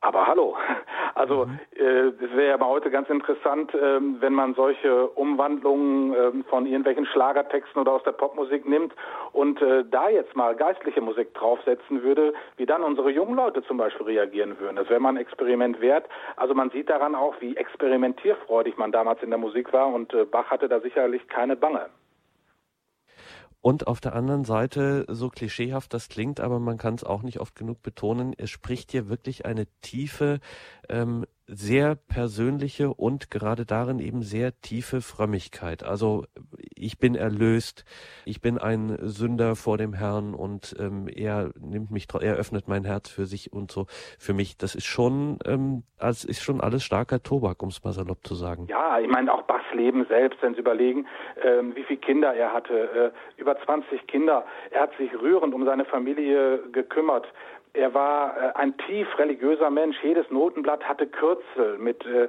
Aber 0.00 0.28
hallo, 0.28 0.56
also 1.14 1.46
mhm. 1.46 1.58
äh, 1.76 2.08
es 2.08 2.36
wäre 2.36 2.50
ja 2.50 2.58
mal 2.58 2.68
heute 2.68 2.90
ganz 2.90 3.08
interessant, 3.08 3.72
ähm, 3.80 4.16
wenn 4.20 4.32
man 4.32 4.54
solche 4.54 5.08
Umwandlungen 5.08 6.14
ähm, 6.14 6.44
von 6.44 6.66
irgendwelchen 6.66 7.06
Schlagertexten 7.06 7.80
oder 7.80 7.92
aus 7.92 8.02
der 8.02 8.12
Popmusik 8.12 8.68
nimmt 8.68 8.92
und 9.32 9.62
äh, 9.62 9.84
da 9.90 10.08
jetzt 10.08 10.34
mal 10.34 10.54
geistliche 10.56 11.00
Musik 11.00 11.32
draufsetzen 11.34 12.02
würde, 12.02 12.34
wie 12.56 12.66
dann 12.66 12.82
unsere 12.82 13.10
jungen 13.10 13.36
Leute 13.36 13.62
zum 13.62 13.76
Beispiel 13.76 14.06
reagieren 14.06 14.58
würden. 14.58 14.76
Das 14.76 14.88
wäre 14.88 15.00
mal 15.00 15.10
ein 15.10 15.16
Experiment 15.16 15.80
wert. 15.80 16.06
Also 16.36 16.54
man 16.54 16.70
sieht 16.70 16.90
daran 16.90 17.14
auch, 17.14 17.34
wie 17.40 17.56
experimentierfreudig 17.56 18.76
man 18.76 18.92
damals 18.92 19.22
in 19.22 19.30
der 19.30 19.38
Musik 19.38 19.72
war 19.72 19.88
und 19.88 20.12
äh, 20.14 20.24
Bach 20.24 20.50
hatte 20.50 20.68
da 20.68 20.80
sicherlich 20.80 21.26
keine 21.28 21.56
Bange. 21.56 21.86
Und 23.64 23.86
auf 23.86 23.98
der 24.02 24.14
anderen 24.14 24.44
Seite, 24.44 25.06
so 25.08 25.30
klischeehaft 25.30 25.94
das 25.94 26.10
klingt, 26.10 26.38
aber 26.38 26.60
man 26.60 26.76
kann 26.76 26.96
es 26.96 27.02
auch 27.02 27.22
nicht 27.22 27.40
oft 27.40 27.54
genug 27.54 27.82
betonen, 27.82 28.34
es 28.36 28.50
spricht 28.50 28.90
hier 28.90 29.08
wirklich 29.08 29.46
eine 29.46 29.64
tiefe 29.80 30.40
ähm, 30.90 31.24
sehr 31.46 31.94
persönliche 31.94 32.92
und 32.94 33.30
gerade 33.30 33.66
darin 33.66 33.98
eben 33.98 34.22
sehr 34.22 34.52
tiefe 34.60 35.00
Frömmigkeit. 35.00 35.82
Also 35.82 36.24
ich 36.74 36.98
bin 36.98 37.14
erlöst, 37.14 37.84
ich 38.24 38.40
bin 38.40 38.58
ein 38.58 38.96
Sünder 39.00 39.56
vor 39.56 39.78
dem 39.78 39.92
Herrn 39.92 40.34
und 40.34 40.74
ähm, 40.78 41.08
er 41.08 41.50
nimmt 41.60 41.90
mich, 41.90 42.06
er 42.20 42.36
öffnet 42.36 42.68
mein 42.68 42.84
Herz 42.84 43.10
für 43.10 43.26
sich 43.26 43.52
und 43.52 43.70
so 43.70 43.86
für 44.18 44.32
mich. 44.32 44.56
Das 44.56 44.74
ist 44.74 44.86
schon, 44.86 45.38
ähm, 45.46 45.82
als 45.98 46.24
ist 46.24 46.42
schon 46.42 46.60
alles 46.60 46.82
starker 46.82 47.22
Tobak, 47.22 47.62
um 47.62 47.68
es 47.68 47.84
mal 47.84 47.92
salopp 47.92 48.26
zu 48.26 48.34
sagen. 48.34 48.66
Ja, 48.68 48.98
ich 48.98 49.08
meine 49.08 49.32
auch 49.32 49.42
Bachs 49.42 49.64
Leben 49.74 50.06
selbst, 50.06 50.42
wenn 50.42 50.54
Sie 50.54 50.60
überlegen, 50.60 51.06
ähm, 51.42 51.74
wie 51.74 51.84
viele 51.84 52.00
Kinder 52.00 52.34
er 52.34 52.52
hatte, 52.52 53.12
äh, 53.36 53.40
über 53.40 53.56
20 53.64 54.06
Kinder. 54.06 54.44
Er 54.70 54.82
hat 54.82 54.96
sich 54.96 55.12
rührend 55.20 55.54
um 55.54 55.64
seine 55.64 55.84
Familie 55.84 56.62
gekümmert 56.72 57.26
er 57.74 57.92
war 57.92 58.36
äh, 58.36 58.52
ein 58.54 58.76
tief 58.78 59.06
religiöser 59.18 59.68
Mensch. 59.68 59.96
Jedes 60.02 60.30
Notenblatt 60.30 60.88
hatte 60.88 61.08
Kürzel 61.08 61.76
mit 61.78 62.06
äh, 62.06 62.28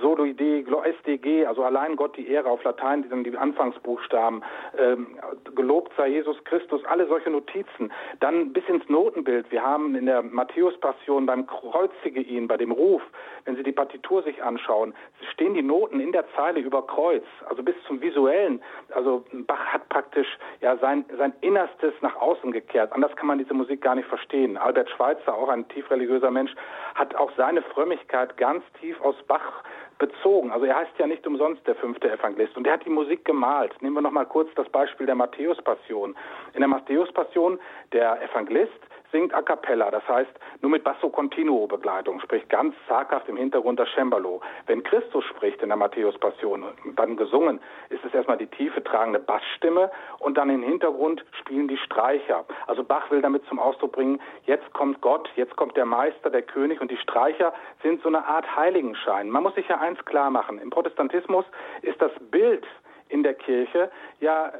Solo 0.00 0.24
Ide, 0.24 0.64
SDG, 0.84 1.44
also 1.44 1.64
allein 1.64 1.96
Gott 1.96 2.16
die 2.16 2.28
Ehre 2.28 2.48
auf 2.48 2.64
Latein, 2.64 3.02
die 3.02 3.08
dann 3.10 3.22
die 3.22 3.36
Anfangsbuchstaben. 3.36 4.42
Ähm, 4.78 5.18
gelobt 5.54 5.92
sei 5.98 6.08
Jesus 6.08 6.42
Christus, 6.44 6.82
alle 6.86 7.06
solche 7.06 7.28
Notizen. 7.28 7.92
Dann 8.20 8.54
bis 8.54 8.66
ins 8.68 8.88
Notenbild. 8.88 9.50
Wir 9.52 9.62
haben 9.62 9.94
in 9.94 10.06
der 10.06 10.22
Matthäus-Passion 10.22 11.26
beim 11.26 11.46
Kreuzige 11.46 12.20
ihn, 12.20 12.48
bei 12.48 12.56
dem 12.56 12.72
Ruf, 12.72 13.02
wenn 13.44 13.56
Sie 13.56 13.62
die 13.62 13.72
Partitur 13.72 14.22
sich 14.22 14.42
anschauen, 14.42 14.94
stehen 15.32 15.54
die 15.54 15.62
Noten 15.62 16.00
in 16.00 16.12
der 16.12 16.24
Zeile 16.34 16.60
über 16.60 16.86
Kreuz, 16.86 17.24
also 17.48 17.62
bis 17.62 17.74
zum 17.86 18.00
visuellen. 18.00 18.62
Also 18.94 19.24
Bach 19.46 19.66
hat 19.66 19.88
praktisch 19.90 20.38
ja 20.62 20.76
sein, 20.78 21.04
sein 21.18 21.34
Innerstes 21.42 21.92
nach 22.00 22.16
außen 22.16 22.50
gekehrt. 22.50 22.92
Anders 22.92 23.14
kann 23.16 23.26
man 23.26 23.38
diese 23.38 23.54
Musik 23.54 23.82
gar 23.82 23.94
nicht 23.94 24.08
verstehen. 24.08 24.56
Albert 24.56 24.85
Schweitzer, 24.90 25.34
auch 25.34 25.48
ein 25.48 25.68
tief 25.68 25.90
religiöser 25.90 26.30
Mensch, 26.30 26.52
hat 26.94 27.14
auch 27.14 27.30
seine 27.36 27.62
Frömmigkeit 27.62 28.36
ganz 28.36 28.64
tief 28.80 29.00
aus 29.00 29.16
Bach 29.26 29.62
bezogen. 29.98 30.52
Also 30.52 30.66
er 30.66 30.76
heißt 30.76 30.92
ja 30.98 31.06
nicht 31.06 31.26
umsonst 31.26 31.66
der 31.66 31.74
fünfte 31.74 32.10
Evangelist. 32.10 32.56
Und 32.56 32.66
er 32.66 32.74
hat 32.74 32.84
die 32.84 32.90
Musik 32.90 33.24
gemalt. 33.24 33.72
Nehmen 33.80 33.94
wir 33.94 34.02
noch 34.02 34.10
mal 34.10 34.26
kurz 34.26 34.48
das 34.54 34.68
Beispiel 34.68 35.06
der 35.06 35.14
Matthäus-Passion. 35.14 36.14
In 36.52 36.60
der 36.60 36.68
Matthäus-Passion, 36.68 37.58
der 37.92 38.22
Evangelist 38.22 38.72
singt 39.12 39.34
a 39.34 39.42
cappella, 39.42 39.90
das 39.90 40.06
heißt 40.08 40.32
nur 40.62 40.70
mit 40.70 40.84
Basso 40.84 41.08
Continuo 41.08 41.66
Begleitung, 41.66 42.20
sprich 42.20 42.48
ganz 42.48 42.74
zaghaft 42.88 43.28
im 43.28 43.36
Hintergrund 43.36 43.78
das 43.78 43.88
Cembalo. 43.94 44.40
Wenn 44.66 44.82
Christus 44.82 45.24
spricht 45.24 45.62
in 45.62 45.68
der 45.68 45.76
Matthäus-Passion, 45.76 46.64
dann 46.96 47.16
gesungen, 47.16 47.60
ist 47.88 48.04
es 48.04 48.14
erstmal 48.14 48.36
die 48.36 48.46
tiefe 48.46 48.82
tragende 48.82 49.18
Bassstimme 49.18 49.90
und 50.18 50.36
dann 50.36 50.50
im 50.50 50.62
Hintergrund 50.62 51.24
spielen 51.40 51.68
die 51.68 51.76
Streicher. 51.76 52.44
Also 52.66 52.84
Bach 52.84 53.10
will 53.10 53.22
damit 53.22 53.44
zum 53.46 53.58
Ausdruck 53.58 53.92
bringen, 53.92 54.20
jetzt 54.44 54.72
kommt 54.72 55.00
Gott, 55.00 55.28
jetzt 55.36 55.56
kommt 55.56 55.76
der 55.76 55.86
Meister, 55.86 56.30
der 56.30 56.42
König 56.42 56.80
und 56.80 56.90
die 56.90 56.96
Streicher 56.96 57.52
sind 57.82 58.02
so 58.02 58.08
eine 58.08 58.26
Art 58.26 58.56
Heiligenschein. 58.56 59.30
Man 59.30 59.42
muss 59.42 59.54
sich 59.54 59.68
ja 59.68 59.78
eins 59.78 60.04
klar 60.04 60.30
machen, 60.30 60.58
im 60.58 60.70
Protestantismus 60.70 61.44
ist 61.82 62.00
das 62.00 62.12
Bild 62.30 62.66
in 63.08 63.22
der 63.22 63.34
Kirche 63.34 63.90
ja 64.20 64.48
äh, 64.48 64.52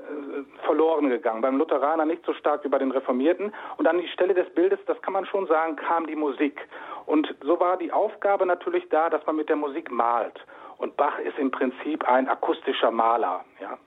verloren 0.65 1.09
gegangen. 1.09 1.41
Beim 1.41 1.57
Lutheraner 1.57 2.05
nicht 2.05 2.25
so 2.25 2.33
stark 2.35 2.65
wie 2.65 2.69
bei 2.69 2.79
den 2.79 2.91
Reformierten. 2.91 3.53
Und 3.77 3.87
an 3.87 3.99
die 3.99 4.09
Stelle 4.09 4.35
des 4.35 4.49
Bildes, 4.55 4.79
das 4.87 5.01
kann 5.03 5.13
man 5.13 5.27
schon 5.27 5.47
sagen, 5.47 5.77
kam 5.77 6.07
die 6.07 6.17
Musik. 6.17 6.61
Und 7.07 7.35
so 7.43 7.59
war 7.61 7.77
die 7.77 7.93
Aufgabe 7.93 8.47
natürlich 8.47 8.89
da, 8.89 9.11
dass 9.11 9.25
man 9.27 9.37
mit 9.37 9.49
der 9.49 9.57
Musik 9.57 9.91
malt. 9.91 10.45
Und 10.79 10.97
Bach 10.97 11.19
ist 11.19 11.39
im 11.39 11.51
Prinzip 11.51 12.07
ein 12.09 12.29
akustischer 12.29 12.91
Maler. 12.91 13.45
Ja. 13.61 13.79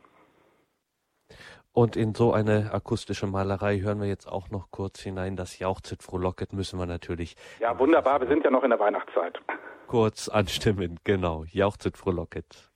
Und 1.72 1.96
in 1.96 2.16
so 2.16 2.34
eine 2.34 2.72
akustische 2.74 3.28
Malerei 3.28 3.80
hören 3.80 4.02
wir 4.02 4.08
jetzt 4.08 4.28
auch 4.28 4.50
noch 4.50 4.72
kurz 4.72 5.00
hinein. 5.00 5.36
Das 5.36 5.60
Jauchzit 5.60 6.02
frohlocket 6.02 6.52
müssen 6.52 6.80
wir 6.80 6.88
natürlich. 6.88 7.36
Ja, 7.60 7.78
wunderbar. 7.78 8.20
Wir 8.20 8.28
sind 8.28 8.44
ja 8.44 8.52
noch 8.52 8.64
in 8.64 8.72
der 8.72 8.80
Weihnachtszeit. 8.80 9.40
Kurz 9.88 10.28
anstimmen, 10.30 11.00
genau. 11.04 11.46
Jauchzit 11.46 11.98
frohlocket. 11.98 12.70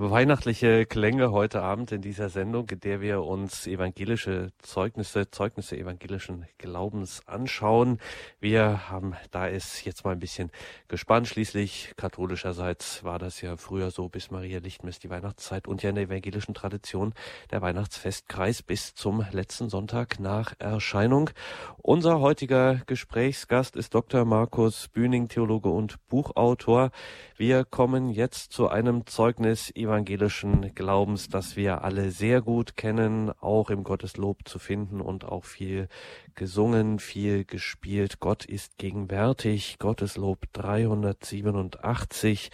Weihnachtliche 0.00 0.86
Klänge 0.86 1.32
heute 1.32 1.60
Abend 1.60 1.90
in 1.90 2.02
dieser 2.02 2.28
Sendung, 2.28 2.70
in 2.70 2.78
der 2.78 3.00
wir 3.00 3.24
uns 3.24 3.66
evangelische 3.66 4.52
Zeugnisse, 4.58 5.28
Zeugnisse 5.32 5.76
evangelischen 5.76 6.46
Glaubens 6.56 7.26
anschauen. 7.26 7.98
Wir 8.38 8.88
haben 8.88 9.16
da 9.32 9.48
ist 9.48 9.84
jetzt 9.84 10.04
mal 10.04 10.12
ein 10.12 10.20
bisschen 10.20 10.52
gespannt. 10.86 11.26
Schließlich 11.26 11.94
katholischerseits 11.96 13.02
war 13.02 13.18
das 13.18 13.40
ja 13.40 13.56
früher 13.56 13.90
so 13.90 14.08
bis 14.08 14.30
Maria 14.30 14.60
Lichtmess 14.60 15.00
die 15.00 15.10
Weihnachtszeit 15.10 15.66
und 15.66 15.82
ja 15.82 15.88
in 15.88 15.96
der 15.96 16.04
evangelischen 16.04 16.54
Tradition 16.54 17.12
der 17.50 17.60
Weihnachtsfestkreis 17.60 18.62
bis 18.62 18.94
zum 18.94 19.26
letzten 19.32 19.68
Sonntag 19.68 20.20
nach 20.20 20.54
Erscheinung. 20.60 21.30
Unser 21.78 22.20
heutiger 22.20 22.82
Gesprächsgast 22.86 23.74
ist 23.74 23.94
Dr. 23.94 24.24
Markus 24.24 24.86
Bühning, 24.86 25.26
Theologe 25.26 25.70
und 25.70 25.96
Buchautor. 26.06 26.92
Wir 27.36 27.64
kommen 27.64 28.10
jetzt 28.10 28.52
zu 28.52 28.68
einem 28.68 29.04
Zeugnis 29.06 29.70
evangelischen 29.88 30.74
Glaubens, 30.74 31.28
das 31.28 31.56
wir 31.56 31.82
alle 31.82 32.10
sehr 32.10 32.42
gut 32.42 32.76
kennen, 32.76 33.32
auch 33.40 33.70
im 33.70 33.84
Gotteslob 33.84 34.46
zu 34.46 34.58
finden 34.58 35.00
und 35.00 35.24
auch 35.24 35.44
viel 35.44 35.88
gesungen, 36.34 36.98
viel 36.98 37.46
gespielt. 37.46 38.20
Gott 38.20 38.44
ist 38.44 38.76
gegenwärtig. 38.76 39.78
Gotteslob 39.78 40.44
387. 40.52 42.50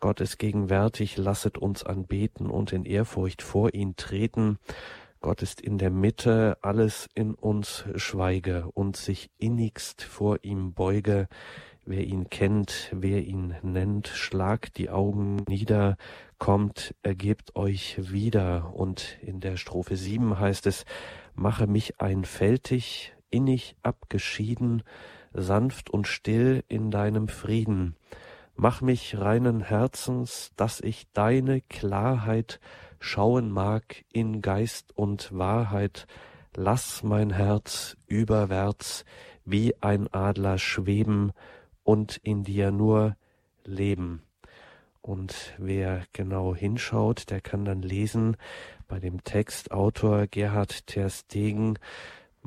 Gott 0.00 0.20
ist 0.20 0.38
gegenwärtig. 0.38 1.16
Lasset 1.16 1.58
uns 1.58 1.84
anbeten 1.84 2.50
und 2.50 2.72
in 2.72 2.84
Ehrfurcht 2.84 3.42
vor 3.42 3.72
ihn 3.72 3.94
treten. 3.94 4.58
Gott 5.20 5.42
ist 5.42 5.60
in 5.60 5.78
der 5.78 5.90
Mitte, 5.90 6.58
alles 6.60 7.08
in 7.14 7.34
uns 7.34 7.84
schweige 7.94 8.68
und 8.74 8.96
sich 8.96 9.30
innigst 9.38 10.02
vor 10.02 10.38
ihm 10.42 10.74
beuge. 10.74 11.28
Wer 11.86 12.04
ihn 12.04 12.30
kennt, 12.30 12.88
wer 12.92 13.22
ihn 13.22 13.54
nennt, 13.60 14.08
schlagt 14.08 14.78
die 14.78 14.88
Augen 14.88 15.44
nieder, 15.48 15.98
kommt, 16.38 16.94
ergebt 17.02 17.56
euch 17.56 18.10
wieder. 18.10 18.72
Und 18.74 19.18
in 19.20 19.40
der 19.40 19.58
Strophe 19.58 19.96
7 19.96 20.38
heißt 20.38 20.66
es, 20.66 20.86
mache 21.34 21.66
mich 21.66 22.00
einfältig, 22.00 23.12
innig 23.28 23.76
abgeschieden, 23.82 24.82
sanft 25.34 25.90
und 25.90 26.06
still 26.06 26.64
in 26.68 26.90
deinem 26.90 27.28
Frieden. 27.28 27.96
Mach 28.56 28.80
mich 28.80 29.18
reinen 29.18 29.60
Herzens, 29.60 30.52
dass 30.56 30.80
ich 30.80 31.04
deine 31.12 31.60
Klarheit 31.60 32.60
schauen 32.98 33.50
mag 33.50 34.04
in 34.10 34.40
Geist 34.40 34.96
und 34.96 35.36
Wahrheit. 35.36 36.06
Lass 36.56 37.02
mein 37.02 37.30
Herz 37.30 37.98
überwärts 38.06 39.04
wie 39.44 39.74
ein 39.82 40.08
Adler 40.12 40.56
schweben, 40.56 41.32
und 41.84 42.16
in 42.22 42.42
dir 42.42 42.72
nur 42.72 43.16
leben. 43.64 44.22
Und 45.00 45.54
wer 45.58 46.04
genau 46.12 46.54
hinschaut, 46.54 47.30
der 47.30 47.40
kann 47.40 47.64
dann 47.64 47.82
lesen 47.82 48.36
bei 48.88 48.98
dem 48.98 49.22
Textautor 49.22 50.26
Gerhard 50.26 50.86
Terstegen, 50.86 51.78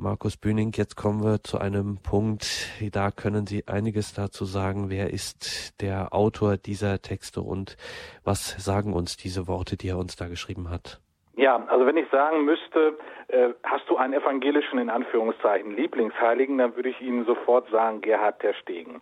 Markus 0.00 0.36
Bühning, 0.36 0.72
jetzt 0.76 0.94
kommen 0.94 1.24
wir 1.24 1.42
zu 1.42 1.58
einem 1.58 1.98
Punkt, 1.98 2.68
da 2.92 3.10
können 3.10 3.48
Sie 3.48 3.66
einiges 3.66 4.12
dazu 4.12 4.44
sagen. 4.44 4.90
Wer 4.90 5.12
ist 5.12 5.74
der 5.80 6.14
Autor 6.14 6.56
dieser 6.56 7.02
Texte 7.02 7.42
und 7.42 7.76
was 8.22 8.54
sagen 8.64 8.92
uns 8.92 9.16
diese 9.16 9.48
Worte, 9.48 9.76
die 9.76 9.88
er 9.88 9.98
uns 9.98 10.14
da 10.14 10.28
geschrieben 10.28 10.70
hat? 10.70 11.00
Ja, 11.38 11.62
also 11.68 11.86
wenn 11.86 11.96
ich 11.96 12.10
sagen 12.10 12.44
müsste, 12.44 12.98
äh, 13.28 13.50
hast 13.62 13.88
du 13.88 13.96
einen 13.96 14.12
evangelischen, 14.12 14.76
in 14.80 14.90
Anführungszeichen, 14.90 15.76
Lieblingsheiligen, 15.76 16.58
dann 16.58 16.74
würde 16.74 16.88
ich 16.88 17.00
Ihnen 17.00 17.24
sofort 17.26 17.70
sagen, 17.70 18.00
Gerhard 18.00 18.42
der 18.42 18.54
Stegen. 18.54 19.00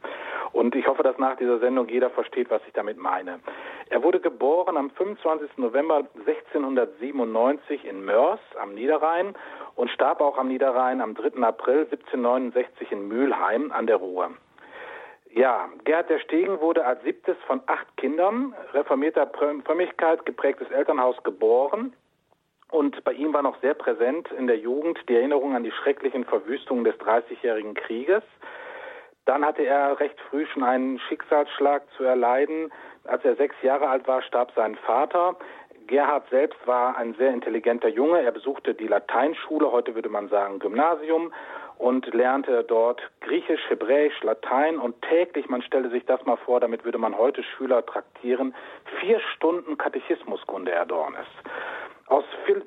Und 0.52 0.74
ich 0.74 0.86
hoffe, 0.86 1.02
dass 1.02 1.16
nach 1.16 1.36
dieser 1.36 1.60
Sendung 1.60 1.88
jeder 1.88 2.10
versteht, 2.10 2.50
was 2.50 2.60
ich 2.66 2.74
damit 2.74 2.98
meine. 2.98 3.40
Er 3.88 4.02
wurde 4.02 4.20
geboren 4.20 4.76
am 4.76 4.90
25. 4.90 5.56
November 5.56 6.06
1697 6.26 7.86
in 7.86 8.04
Mörs 8.04 8.40
am 8.60 8.74
Niederrhein 8.74 9.34
und 9.74 9.90
starb 9.90 10.20
auch 10.20 10.36
am 10.36 10.48
Niederrhein 10.48 11.00
am 11.00 11.14
3. 11.14 11.42
April 11.42 11.88
1769 11.90 12.92
in 12.92 13.08
Mülheim 13.08 13.72
an 13.72 13.86
der 13.86 13.96
Ruhr. 13.96 14.28
Ja, 15.32 15.70
Gerhard 15.84 16.10
der 16.10 16.18
Stegen 16.18 16.60
wurde 16.60 16.84
als 16.84 17.02
siebtes 17.02 17.38
von 17.46 17.62
acht 17.64 17.96
Kindern 17.96 18.54
reformierter 18.74 19.26
Frömmigkeit 19.64 20.26
geprägtes 20.26 20.70
Elternhaus 20.70 21.16
geboren 21.22 21.94
und 22.70 23.02
bei 23.04 23.12
ihm 23.12 23.32
war 23.32 23.42
noch 23.42 23.60
sehr 23.60 23.74
präsent 23.74 24.28
in 24.32 24.46
der 24.46 24.58
Jugend 24.58 24.98
die 25.08 25.16
Erinnerung 25.16 25.54
an 25.54 25.64
die 25.64 25.72
schrecklichen 25.72 26.24
Verwüstungen 26.24 26.84
des 26.84 26.96
Dreißigjährigen 26.98 27.74
Krieges. 27.74 28.22
Dann 29.24 29.44
hatte 29.44 29.62
er 29.62 29.98
recht 29.98 30.20
früh 30.30 30.46
schon 30.46 30.62
einen 30.62 30.98
Schicksalsschlag 31.00 31.82
zu 31.96 32.04
erleiden. 32.04 32.72
Als 33.04 33.24
er 33.24 33.36
sechs 33.36 33.56
Jahre 33.62 33.88
alt 33.88 34.06
war, 34.06 34.22
starb 34.22 34.52
sein 34.54 34.76
Vater. 34.76 35.36
Gerhard 35.86 36.28
selbst 36.30 36.58
war 36.66 36.96
ein 36.96 37.14
sehr 37.14 37.32
intelligenter 37.32 37.88
Junge. 37.88 38.22
Er 38.22 38.32
besuchte 38.32 38.74
die 38.74 38.88
Lateinschule, 38.88 39.70
heute 39.70 39.94
würde 39.94 40.08
man 40.08 40.28
sagen 40.28 40.58
Gymnasium, 40.58 41.32
und 41.78 42.12
lernte 42.14 42.64
dort 42.64 43.02
Griechisch, 43.20 43.60
Hebräisch, 43.68 44.22
Latein 44.22 44.78
und 44.78 45.00
täglich, 45.02 45.48
man 45.48 45.62
stelle 45.62 45.90
sich 45.90 46.04
das 46.06 46.24
mal 46.24 46.38
vor, 46.38 46.58
damit 46.58 46.84
würde 46.84 46.98
man 46.98 47.16
heute 47.16 47.42
Schüler 47.42 47.84
traktieren, 47.84 48.54
vier 49.00 49.20
Stunden 49.34 49.76
Katechismuskunde 49.76 50.70
Erdornes. 50.70 51.26
Aus 52.08 52.24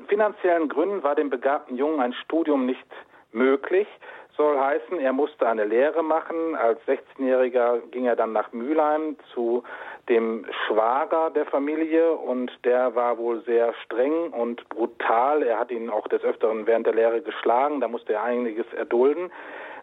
finanziellen 0.07 0.67
Gründen 0.67 1.03
war 1.03 1.15
dem 1.15 1.29
begabten 1.29 1.77
Jungen 1.77 2.01
ein 2.01 2.13
Studium 2.13 2.65
nicht 2.65 2.85
möglich. 3.31 3.87
Soll 4.35 4.57
heißen, 4.57 4.99
er 4.99 5.13
musste 5.13 5.47
eine 5.47 5.65
Lehre 5.65 6.03
machen. 6.03 6.55
Als 6.55 6.79
16-Jähriger 6.87 7.79
ging 7.91 8.05
er 8.05 8.15
dann 8.15 8.31
nach 8.31 8.51
Mülheim 8.53 9.17
zu 9.33 9.63
dem 10.07 10.45
Schwager 10.65 11.29
der 11.29 11.45
Familie 11.45 12.13
und 12.13 12.51
der 12.63 12.95
war 12.95 13.17
wohl 13.17 13.41
sehr 13.43 13.73
streng 13.85 14.31
und 14.31 14.67
brutal. 14.69 15.43
Er 15.43 15.59
hat 15.59 15.71
ihn 15.71 15.89
auch 15.89 16.07
des 16.07 16.23
Öfteren 16.23 16.65
während 16.67 16.87
der 16.87 16.95
Lehre 16.95 17.21
geschlagen. 17.21 17.81
Da 17.81 17.87
musste 17.87 18.13
er 18.13 18.23
einiges 18.23 18.65
erdulden. 18.73 19.31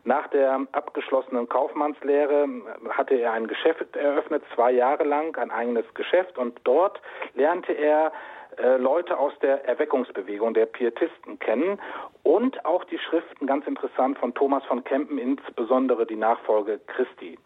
Nach 0.04 0.28
der 0.28 0.66
abgeschlossenen 0.72 1.48
Kaufmannslehre 1.48 2.48
hatte 2.90 3.14
er 3.14 3.32
ein 3.32 3.48
Geschäft 3.48 3.96
eröffnet, 3.96 4.42
zwei 4.54 4.70
Jahre 4.70 5.04
lang, 5.04 5.36
ein 5.36 5.50
eigenes 5.50 5.84
Geschäft. 5.94 6.38
Und 6.38 6.60
dort 6.64 7.00
lernte 7.34 7.72
er 7.72 8.12
äh, 8.58 8.76
Leute 8.76 9.18
aus 9.18 9.32
der 9.40 9.64
Erweckungsbewegung 9.66 10.54
der 10.54 10.66
Pietisten 10.66 11.38
kennen 11.38 11.80
und 12.22 12.64
auch 12.64 12.84
die 12.84 12.98
Schriften, 12.98 13.46
ganz 13.46 13.66
interessant, 13.66 14.18
von 14.18 14.34
Thomas 14.34 14.64
von 14.64 14.84
Kempen, 14.84 15.18
insbesondere 15.18 16.06
die 16.06 16.16
Nachfolge 16.16 16.80
Christi. 16.86 17.38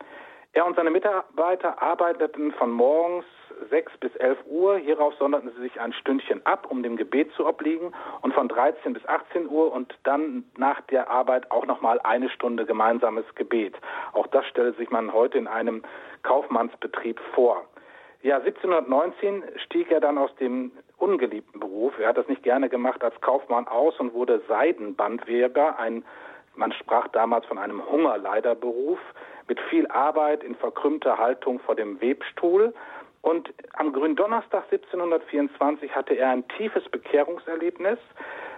Er 0.53 0.66
und 0.66 0.75
seine 0.75 0.90
Mitarbeiter 0.90 1.81
arbeiteten 1.81 2.53
von 2.53 2.73
morgens 2.73 3.25
6 3.68 3.99
bis 3.99 4.14
11 4.16 4.38
Uhr. 4.46 4.79
Hierauf 4.79 5.14
sonderten 5.14 5.53
sie 5.55 5.62
sich 5.62 5.81
ein 5.81 5.92
Stündchen 5.92 6.44
ab, 6.44 6.66
um 6.68 6.83
dem 6.83 6.96
Gebet 6.96 7.33
zu 7.35 7.46
obliegen 7.46 7.92
und 8.23 8.35
von 8.35 8.49
13 8.49 8.92
bis 8.92 9.07
18 9.07 9.49
Uhr 9.49 9.73
und 9.73 9.96
dann 10.03 10.44
nach 10.57 10.81
der 10.83 11.09
Arbeit 11.09 11.51
auch 11.53 11.66
nochmal 11.66 12.01
eine 12.01 12.29
Stunde 12.31 12.66
gemeinsames 12.66 13.25
Gebet. 13.37 13.77
Auch 14.12 14.27
das 14.27 14.44
stellt 14.46 14.77
sich 14.77 14.90
man 14.90 15.12
heute 15.12 15.38
in 15.38 15.46
einem 15.46 15.83
Kaufmannsbetrieb 16.23 17.20
vor. 17.35 17.64
Ja, 18.23 18.37
1719 18.37 19.44
stieg 19.64 19.90
er 19.90 20.01
dann 20.01 20.18
aus 20.18 20.35
dem 20.37 20.73
ungeliebten 21.01 21.61
Beruf. 21.61 21.99
Er 21.99 22.09
hat 22.09 22.19
das 22.19 22.29
nicht 22.29 22.43
gerne 22.43 22.69
gemacht 22.69 23.03
als 23.03 23.19
Kaufmann 23.21 23.67
aus 23.67 23.99
und 23.99 24.15
wurde 24.15 24.43
Seidenbandweber, 24.49 25.79
ein 25.79 26.05
man 26.57 26.73
sprach 26.73 27.09
damals 27.09 27.47
von 27.47 27.59
einem 27.59 27.85
Hungerleiderberuf 27.87 28.99
mit 29.49 29.59
viel 29.71 29.87
Arbeit 29.87 30.43
in 30.43 30.55
verkrümmter 30.55 31.17
Haltung 31.17 31.61
vor 31.61 31.75
dem 31.75 32.01
Webstuhl. 32.01 32.75
Und 33.23 33.53
am 33.75 33.93
Gründonnerstag 33.93 34.65
1724 34.71 35.95
hatte 35.95 36.15
er 36.15 36.31
ein 36.31 36.47
tiefes 36.57 36.89
Bekehrungserlebnis, 36.89 37.99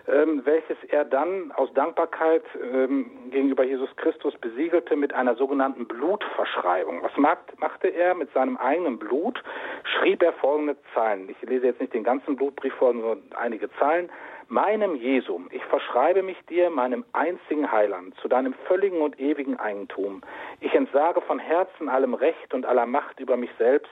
ähm, 0.08 0.42
welches 0.44 0.76
er 0.88 1.04
dann 1.04 1.52
aus 1.52 1.72
Dankbarkeit 1.74 2.42
ähm, 2.60 3.30
gegenüber 3.30 3.64
Jesus 3.64 3.94
Christus 3.96 4.34
besiegelte 4.38 4.96
mit 4.96 5.12
einer 5.12 5.34
sogenannten 5.36 5.86
Blutverschreibung. 5.86 7.02
Was 7.02 7.16
macht, 7.16 7.58
machte 7.58 7.88
er 7.88 8.14
mit 8.14 8.32
seinem 8.32 8.56
eigenen 8.56 8.98
Blut? 8.98 9.42
Schrieb 9.84 10.22
er 10.22 10.32
folgende 10.34 10.76
Zeilen. 10.94 11.28
Ich 11.28 11.48
lese 11.48 11.66
jetzt 11.66 11.80
nicht 11.80 11.94
den 11.94 12.04
ganzen 12.04 12.36
Blutbrief 12.36 12.74
vor, 12.74 12.92
nur 12.92 13.18
einige 13.36 13.70
Zeilen 13.78 14.10
meinem 14.52 14.96
Jesum, 14.96 15.48
ich 15.50 15.64
verschreibe 15.64 16.22
mich 16.22 16.36
dir, 16.50 16.68
meinem 16.68 17.06
einzigen 17.14 17.72
Heiland, 17.72 18.14
zu 18.20 18.28
deinem 18.28 18.52
völligen 18.68 19.00
und 19.00 19.18
ewigen 19.18 19.58
Eigentum. 19.58 20.20
Ich 20.60 20.74
entsage 20.74 21.22
von 21.22 21.38
Herzen 21.38 21.88
allem 21.88 22.12
Recht 22.12 22.52
und 22.52 22.66
aller 22.66 22.84
Macht 22.84 23.18
über 23.18 23.38
mich 23.38 23.50
selbst. 23.58 23.90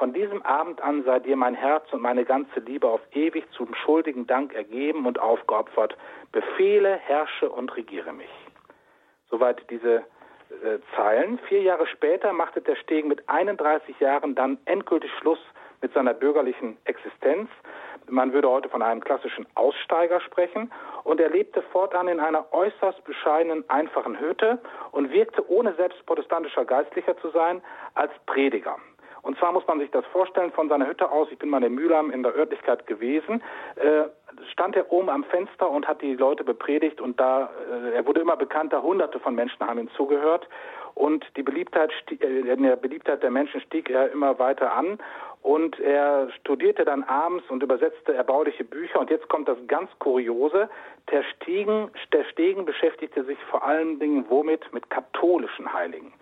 Von 0.00 0.14
diesem 0.14 0.40
Abend 0.46 0.80
an 0.80 1.04
sei 1.04 1.18
dir 1.18 1.36
mein 1.36 1.54
Herz 1.54 1.92
und 1.92 2.00
meine 2.00 2.24
ganze 2.24 2.60
Liebe 2.60 2.88
auf 2.88 3.02
ewig 3.12 3.44
zum 3.52 3.74
schuldigen 3.74 4.26
Dank 4.26 4.54
ergeben 4.54 5.04
und 5.04 5.18
aufgeopfert. 5.18 5.94
Befehle, 6.32 6.96
herrsche 6.96 7.50
und 7.50 7.76
regiere 7.76 8.14
mich. 8.14 8.30
Soweit 9.28 9.62
diese 9.68 9.96
äh, 9.96 10.78
Zeilen. 10.96 11.38
Vier 11.50 11.60
Jahre 11.60 11.86
später 11.86 12.32
machte 12.32 12.62
der 12.62 12.76
Stegen 12.76 13.08
mit 13.08 13.28
31 13.28 14.00
Jahren 14.00 14.34
dann 14.34 14.56
endgültig 14.64 15.10
Schluss 15.20 15.38
mit 15.82 15.92
seiner 15.92 16.14
bürgerlichen 16.14 16.78
Existenz. 16.84 17.50
Man 18.08 18.32
würde 18.32 18.48
heute 18.48 18.70
von 18.70 18.80
einem 18.80 19.04
klassischen 19.04 19.46
Aussteiger 19.54 20.22
sprechen. 20.22 20.72
Und 21.04 21.20
er 21.20 21.28
lebte 21.28 21.60
fortan 21.60 22.08
in 22.08 22.20
einer 22.20 22.50
äußerst 22.54 23.04
bescheidenen, 23.04 23.68
einfachen 23.68 24.18
Hütte 24.18 24.60
und 24.92 25.12
wirkte, 25.12 25.46
ohne 25.50 25.74
selbst 25.74 26.06
protestantischer 26.06 26.64
Geistlicher 26.64 27.18
zu 27.18 27.28
sein, 27.28 27.60
als 27.92 28.12
Prediger. 28.24 28.78
Und 29.22 29.38
zwar 29.38 29.52
muss 29.52 29.66
man 29.66 29.78
sich 29.78 29.90
das 29.90 30.04
vorstellen, 30.06 30.52
von 30.52 30.68
seiner 30.68 30.86
Hütte 30.86 31.10
aus, 31.10 31.28
ich 31.30 31.38
bin 31.38 31.50
mal 31.50 31.62
in 31.62 31.74
Mühlheim 31.74 32.10
in 32.10 32.22
der 32.22 32.34
Örtlichkeit 32.34 32.86
gewesen, 32.86 33.42
äh, 33.76 34.04
stand 34.52 34.76
er 34.76 34.90
oben 34.90 35.10
am 35.10 35.24
Fenster 35.24 35.70
und 35.70 35.86
hat 35.86 36.00
die 36.02 36.14
Leute 36.14 36.44
bepredigt 36.44 37.00
und 37.00 37.20
da, 37.20 37.50
äh, 37.70 37.96
er 37.96 38.06
wurde 38.06 38.20
immer 38.20 38.36
bekannter, 38.36 38.82
hunderte 38.82 39.20
von 39.20 39.34
Menschen 39.34 39.66
haben 39.66 39.78
ihm 39.78 39.90
zugehört 39.96 40.48
und 40.94 41.24
die 41.36 41.42
Beliebtheit, 41.42 41.90
äh, 42.10 42.56
der 42.56 42.76
Beliebtheit 42.76 43.22
der 43.22 43.30
Menschen 43.30 43.60
stieg 43.62 43.90
er 43.90 44.10
immer 44.10 44.38
weiter 44.38 44.72
an 44.72 44.98
und 45.42 45.78
er 45.80 46.30
studierte 46.40 46.84
dann 46.84 47.02
abends 47.04 47.48
und 47.48 47.62
übersetzte 47.62 48.14
erbauliche 48.14 48.64
Bücher. 48.64 49.00
Und 49.00 49.10
jetzt 49.10 49.28
kommt 49.28 49.48
das 49.48 49.56
ganz 49.66 49.90
Kuriose. 49.98 50.68
Der 51.10 51.22
Stegen, 51.22 51.90
der 52.12 52.24
Stegen 52.24 52.66
beschäftigte 52.66 53.24
sich 53.24 53.38
vor 53.50 53.64
allen 53.64 53.98
Dingen 53.98 54.26
womit? 54.28 54.72
Mit 54.72 54.90
katholischen 54.90 55.72
Heiligen. 55.72 56.12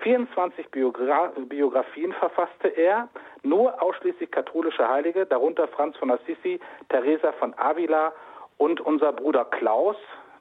24 0.00 0.70
Biogra 0.70 1.32
Biografien 1.48 2.12
verfasste 2.12 2.68
er, 2.68 3.08
nur 3.42 3.82
ausschließlich 3.82 4.30
katholische 4.30 4.88
Heilige, 4.88 5.26
darunter 5.26 5.68
Franz 5.68 5.96
von 5.96 6.10
Assisi, 6.10 6.60
Teresa 6.88 7.32
von 7.32 7.54
Avila 7.56 8.12
und 8.58 8.80
unser 8.80 9.12
Bruder 9.12 9.44
Klaus, 9.44 9.96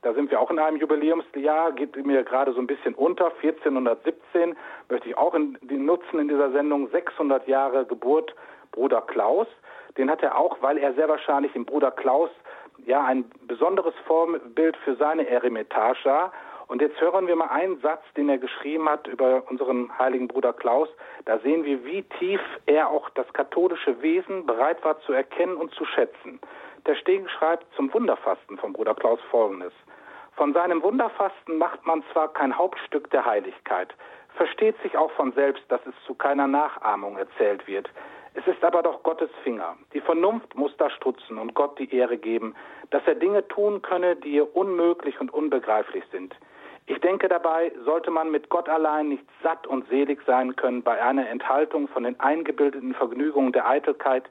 da 0.05 0.13
sind 0.13 0.29
wir 0.29 0.39
auch 0.39 0.51
in 0.51 0.59
einem 0.59 0.77
Jubiläumsjahr, 0.77 1.71
geht 1.71 1.95
mir 2.05 2.23
gerade 2.23 2.53
so 2.53 2.59
ein 2.59 2.67
bisschen 2.67 2.93
unter. 2.93 3.31
1417 3.41 4.55
möchte 4.87 5.09
ich 5.09 5.17
auch 5.17 5.33
in, 5.33 5.57
nutzen 5.61 6.19
in 6.19 6.27
dieser 6.27 6.51
Sendung. 6.51 6.87
600 6.89 7.47
Jahre 7.47 7.87
Geburt 7.87 8.35
Bruder 8.71 9.01
Klaus. 9.01 9.47
Den 9.97 10.11
hat 10.11 10.21
er 10.21 10.37
auch, 10.37 10.61
weil 10.61 10.77
er 10.77 10.93
sehr 10.93 11.09
wahrscheinlich 11.09 11.55
im 11.55 11.65
Bruder 11.65 11.89
Klaus 11.89 12.29
ja 12.85 13.03
ein 13.03 13.25
besonderes 13.47 13.95
Vorbild 14.05 14.77
für 14.77 14.95
seine 14.95 15.27
Eremitage 15.27 16.05
war. 16.05 16.31
Und 16.67 16.81
jetzt 16.81 16.99
hören 16.99 17.27
wir 17.27 17.35
mal 17.35 17.49
einen 17.49 17.79
Satz, 17.81 18.03
den 18.17 18.29
er 18.29 18.39
geschrieben 18.39 18.89
hat 18.89 19.07
über 19.07 19.43
unseren 19.49 19.95
heiligen 19.99 20.27
Bruder 20.27 20.53
Klaus. 20.53 20.89
Da 21.25 21.37
sehen 21.39 21.63
wir, 21.63 21.85
wie 21.85 22.03
tief 22.19 22.41
er 22.65 22.89
auch 22.89 23.09
das 23.11 23.31
katholische 23.33 24.01
Wesen 24.01 24.45
bereit 24.45 24.83
war 24.83 24.99
zu 25.01 25.13
erkennen 25.13 25.57
und 25.57 25.73
zu 25.75 25.85
schätzen. 25.85 26.39
Der 26.87 26.95
Stegen 26.95 27.29
schreibt 27.29 27.65
zum 27.75 27.93
Wunderfasten 27.93 28.57
von 28.57 28.73
Bruder 28.73 28.95
Klaus 28.95 29.19
folgendes. 29.29 29.73
Von 30.35 30.53
seinem 30.53 30.83
Wunderfasten 30.83 31.57
macht 31.57 31.85
man 31.85 32.03
zwar 32.11 32.33
kein 32.33 32.57
Hauptstück 32.57 33.09
der 33.11 33.25
Heiligkeit, 33.25 33.93
versteht 34.35 34.75
sich 34.81 34.97
auch 34.97 35.11
von 35.11 35.31
selbst, 35.31 35.63
dass 35.69 35.79
es 35.85 35.93
zu 36.05 36.13
keiner 36.13 36.47
Nachahmung 36.47 37.17
erzählt 37.17 37.65
wird. 37.67 37.89
Es 38.33 38.45
ist 38.47 38.63
aber 38.65 38.83
doch 38.83 39.01
Gottes 39.03 39.29
Finger. 39.43 39.77
Die 39.93 40.01
Vernunft 40.01 40.55
muss 40.55 40.75
da 40.77 40.89
stutzen 40.89 41.37
und 41.37 41.53
Gott 41.53 41.79
die 41.79 41.95
Ehre 41.95 42.17
geben, 42.17 42.53
dass 42.89 43.01
er 43.05 43.15
Dinge 43.15 43.47
tun 43.47 43.81
könne, 43.81 44.17
die 44.17 44.33
ihr 44.33 44.55
unmöglich 44.55 45.21
und 45.21 45.33
unbegreiflich 45.33 46.03
sind. 46.11 46.35
Ich 46.87 46.99
denke 47.01 47.27
dabei, 47.27 47.71
sollte 47.83 48.11
man 48.11 48.29
mit 48.29 48.49
Gott 48.49 48.69
allein 48.69 49.09
nicht 49.09 49.25
satt 49.41 49.65
und 49.65 49.87
selig 49.89 50.19
sein 50.27 50.55
können 50.55 50.83
bei 50.83 51.01
einer 51.01 51.27
Enthaltung 51.27 51.87
von 51.87 52.03
den 52.03 52.19
eingebildeten 52.19 52.93
Vergnügungen 52.93 53.51
der 53.53 53.67
Eitelkeit, 53.67 54.23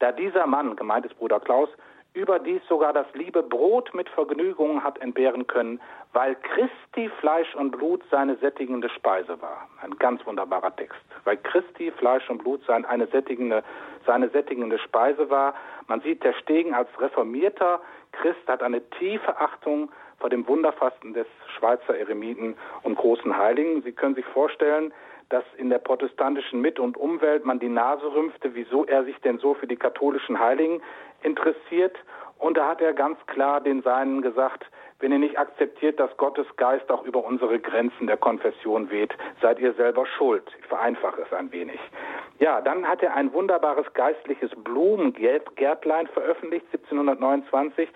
da 0.00 0.12
dieser 0.12 0.46
Mann, 0.46 0.76
gemeint 0.76 1.06
ist 1.06 1.16
Bruder 1.18 1.40
Klaus, 1.40 1.70
überdies 2.12 2.62
sogar 2.68 2.92
das 2.92 3.06
liebe 3.14 3.42
Brot 3.42 3.92
mit 3.94 4.08
Vergnügungen 4.10 4.84
hat 4.84 4.98
entbehren 5.00 5.46
können, 5.46 5.80
weil 6.12 6.36
Christi 6.36 7.10
Fleisch 7.20 7.54
und 7.56 7.72
Blut 7.72 8.02
seine 8.10 8.36
sättigende 8.36 8.88
Speise 8.90 9.40
war. 9.42 9.68
Ein 9.82 9.96
ganz 9.98 10.24
wunderbarer 10.24 10.74
Text. 10.76 11.00
Weil 11.24 11.38
Christi 11.38 11.90
Fleisch 11.90 12.28
und 12.30 12.38
Blut 12.38 12.62
sein, 12.66 12.84
eine 12.84 13.06
sättigende, 13.08 13.64
seine 14.06 14.28
sättigende 14.28 14.78
Speise 14.78 15.28
war. 15.28 15.54
Man 15.88 16.02
sieht, 16.02 16.22
der 16.22 16.34
Stegen 16.34 16.74
als 16.74 16.88
reformierter 17.00 17.80
Christ 18.12 18.46
hat 18.46 18.62
eine 18.62 18.80
tiefe 18.90 19.36
Achtung 19.38 19.90
vor 20.18 20.30
dem 20.30 20.46
Wunderfasten 20.46 21.14
des 21.14 21.26
Schweizer 21.58 21.96
Eremiten 21.96 22.56
und 22.82 22.96
großen 22.96 23.36
Heiligen. 23.36 23.82
Sie 23.82 23.92
können 23.92 24.14
sich 24.14 24.24
vorstellen, 24.26 24.92
dass 25.28 25.44
in 25.56 25.70
der 25.70 25.78
protestantischen 25.78 26.60
Mit- 26.60 26.78
und 26.78 26.96
Umwelt 26.96 27.44
man 27.44 27.58
die 27.58 27.68
Nase 27.68 28.06
rümpfte, 28.14 28.54
wieso 28.54 28.84
er 28.84 29.04
sich 29.04 29.18
denn 29.20 29.38
so 29.38 29.54
für 29.54 29.66
die 29.66 29.76
katholischen 29.76 30.38
Heiligen 30.38 30.82
interessiert. 31.22 31.96
Und 32.38 32.56
da 32.56 32.68
hat 32.68 32.80
er 32.80 32.92
ganz 32.92 33.18
klar 33.26 33.60
den 33.60 33.82
Seinen 33.82 34.22
gesagt, 34.22 34.64
wenn 35.00 35.12
ihr 35.12 35.18
nicht 35.18 35.38
akzeptiert, 35.38 35.98
dass 35.98 36.16
Gottes 36.16 36.46
Geist 36.56 36.90
auch 36.90 37.04
über 37.04 37.24
unsere 37.24 37.58
Grenzen 37.58 38.06
der 38.06 38.16
Konfession 38.16 38.90
weht, 38.90 39.14
seid 39.42 39.58
ihr 39.58 39.72
selber 39.74 40.06
schuld. 40.06 40.44
Ich 40.60 40.66
vereinfache 40.66 41.22
es 41.22 41.32
ein 41.32 41.50
wenig. 41.52 41.80
Ja, 42.38 42.60
dann 42.60 42.86
hat 42.86 43.02
er 43.02 43.14
ein 43.14 43.32
wunderbares 43.32 43.92
geistliches 43.94 44.50
Blumengärtlein 44.56 46.06
veröffentlicht, 46.08 46.66
1729, 46.72 47.88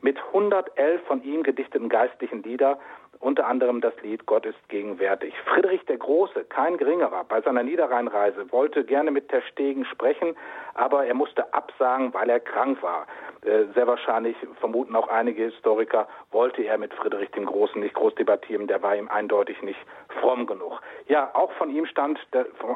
mit 0.00 0.18
111 0.18 1.02
von 1.06 1.22
ihm 1.22 1.42
gedichteten 1.42 1.88
geistlichen 1.88 2.42
Lieder, 2.42 2.78
unter 3.20 3.46
anderem 3.46 3.80
das 3.80 3.94
Lied 4.02 4.26
Gott 4.26 4.44
ist 4.44 4.68
gegenwärtig. 4.68 5.34
Friedrich 5.46 5.84
der 5.86 5.96
Große, 5.96 6.44
kein 6.44 6.76
geringerer, 6.76 7.24
bei 7.24 7.40
seiner 7.40 7.62
Niederrheinreise 7.62 8.50
wollte 8.52 8.84
gerne 8.84 9.10
mit 9.10 9.28
Ter 9.28 9.42
Stegen 9.42 9.84
sprechen, 9.86 10.36
aber 10.74 11.06
er 11.06 11.14
musste 11.14 11.52
absagen, 11.54 12.12
weil 12.12 12.28
er 12.28 12.40
krank 12.40 12.82
war. 12.82 13.06
Äh, 13.42 13.64
sehr 13.74 13.86
wahrscheinlich 13.86 14.36
vermuten 14.60 14.94
auch 14.96 15.08
einige 15.08 15.44
Historiker, 15.44 16.08
wollte 16.30 16.62
er 16.62 16.78
mit 16.78 16.92
Friedrich 16.94 17.30
dem 17.30 17.46
Großen 17.46 17.80
nicht 17.80 17.94
groß 17.94 18.14
debattieren, 18.16 18.66
der 18.66 18.82
war 18.82 18.94
ihm 18.94 19.08
eindeutig 19.08 19.62
nicht 19.62 19.80
fromm 20.20 20.46
genug. 20.46 20.80
Ja, 21.08 21.30
auch 21.34 21.52
von 21.52 21.70
ihm 21.70 21.86
stand, 21.86 22.18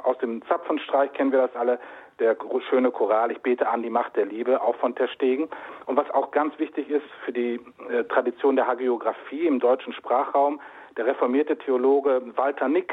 aus 0.04 0.18
dem 0.18 0.42
Zapfenstreich 0.46 1.12
kennen 1.12 1.32
wir 1.32 1.42
das 1.42 1.56
alle, 1.56 1.78
der 2.20 2.36
schöne 2.68 2.90
Choral, 2.90 3.32
ich 3.32 3.40
bete 3.40 3.68
an 3.68 3.82
die 3.82 3.90
Macht 3.90 4.16
der 4.16 4.26
Liebe, 4.26 4.62
auch 4.62 4.76
von 4.76 4.94
Terstegen. 4.94 5.48
Und 5.86 5.96
was 5.96 6.10
auch 6.10 6.30
ganz 6.30 6.58
wichtig 6.58 6.88
ist 6.88 7.06
für 7.24 7.32
die 7.32 7.60
äh, 7.90 8.04
Tradition 8.04 8.56
der 8.56 8.66
Hagiografie 8.66 9.46
im 9.46 9.58
deutschen 9.58 9.92
Sprachraum, 9.92 10.60
der 10.96 11.06
reformierte 11.06 11.56
Theologe 11.56 12.22
Walter 12.36 12.68
Nick, 12.68 12.92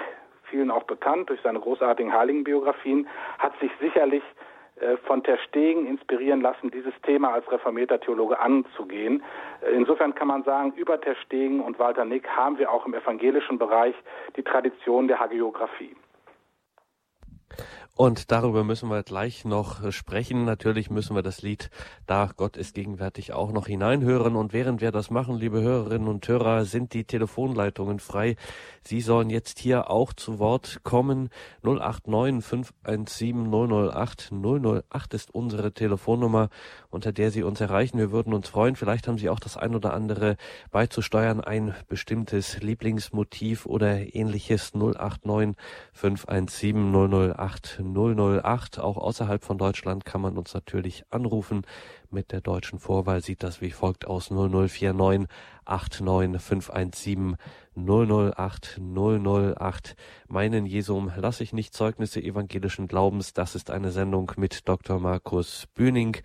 vielen 0.50 0.72
auch 0.72 0.84
bekannt 0.84 1.30
durch 1.30 1.42
seine 1.42 1.60
großartigen 1.60 2.14
Heiligenbiografien, 2.14 3.08
hat 3.38 3.54
sich 3.60 3.72
sicherlich 3.80 4.24
äh, 4.80 4.98
von 4.98 5.24
Ter 5.24 5.38
Stegen 5.40 5.88
inspirieren 5.88 6.42
lassen, 6.42 6.70
dieses 6.72 6.94
Thema 7.04 7.34
als 7.34 7.52
reformierter 7.52 8.00
Theologe 8.00 8.40
anzugehen. 8.40 9.24
Äh, 9.62 9.72
insofern 9.72 10.14
kann 10.14 10.28
man 10.28 10.44
sagen, 10.44 10.74
über 10.76 11.02
Ter 11.02 11.16
Stegen 11.16 11.62
und 11.62 11.80
Walter 11.80 12.06
Nick 12.06 12.28
haben 12.30 12.58
wir 12.60 12.72
auch 12.72 12.86
im 12.86 12.94
evangelischen 12.94 13.58
Bereich 13.58 13.96
die 14.36 14.44
Tradition 14.44 15.08
der 15.08 15.20
Hagiografie. 15.20 15.96
Und 17.98 18.32
darüber 18.32 18.64
müssen 18.64 18.90
wir 18.90 19.02
gleich 19.02 19.44
noch 19.44 19.92
sprechen. 19.92 20.46
Natürlich 20.46 20.92
müssen 20.92 21.16
wir 21.16 21.24
das 21.24 21.42
Lied 21.42 21.72
Da 22.06 22.30
Gott 22.38 22.56
ist 22.56 22.76
gegenwärtig 22.76 23.34
auch 23.34 23.52
noch 23.52 23.66
hineinhören. 23.66 24.36
Und 24.36 24.54
während 24.54 24.82
wir 24.82 24.92
das 24.92 25.10
machen, 25.10 25.40
liebe 25.40 25.62
Hörerinnen 25.62 26.08
und 26.08 26.28
Hörer, 26.28 26.66
sind 26.66 26.94
die 26.94 27.06
Telefonleitungen 27.06 27.98
frei. 27.98 28.36
Sie 28.84 29.02
sollen 29.02 29.32
jetzt 29.32 29.58
hier 29.58 29.90
auch 29.90 30.14
zu 30.14 30.38
Wort 30.38 30.82
kommen. 30.84 31.30
089 31.64 32.46
517 32.46 33.52
008 33.52 34.32
008 34.32 35.14
ist 35.16 35.34
unsere 35.34 35.74
Telefonnummer, 35.74 36.50
unter 36.92 37.12
der 37.12 37.32
Sie 37.32 37.42
uns 37.42 37.60
erreichen. 37.62 37.98
Wir 37.98 38.12
würden 38.12 38.36
uns 38.36 38.48
freuen. 38.48 38.76
Vielleicht 38.76 39.08
haben 39.08 39.18
Sie 39.18 39.30
auch 39.30 39.40
das 39.40 39.58
ein 39.58 39.74
oder 39.74 39.96
andere 39.96 40.38
beizusteuern, 40.70 41.42
ein 41.42 41.74
bestimmtes 41.88 42.62
Lieblingsmotiv 42.62 43.66
oder 43.66 44.14
ähnliches. 44.14 44.76
089 44.76 45.56
517 45.94 47.34
008 47.34 47.87
008. 47.96 48.80
Auch 48.80 48.98
außerhalb 48.98 49.44
von 49.44 49.58
Deutschland 49.58 50.06
kann 50.06 50.22
man 50.22 50.38
uns 50.38 50.54
natürlich 50.54 51.04
anrufen. 51.10 51.64
Mit 52.10 52.32
der 52.32 52.42
deutschen 52.42 52.80
Vorwahl 52.80 53.22
sieht 53.22 53.44
das 53.44 53.62
wie 53.62 53.72
folgt 53.72 54.08
aus 54.08 54.30
0049 54.32 55.28
89517 55.66 57.36
008 57.76 58.80
008. 58.80 59.96
Meinen 60.28 60.66
Jesum 60.66 61.12
lasse 61.16 61.44
ich 61.44 61.54
nicht 61.54 61.74
Zeugnisse 61.74 62.22
evangelischen 62.22 62.88
Glaubens. 62.88 63.34
Das 63.34 63.56
ist 63.56 63.70
eine 63.70 63.92
Sendung 63.92 64.32
mit 64.38 64.68
Dr. 64.68 65.00
Markus 65.00 65.68
Bühning 65.74 66.18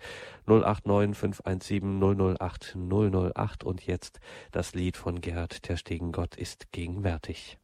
089 0.47 1.17
517 1.17 2.37
008 2.39 2.77
008 2.77 3.63
und 3.63 3.85
jetzt 3.85 4.19
das 4.51 4.73
Lied 4.73 4.97
von 4.97 5.21
Gerhard 5.21 5.63
Terstegen 5.63 6.11
Gott 6.11 6.35
ist 6.35 6.71
gegenwärtig. 6.71 7.57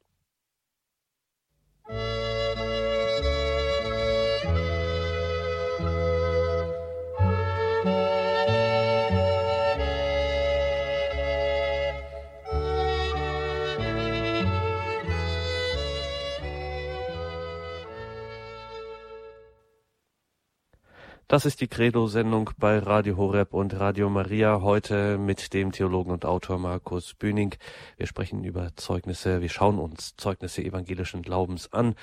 Das 21.32 21.46
ist 21.46 21.62
die 21.62 21.68
Credo-Sendung 21.68 22.50
bei 22.58 22.80
Radio 22.80 23.16
Horeb 23.16 23.54
und 23.54 23.80
Radio 23.80 24.10
Maria. 24.10 24.62
Heute 24.62 25.20
mit 25.20 25.54
dem 25.54 25.72
Theologen 25.72 26.10
und 26.10 26.26
Autor 26.26 26.58
Markus 26.58 27.14
Bühning. 27.14 27.54
Wir 27.98 28.08
sprechen 28.08 28.44
über 28.44 28.76
Zeugnisse, 28.76 29.40
wir 29.40 29.50
schauen 29.50 29.78
uns 29.78 30.16
Zeugnisse 30.18 30.64
evangelischen 30.64 31.22
Glaubens 31.22 31.72
an. 31.72 31.94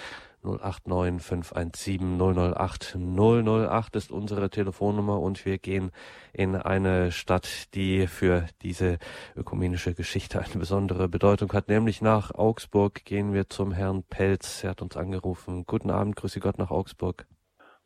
089 0.44 1.20
517 1.20 2.20
008 2.20 2.96
008 3.00 3.96
ist 3.96 4.12
unsere 4.12 4.48
Telefonnummer 4.48 5.18
und 5.18 5.44
wir 5.44 5.58
gehen 5.58 5.90
in 6.32 6.54
eine 6.54 7.10
Stadt, 7.10 7.74
die 7.74 8.06
für 8.06 8.46
diese 8.62 9.00
ökumenische 9.34 9.94
Geschichte 9.94 10.40
eine 10.40 10.54
besondere 10.54 11.08
Bedeutung 11.08 11.52
hat, 11.52 11.66
nämlich 11.66 12.00
nach 12.00 12.32
Augsburg 12.32 13.04
gehen 13.04 13.32
wir 13.32 13.48
zum 13.48 13.72
Herrn 13.72 14.04
Pelz. 14.04 14.62
Er 14.62 14.70
hat 14.70 14.82
uns 14.82 14.96
angerufen. 14.96 15.64
Guten 15.66 15.90
Abend, 15.90 16.14
grüße 16.14 16.38
Gott 16.38 16.58
nach 16.58 16.70
Augsburg. 16.70 17.26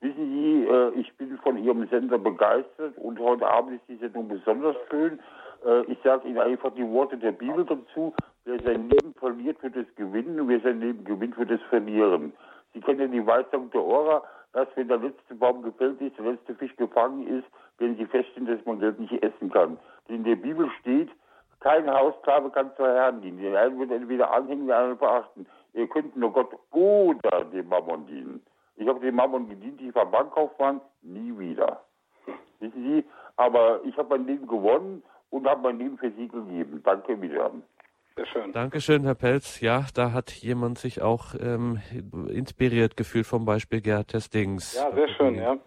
Wissen 0.00 0.32
Sie, 0.32 0.64
äh, 0.64 0.92
ich 0.98 1.14
bin 1.18 1.36
von 1.38 1.58
Ihrem 1.58 1.86
Sender 1.88 2.16
begeistert 2.16 2.96
und 2.96 3.18
heute 3.18 3.46
Abend 3.46 3.74
ist 3.74 3.86
die 3.86 3.96
Sendung 3.96 4.28
besonders 4.28 4.74
schön. 4.88 5.20
Äh, 5.64 5.82
ich 5.92 5.98
sage 6.02 6.26
Ihnen 6.26 6.38
einfach 6.38 6.72
die 6.74 6.88
Worte 6.88 7.18
der 7.18 7.32
Bibel 7.32 7.66
dazu. 7.66 8.14
Wer 8.46 8.62
sein 8.62 8.88
Leben 8.88 9.12
verliert, 9.18 9.62
wird 9.62 9.76
es 9.76 9.94
gewinnen 9.96 10.40
und 10.40 10.48
wer 10.48 10.60
sein 10.60 10.80
Leben 10.80 11.04
gewinnt, 11.04 11.36
wird 11.36 11.50
es 11.50 11.60
verlieren. 11.68 12.32
Sie 12.72 12.80
kennen 12.80 13.12
die 13.12 13.26
Weisung 13.26 13.70
der 13.72 13.82
Ora, 13.82 14.22
dass 14.54 14.68
wenn 14.74 14.88
der 14.88 14.96
letzte 14.96 15.34
Baum 15.34 15.62
gefällt 15.62 16.00
ist, 16.00 16.16
der 16.16 16.32
letzte 16.32 16.54
Fisch 16.54 16.74
gefangen 16.76 17.26
ist, 17.26 17.46
werden 17.76 17.96
Sie 17.98 18.06
feststellen, 18.06 18.48
dass 18.48 18.64
man 18.64 18.80
Geld 18.80 18.98
nicht 18.98 19.22
essen 19.22 19.50
kann. 19.50 19.76
Denn 20.08 20.16
in 20.16 20.24
der 20.24 20.36
Bibel 20.36 20.70
steht, 20.80 21.10
kein 21.60 21.90
Hausklave 21.90 22.48
kann 22.48 22.70
zwei 22.76 22.94
Herren 22.94 23.20
dienen. 23.20 23.42
Der 23.42 23.60
eine 23.60 23.78
wird 23.78 23.90
entweder 23.90 24.32
anhängen, 24.32 24.66
der 24.66 24.78
andere 24.78 24.96
verachten. 24.96 25.46
Ihr 25.74 25.88
könnt 25.88 26.16
nur 26.16 26.32
Gott 26.32 26.56
oder 26.70 27.44
dem 27.52 27.68
Mammon 27.68 28.06
dienen. 28.06 28.42
Ich 28.80 28.88
habe 28.88 28.98
dem 28.98 29.14
Mammon 29.14 29.46
gedient, 29.46 29.78
ich 29.82 29.94
war 29.94 30.06
Bankkaufmann, 30.06 30.80
nie 31.02 31.38
wieder. 31.38 31.84
Wissen 32.60 32.82
Sie, 32.82 33.04
aber 33.36 33.80
ich 33.84 33.94
habe 33.98 34.16
mein 34.16 34.26
Leben 34.26 34.46
gewonnen 34.46 35.02
und 35.28 35.46
habe 35.46 35.60
mein 35.60 35.78
Leben 35.78 35.98
für 35.98 36.10
Sie 36.12 36.26
gegeben. 36.26 36.80
Danke 36.82 37.20
wieder. 37.20 37.50
Sehr 38.16 38.26
schön. 38.26 38.52
Dankeschön, 38.54 39.04
Herr 39.04 39.14
Pelz. 39.14 39.60
Ja, 39.60 39.84
da 39.94 40.12
hat 40.12 40.30
jemand 40.30 40.78
sich 40.78 41.02
auch 41.02 41.34
ähm, 41.38 41.78
inspiriert 42.30 42.96
gefühlt 42.96 43.26
vom 43.26 43.44
Beispiel 43.44 43.82
Gerhard 43.82 44.08
Testings. 44.08 44.74
Ja, 44.76 44.90
sehr 44.94 45.08
schön, 45.08 45.34
ja. 45.34 45.58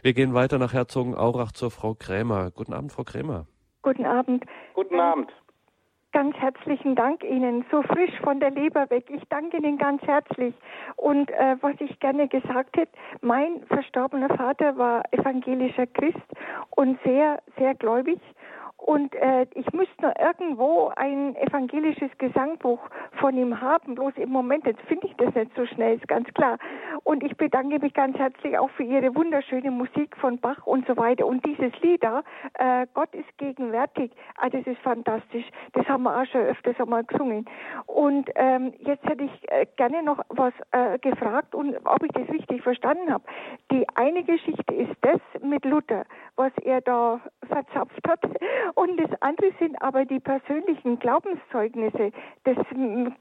Wir 0.00 0.14
gehen 0.14 0.32
weiter 0.32 0.58
nach 0.58 0.72
Herzogenaurach 0.72 1.52
zur 1.52 1.70
Frau 1.70 1.94
Krämer. 1.94 2.50
Guten 2.52 2.72
Abend, 2.72 2.90
Frau 2.90 3.04
Krämer. 3.04 3.46
Guten 3.82 4.06
Abend. 4.06 4.46
Guten 4.72 4.98
Abend. 4.98 5.30
Ganz 6.12 6.36
herzlichen 6.38 6.96
Dank 6.96 7.22
Ihnen, 7.22 7.64
so 7.70 7.82
frisch 7.82 8.18
von 8.24 8.40
der 8.40 8.50
Leber 8.50 8.90
weg. 8.90 9.04
Ich 9.10 9.22
danke 9.28 9.58
Ihnen 9.58 9.78
ganz 9.78 10.02
herzlich. 10.02 10.54
Und 10.96 11.30
äh, 11.30 11.56
was 11.60 11.74
ich 11.78 12.00
gerne 12.00 12.26
gesagt 12.26 12.76
hätte, 12.76 12.90
mein 13.20 13.62
verstorbener 13.68 14.28
Vater 14.36 14.76
war 14.76 15.04
evangelischer 15.12 15.86
Christ 15.86 16.18
und 16.70 16.98
sehr, 17.04 17.40
sehr 17.56 17.76
gläubig. 17.76 18.18
Und 18.80 19.14
äh, 19.14 19.46
ich 19.54 19.70
müsste 19.72 20.02
noch 20.02 20.14
irgendwo 20.18 20.90
ein 20.96 21.36
evangelisches 21.36 22.10
Gesangbuch 22.18 22.80
von 23.20 23.36
ihm 23.36 23.60
haben. 23.60 23.94
Bloß 23.94 24.14
im 24.16 24.30
Moment 24.30 24.66
jetzt 24.66 24.80
finde 24.82 25.06
ich 25.06 25.14
das 25.16 25.34
nicht 25.34 25.50
so 25.54 25.66
schnell, 25.66 25.96
ist 25.96 26.08
ganz 26.08 26.26
klar. 26.34 26.58
Und 27.04 27.22
ich 27.22 27.36
bedanke 27.36 27.78
mich 27.78 27.92
ganz 27.94 28.16
herzlich 28.16 28.58
auch 28.58 28.70
für 28.70 28.82
Ihre 28.82 29.14
wunderschöne 29.14 29.70
Musik 29.70 30.16
von 30.16 30.38
Bach 30.38 30.66
und 30.66 30.86
so 30.86 30.96
weiter. 30.96 31.26
Und 31.26 31.44
dieses 31.44 31.72
Lied 31.82 32.02
da, 32.02 32.22
äh, 32.54 32.86
Gott 32.94 33.14
ist 33.14 33.38
gegenwärtig, 33.38 34.12
ah, 34.36 34.48
das 34.48 34.66
ist 34.66 34.80
fantastisch. 34.80 35.44
Das 35.72 35.86
haben 35.86 36.04
wir 36.04 36.18
auch 36.18 36.26
schon 36.26 36.42
öfters 36.42 36.80
einmal 36.80 37.04
gesungen. 37.04 37.44
Und 37.86 38.30
ähm, 38.34 38.72
jetzt 38.78 39.04
hätte 39.04 39.24
ich 39.24 39.52
äh, 39.52 39.66
gerne 39.76 40.02
noch 40.02 40.20
was 40.28 40.54
äh, 40.72 40.98
gefragt 40.98 41.54
und 41.54 41.76
ob 41.84 42.02
ich 42.02 42.12
das 42.12 42.28
richtig 42.28 42.62
verstanden 42.62 43.12
habe. 43.12 43.24
Die 43.70 43.86
eine 43.94 44.24
Geschichte 44.24 44.74
ist 44.74 44.96
das 45.02 45.20
mit 45.42 45.64
Luther, 45.64 46.04
was 46.36 46.52
er 46.62 46.80
da 46.80 47.20
verzapft 47.46 48.08
hat. 48.08 48.20
Und 48.74 48.98
das 48.98 49.10
andere 49.20 49.52
sind 49.58 49.80
aber 49.82 50.04
die 50.04 50.20
persönlichen 50.20 50.98
Glaubenszeugnisse. 50.98 52.12
Das, 52.44 52.56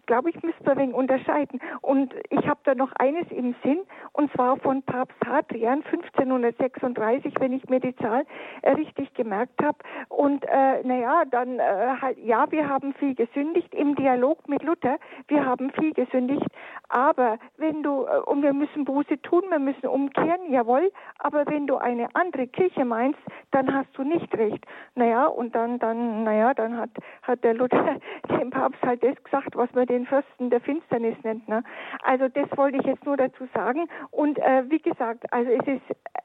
glaube 0.05 0.29
ich, 0.29 0.41
müsste 0.43 0.63
man 0.65 0.77
wenig 0.77 0.95
unterscheiden. 0.95 1.59
Und 1.81 2.13
ich 2.29 2.47
habe 2.47 2.59
da 2.63 2.75
noch 2.75 2.91
eines 2.99 3.29
im 3.31 3.55
Sinn, 3.63 3.79
und 4.13 4.31
zwar 4.33 4.57
von 4.57 4.81
Papst 4.83 5.17
Hadrian 5.25 5.83
1536, 5.83 7.33
wenn 7.39 7.53
ich 7.53 7.67
mir 7.69 7.79
die 7.79 7.95
Zahl 7.95 8.25
äh, 8.61 8.71
richtig 8.71 9.13
gemerkt 9.13 9.63
habe. 9.63 9.77
Und 10.09 10.43
äh, 10.45 10.83
naja, 10.83 11.23
dann 11.29 11.59
äh, 11.59 11.61
halt, 12.01 12.17
ja, 12.19 12.51
wir 12.51 12.67
haben 12.67 12.93
viel 12.93 13.15
gesündigt 13.15 13.73
im 13.73 13.95
Dialog 13.95 14.47
mit 14.47 14.63
Luther. 14.63 14.97
Wir 15.27 15.45
haben 15.45 15.71
viel 15.71 15.93
gesündigt. 15.93 16.45
Aber 16.89 17.37
wenn 17.57 17.83
du, 17.83 18.05
äh, 18.05 18.19
und 18.25 18.41
wir 18.41 18.53
müssen 18.53 18.85
Buße 18.85 19.21
tun, 19.21 19.43
wir 19.49 19.59
müssen 19.59 19.87
umkehren, 19.87 20.51
jawohl. 20.51 20.91
Aber 21.19 21.45
wenn 21.47 21.67
du 21.67 21.77
eine 21.77 22.07
andere 22.13 22.47
Kirche 22.47 22.85
meinst, 22.85 23.19
dann 23.51 23.73
hast 23.73 23.89
du 23.97 24.03
nicht 24.03 24.33
recht. 24.35 24.65
Naja, 24.95 25.27
und 25.39 25.55
dann, 25.55 25.79
dann, 25.79 26.25
naja, 26.25 26.53
dann 26.53 26.75
hat, 26.75 26.89
hat 27.21 27.45
der 27.45 27.53
Luther 27.53 27.95
dem 28.29 28.49
Papst 28.49 28.81
halt 28.83 29.01
das 29.01 29.15
gesagt, 29.23 29.55
was 29.55 29.71
man 29.73 29.85
den 29.85 30.05
Fürsten 30.05 30.49
der 30.49 30.59
Finsternis 30.59 31.15
nennt. 31.23 31.47
Ne? 31.47 31.63
Also 32.03 32.27
das 32.27 32.45
wollte 32.57 32.77
ich 32.77 32.85
jetzt 32.85 33.05
nur 33.05 33.15
dazu 33.15 33.47
sagen. 33.53 33.87
Und 34.11 34.37
äh, 34.39 34.69
wie 34.69 34.79
gesagt, 34.79 35.31
also 35.31 35.49
es 35.49 35.65
ist, 35.65 35.81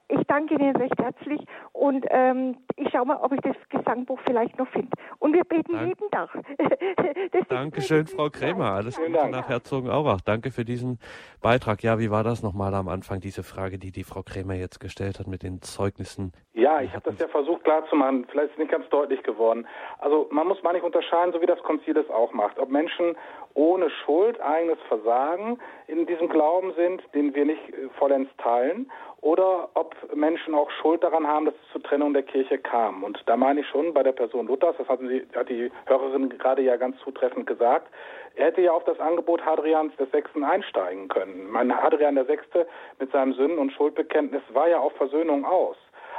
ich 0.08 0.26
danke 0.26 0.54
Ihnen 0.54 0.74
recht 0.74 0.98
herzlich 0.98 1.40
und 1.72 2.04
ähm, 2.10 2.56
ich 2.76 2.90
schaue 2.90 3.06
mal, 3.06 3.18
ob 3.18 3.32
ich 3.32 3.40
das 3.42 3.56
Gesangbuch 3.68 4.18
vielleicht 4.26 4.58
noch 4.58 4.66
finde. 4.68 4.90
Und 5.20 5.32
wir 5.32 5.44
beten 5.44 5.72
Dank. 5.72 5.86
jeden 5.86 6.10
Tag. 6.10 6.30
Dankeschön, 7.48 8.06
Frau 8.06 8.30
Krämer. 8.30 8.72
Alles 8.72 8.96
Gute 8.96 9.28
nach 9.30 9.48
Herzogenaurach. 9.48 10.22
Danke 10.22 10.50
für 10.50 10.64
diesen 10.64 10.98
Beitrag. 11.40 11.84
Ja, 11.84 12.00
wie 12.00 12.10
war 12.10 12.24
das 12.24 12.42
nochmal 12.42 12.74
am 12.74 12.88
Anfang, 12.88 13.20
diese 13.20 13.44
Frage, 13.44 13.78
die 13.78 13.92
die 13.92 14.04
Frau 14.04 14.22
Krämer 14.22 14.54
jetzt 14.54 14.80
gestellt 14.80 15.20
hat 15.20 15.28
mit 15.28 15.44
den 15.44 15.62
Zeugnissen 15.62 16.32
Ja, 16.52 16.80
ich 16.80 16.92
habe 16.92 17.10
das 17.10 17.20
ja 17.20 17.28
versucht 17.28 17.64
klarzumachen. 17.64 18.26
Vielleicht 18.30 18.48
ist 18.48 18.52
es 18.54 18.58
nicht 18.58 18.70
ganz 18.70 18.88
deutlich 18.88 19.03
geworden. 19.24 19.66
Also 19.98 20.26
man 20.30 20.46
muss 20.46 20.62
mal 20.62 20.72
nicht 20.72 20.84
unterscheiden, 20.84 21.32
so 21.32 21.40
wie 21.40 21.46
das 21.46 21.62
Konzil 21.62 21.96
es 21.96 22.08
auch 22.10 22.32
macht, 22.32 22.58
ob 22.58 22.68
Menschen 22.68 23.16
ohne 23.54 23.88
Schuld 23.90 24.40
eigenes 24.40 24.78
Versagen 24.88 25.58
in 25.86 26.06
diesem 26.06 26.28
Glauben 26.28 26.72
sind, 26.74 27.02
den 27.14 27.34
wir 27.34 27.44
nicht 27.44 27.68
äh, 27.70 27.88
vollends 27.98 28.30
teilen, 28.38 28.90
oder 29.20 29.70
ob 29.74 29.94
Menschen 30.14 30.54
auch 30.54 30.70
Schuld 30.70 31.02
daran 31.02 31.26
haben, 31.26 31.46
dass 31.46 31.54
es 31.54 31.72
zur 31.72 31.82
Trennung 31.82 32.12
der 32.12 32.24
Kirche 32.24 32.58
kam. 32.58 33.02
Und 33.02 33.22
da 33.24 33.36
meine 33.36 33.60
ich 33.60 33.68
schon 33.68 33.94
bei 33.94 34.02
der 34.02 34.12
Person 34.12 34.48
Luthers, 34.48 34.76
das 34.76 34.86
Sie, 35.00 35.26
hat 35.34 35.48
die 35.48 35.70
Hörerin 35.86 36.28
gerade 36.28 36.60
ja 36.60 36.76
ganz 36.76 36.98
zutreffend 36.98 37.46
gesagt, 37.46 37.88
er 38.36 38.46
hätte 38.46 38.60
ja 38.60 38.72
auf 38.72 38.84
das 38.84 39.00
Angebot 39.00 39.44
Hadrians 39.44 39.96
des 39.96 40.10
Sechsten 40.10 40.44
einsteigen 40.44 41.08
können. 41.08 41.50
Mein 41.50 41.74
Hadrian 41.74 42.16
der 42.16 42.26
Sechste 42.26 42.66
mit 42.98 43.12
seinem 43.12 43.32
Sünden- 43.32 43.58
und 43.58 43.72
Schuldbekenntnis 43.72 44.42
war 44.52 44.68
ja 44.68 44.80
auf 44.80 44.92
Versöhnung 44.94 45.44
aus 45.46 45.76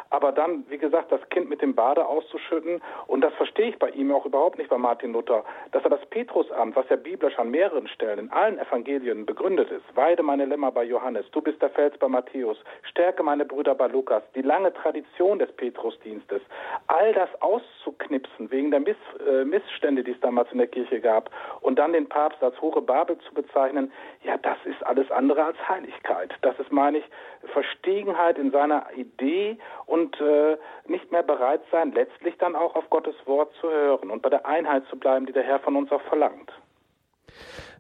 aber 0.09 0.31
dann, 0.31 0.65
wie 0.69 0.77
gesagt, 0.77 1.11
das 1.11 1.21
Kind 1.29 1.49
mit 1.49 1.61
dem 1.61 1.75
Bade 1.75 2.05
auszuschütten, 2.05 2.81
und 3.07 3.21
das 3.21 3.33
verstehe 3.33 3.69
ich 3.69 3.79
bei 3.79 3.89
ihm 3.89 4.11
auch 4.13 4.25
überhaupt 4.25 4.57
nicht 4.57 4.69
bei 4.69 4.77
Martin 4.77 5.13
Luther, 5.13 5.43
dass 5.71 5.83
er 5.83 5.89
das 5.89 6.05
Petrusamt, 6.07 6.75
was 6.75 6.87
ja 6.89 6.95
biblisch 6.95 7.37
an 7.37 7.51
mehreren 7.51 7.87
Stellen 7.87 8.19
in 8.19 8.31
allen 8.31 8.59
Evangelien 8.59 9.25
begründet 9.25 9.71
ist, 9.71 9.83
weide 9.95 10.23
meine 10.23 10.45
Lämmer 10.45 10.71
bei 10.71 10.83
Johannes, 10.83 11.25
du 11.31 11.41
bist 11.41 11.61
der 11.61 11.69
Fels 11.69 11.97
bei 11.97 12.07
Matthäus, 12.07 12.57
stärke 12.83 13.23
meine 13.23 13.45
Brüder 13.45 13.75
bei 13.75 13.87
Lukas, 13.87 14.23
die 14.35 14.41
lange 14.41 14.73
Tradition 14.73 15.39
des 15.39 15.51
Petrusdienstes, 15.53 16.41
all 16.87 17.13
das 17.13 17.29
auszuknipsen 17.41 18.51
wegen 18.51 18.71
der 18.71 18.79
Miss, 18.79 18.97
äh, 19.27 19.43
Missstände, 19.43 20.03
die 20.03 20.11
es 20.11 20.19
damals 20.19 20.51
in 20.51 20.57
der 20.57 20.67
Kirche 20.67 20.99
gab, 20.99 21.29
und 21.61 21.79
dann 21.79 21.93
den 21.93 22.07
Papst 22.07 22.41
als 22.43 22.59
hohe 22.61 22.81
Babel 22.81 23.17
zu 23.19 23.33
bezeichnen, 23.33 23.91
ja, 24.23 24.37
das 24.37 24.57
ist 24.65 24.85
alles 24.85 25.09
andere 25.11 25.43
als 25.43 25.69
Heiligkeit. 25.69 26.33
Das 26.41 26.57
ist, 26.59 26.71
meine 26.71 26.99
ich, 26.99 27.05
Verstegenheit 27.53 28.37
in 28.37 28.51
seiner 28.51 28.85
Idee 28.95 29.57
und 29.85 29.94
äh, 30.21 30.57
nicht 30.87 31.11
mehr 31.11 31.23
bereit 31.23 31.61
sein, 31.71 31.91
letztlich 31.91 32.37
dann 32.37 32.55
auch 32.55 32.75
auf 32.75 32.89
Gottes 32.89 33.15
Wort 33.25 33.53
zu 33.61 33.69
hören 33.69 34.09
und 34.11 34.21
bei 34.21 34.29
der 34.29 34.45
Einheit 34.45 34.83
zu 34.89 34.97
bleiben, 34.97 35.25
die 35.25 35.33
der 35.33 35.43
Herr 35.43 35.59
von 35.59 35.75
uns 35.75 35.91
auch 35.91 36.01
verlangt. 36.03 36.51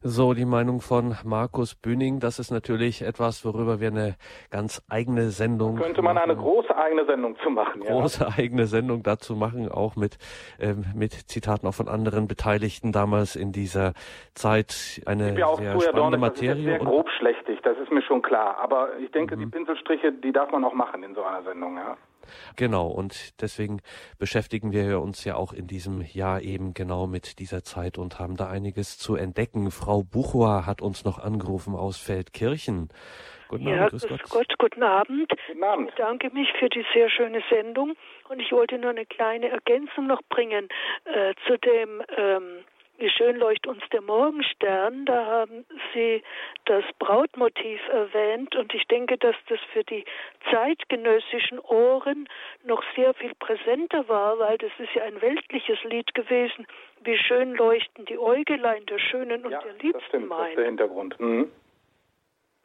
So, 0.07 0.35
die 0.35 0.45
Meinung 0.45 0.81
von 0.81 1.15
Markus 1.23 1.73
Bühning, 1.73 2.19
das 2.19 2.37
ist 2.37 2.51
natürlich 2.51 3.01
etwas, 3.01 3.43
worüber 3.43 3.79
wir 3.79 3.87
eine 3.87 4.17
ganz 4.51 4.83
eigene 4.87 5.31
Sendung. 5.31 5.77
Könnte 5.77 6.03
man 6.03 6.15
eine 6.19 6.35
große 6.35 6.77
eigene 6.77 7.05
Sendung 7.07 7.35
zu 7.41 7.49
machen, 7.49 7.81
ja. 7.81 7.89
Große 7.89 8.27
eigene 8.37 8.67
Sendung 8.67 9.01
dazu 9.01 9.35
machen, 9.35 9.67
auch 9.67 9.95
mit, 9.95 10.19
ähm, 10.59 10.85
mit 10.93 11.13
Zitaten 11.13 11.65
auch 11.65 11.73
von 11.73 11.87
anderen 11.87 12.27
Beteiligten 12.27 12.91
damals 12.91 13.35
in 13.35 13.51
dieser 13.51 13.93
Zeit. 14.35 15.01
Eine 15.07 15.35
ja 15.39 15.47
auch 15.47 15.57
sehr 15.57 15.71
spannende 15.71 15.99
Dornis, 15.99 16.19
Materie. 16.19 16.49
Das 16.49 16.59
ist 16.59 16.65
sehr 16.65 16.77
grob 16.77 17.09
schlechtig, 17.17 17.59
das 17.63 17.75
ist 17.79 17.91
mir 17.91 18.03
schon 18.03 18.21
klar. 18.21 18.59
Aber 18.59 18.89
ich 18.99 19.09
denke, 19.09 19.35
mhm. 19.35 19.39
die 19.39 19.45
Pinselstriche, 19.47 20.11
die 20.11 20.31
darf 20.31 20.51
man 20.51 20.63
auch 20.65 20.75
machen 20.75 21.01
in 21.01 21.15
so 21.15 21.23
einer 21.23 21.41
Sendung, 21.41 21.77
ja. 21.77 21.97
Genau, 22.55 22.87
und 22.87 23.41
deswegen 23.41 23.81
beschäftigen 24.19 24.71
wir 24.71 24.99
uns 24.99 25.23
ja 25.23 25.35
auch 25.35 25.53
in 25.53 25.67
diesem 25.67 26.01
Jahr 26.01 26.41
eben 26.41 26.73
genau 26.73 27.07
mit 27.07 27.39
dieser 27.39 27.63
Zeit 27.63 27.97
und 27.97 28.19
haben 28.19 28.37
da 28.37 28.49
einiges 28.49 28.97
zu 28.97 29.15
entdecken. 29.15 29.71
Frau 29.71 30.03
Buchua 30.03 30.65
hat 30.65 30.81
uns 30.81 31.05
noch 31.05 31.19
angerufen 31.19 31.75
aus 31.75 31.97
Feldkirchen. 31.97 32.89
Guten 33.47 33.67
ja, 33.67 33.85
Abend, 33.85 33.91
grüß 33.91 34.07
Gott. 34.07 34.23
Gott. 34.29 34.53
guten 34.57 34.83
Abend. 34.83 35.31
Guten 35.47 35.63
Abend. 35.63 35.89
Ich 35.89 35.95
danke 35.95 36.29
mich 36.31 36.51
für 36.59 36.69
die 36.69 36.85
sehr 36.93 37.09
schöne 37.09 37.43
Sendung 37.49 37.93
und 38.29 38.39
ich 38.39 38.51
wollte 38.51 38.77
nur 38.77 38.89
eine 38.89 39.05
kleine 39.05 39.49
Ergänzung 39.49 40.07
noch 40.07 40.21
bringen 40.29 40.67
äh, 41.05 41.33
zu 41.45 41.57
dem 41.57 42.01
ähm, 42.17 42.63
wie 42.97 43.09
schön 43.09 43.37
leuchtet 43.37 43.67
uns 43.67 43.83
der 43.91 44.01
Morgenstern. 44.01 45.05
Da 45.05 45.25
haben 45.25 45.65
Sie 45.93 46.23
das 46.65 46.83
Brautmotiv 46.99 47.81
erwähnt 47.89 48.55
und 48.55 48.73
ich 48.73 48.85
denke, 48.87 49.17
dass 49.17 49.35
das 49.49 49.59
für 49.73 49.83
die 49.83 50.05
zeitgenössischen 50.51 51.59
Ohren 51.59 52.27
noch 52.63 52.83
sehr 52.95 53.13
viel 53.13 53.33
präsenter 53.35 54.07
war, 54.07 54.39
weil 54.39 54.57
das 54.57 54.71
ist 54.79 54.93
ja 54.93 55.03
ein 55.03 55.21
weltliches 55.21 55.83
Lied 55.83 56.13
gewesen. 56.13 56.65
Wie 57.01 57.17
schön 57.17 57.53
leuchten 57.55 58.05
die 58.05 58.17
Äugelein 58.17 58.85
der 58.85 58.99
Schönen 58.99 59.45
und 59.45 59.51
ja, 59.51 59.61
der 59.61 59.73
Liebsten 59.73 59.93
das 59.93 60.03
stimmt, 60.07 60.27
mein. 60.29 60.39
Das 60.39 60.49
ist 60.49 60.57
der 60.57 60.65
Hintergrund. 60.65 61.19
Mhm. 61.19 61.51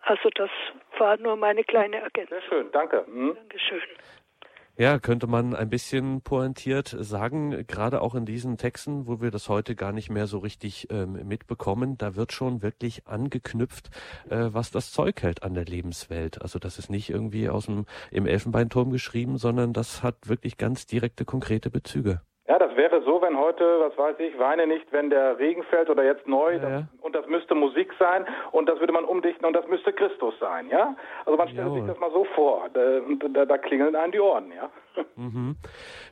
Also 0.02 0.30
das 0.34 0.50
war 0.98 1.16
nur 1.18 1.36
meine 1.36 1.62
kleine 1.64 1.98
Ergänzung. 1.98 2.38
Sehr 2.40 2.48
schön, 2.48 2.72
danke. 2.72 3.04
Mhm. 3.06 3.34
Dankeschön. 3.34 3.80
Ja, 4.80 4.98
könnte 4.98 5.26
man 5.26 5.54
ein 5.54 5.68
bisschen 5.68 6.22
pointiert 6.22 6.96
sagen, 6.98 7.66
gerade 7.66 8.00
auch 8.00 8.14
in 8.14 8.24
diesen 8.24 8.56
Texten, 8.56 9.06
wo 9.06 9.20
wir 9.20 9.30
das 9.30 9.50
heute 9.50 9.76
gar 9.76 9.92
nicht 9.92 10.08
mehr 10.08 10.26
so 10.26 10.38
richtig 10.38 10.88
ähm, 10.90 11.28
mitbekommen, 11.28 11.98
da 11.98 12.16
wird 12.16 12.32
schon 12.32 12.62
wirklich 12.62 13.06
angeknüpft, 13.06 13.90
äh, 14.30 14.48
was 14.52 14.70
das 14.70 14.90
Zeug 14.90 15.22
hält 15.22 15.42
an 15.42 15.52
der 15.52 15.66
Lebenswelt. 15.66 16.40
Also 16.40 16.58
das 16.58 16.78
ist 16.78 16.88
nicht 16.88 17.10
irgendwie 17.10 17.50
aus 17.50 17.66
dem 17.66 17.84
im 18.10 18.26
Elfenbeinturm 18.26 18.90
geschrieben, 18.90 19.36
sondern 19.36 19.74
das 19.74 20.02
hat 20.02 20.16
wirklich 20.30 20.56
ganz 20.56 20.86
direkte, 20.86 21.26
konkrete 21.26 21.68
Bezüge. 21.68 22.22
Ja, 22.50 22.58
das 22.58 22.74
wäre 22.74 23.00
so, 23.02 23.22
wenn 23.22 23.38
heute, 23.38 23.78
was 23.78 23.96
weiß 23.96 24.16
ich, 24.18 24.36
weine 24.36 24.66
nicht, 24.66 24.90
wenn 24.90 25.08
der 25.08 25.38
Regen 25.38 25.62
fällt 25.62 25.88
oder 25.88 26.02
jetzt 26.02 26.26
neu, 26.26 26.54
ja, 26.54 26.58
das, 26.58 26.84
und 27.00 27.14
das 27.14 27.24
müsste 27.28 27.54
Musik 27.54 27.92
sein 27.96 28.26
und 28.50 28.68
das 28.68 28.80
würde 28.80 28.92
man 28.92 29.04
umdichten 29.04 29.46
und 29.46 29.52
das 29.52 29.68
müsste 29.68 29.92
Christus 29.92 30.34
sein, 30.40 30.68
ja? 30.68 30.96
Also 31.26 31.36
man 31.36 31.48
stellt 31.48 31.72
sich 31.74 31.86
das 31.86 32.00
mal 32.00 32.10
so 32.10 32.24
vor, 32.34 32.68
da, 32.74 32.98
da, 33.28 33.46
da 33.46 33.56
klingeln 33.56 33.94
einem 33.94 34.10
die 34.10 34.18
Ohren, 34.18 34.50
ja? 34.50 34.68
Mhm. 35.14 35.56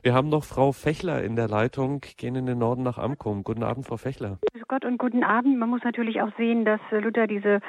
Wir 0.03 0.13
haben 0.13 0.29
noch 0.29 0.43
Frau 0.43 0.71
Fechler 0.71 1.21
in 1.23 1.35
der 1.35 1.47
Leitung, 1.47 2.01
gehen 2.17 2.35
in 2.35 2.45
den 2.45 2.59
Norden 2.59 2.83
nach 2.83 2.97
Amkum. 2.97 3.43
Guten 3.43 3.63
Abend, 3.63 3.85
Frau 3.85 3.97
Fechler. 3.97 4.37
Grüß 4.53 4.67
Gott 4.67 4.85
und 4.85 4.97
guten 4.97 5.23
Abend. 5.23 5.57
Man 5.57 5.69
muss 5.69 5.83
natürlich 5.83 6.21
auch 6.21 6.29
sehen, 6.37 6.63
dass 6.63 6.79
Luther 6.91 7.27
diese 7.27 7.59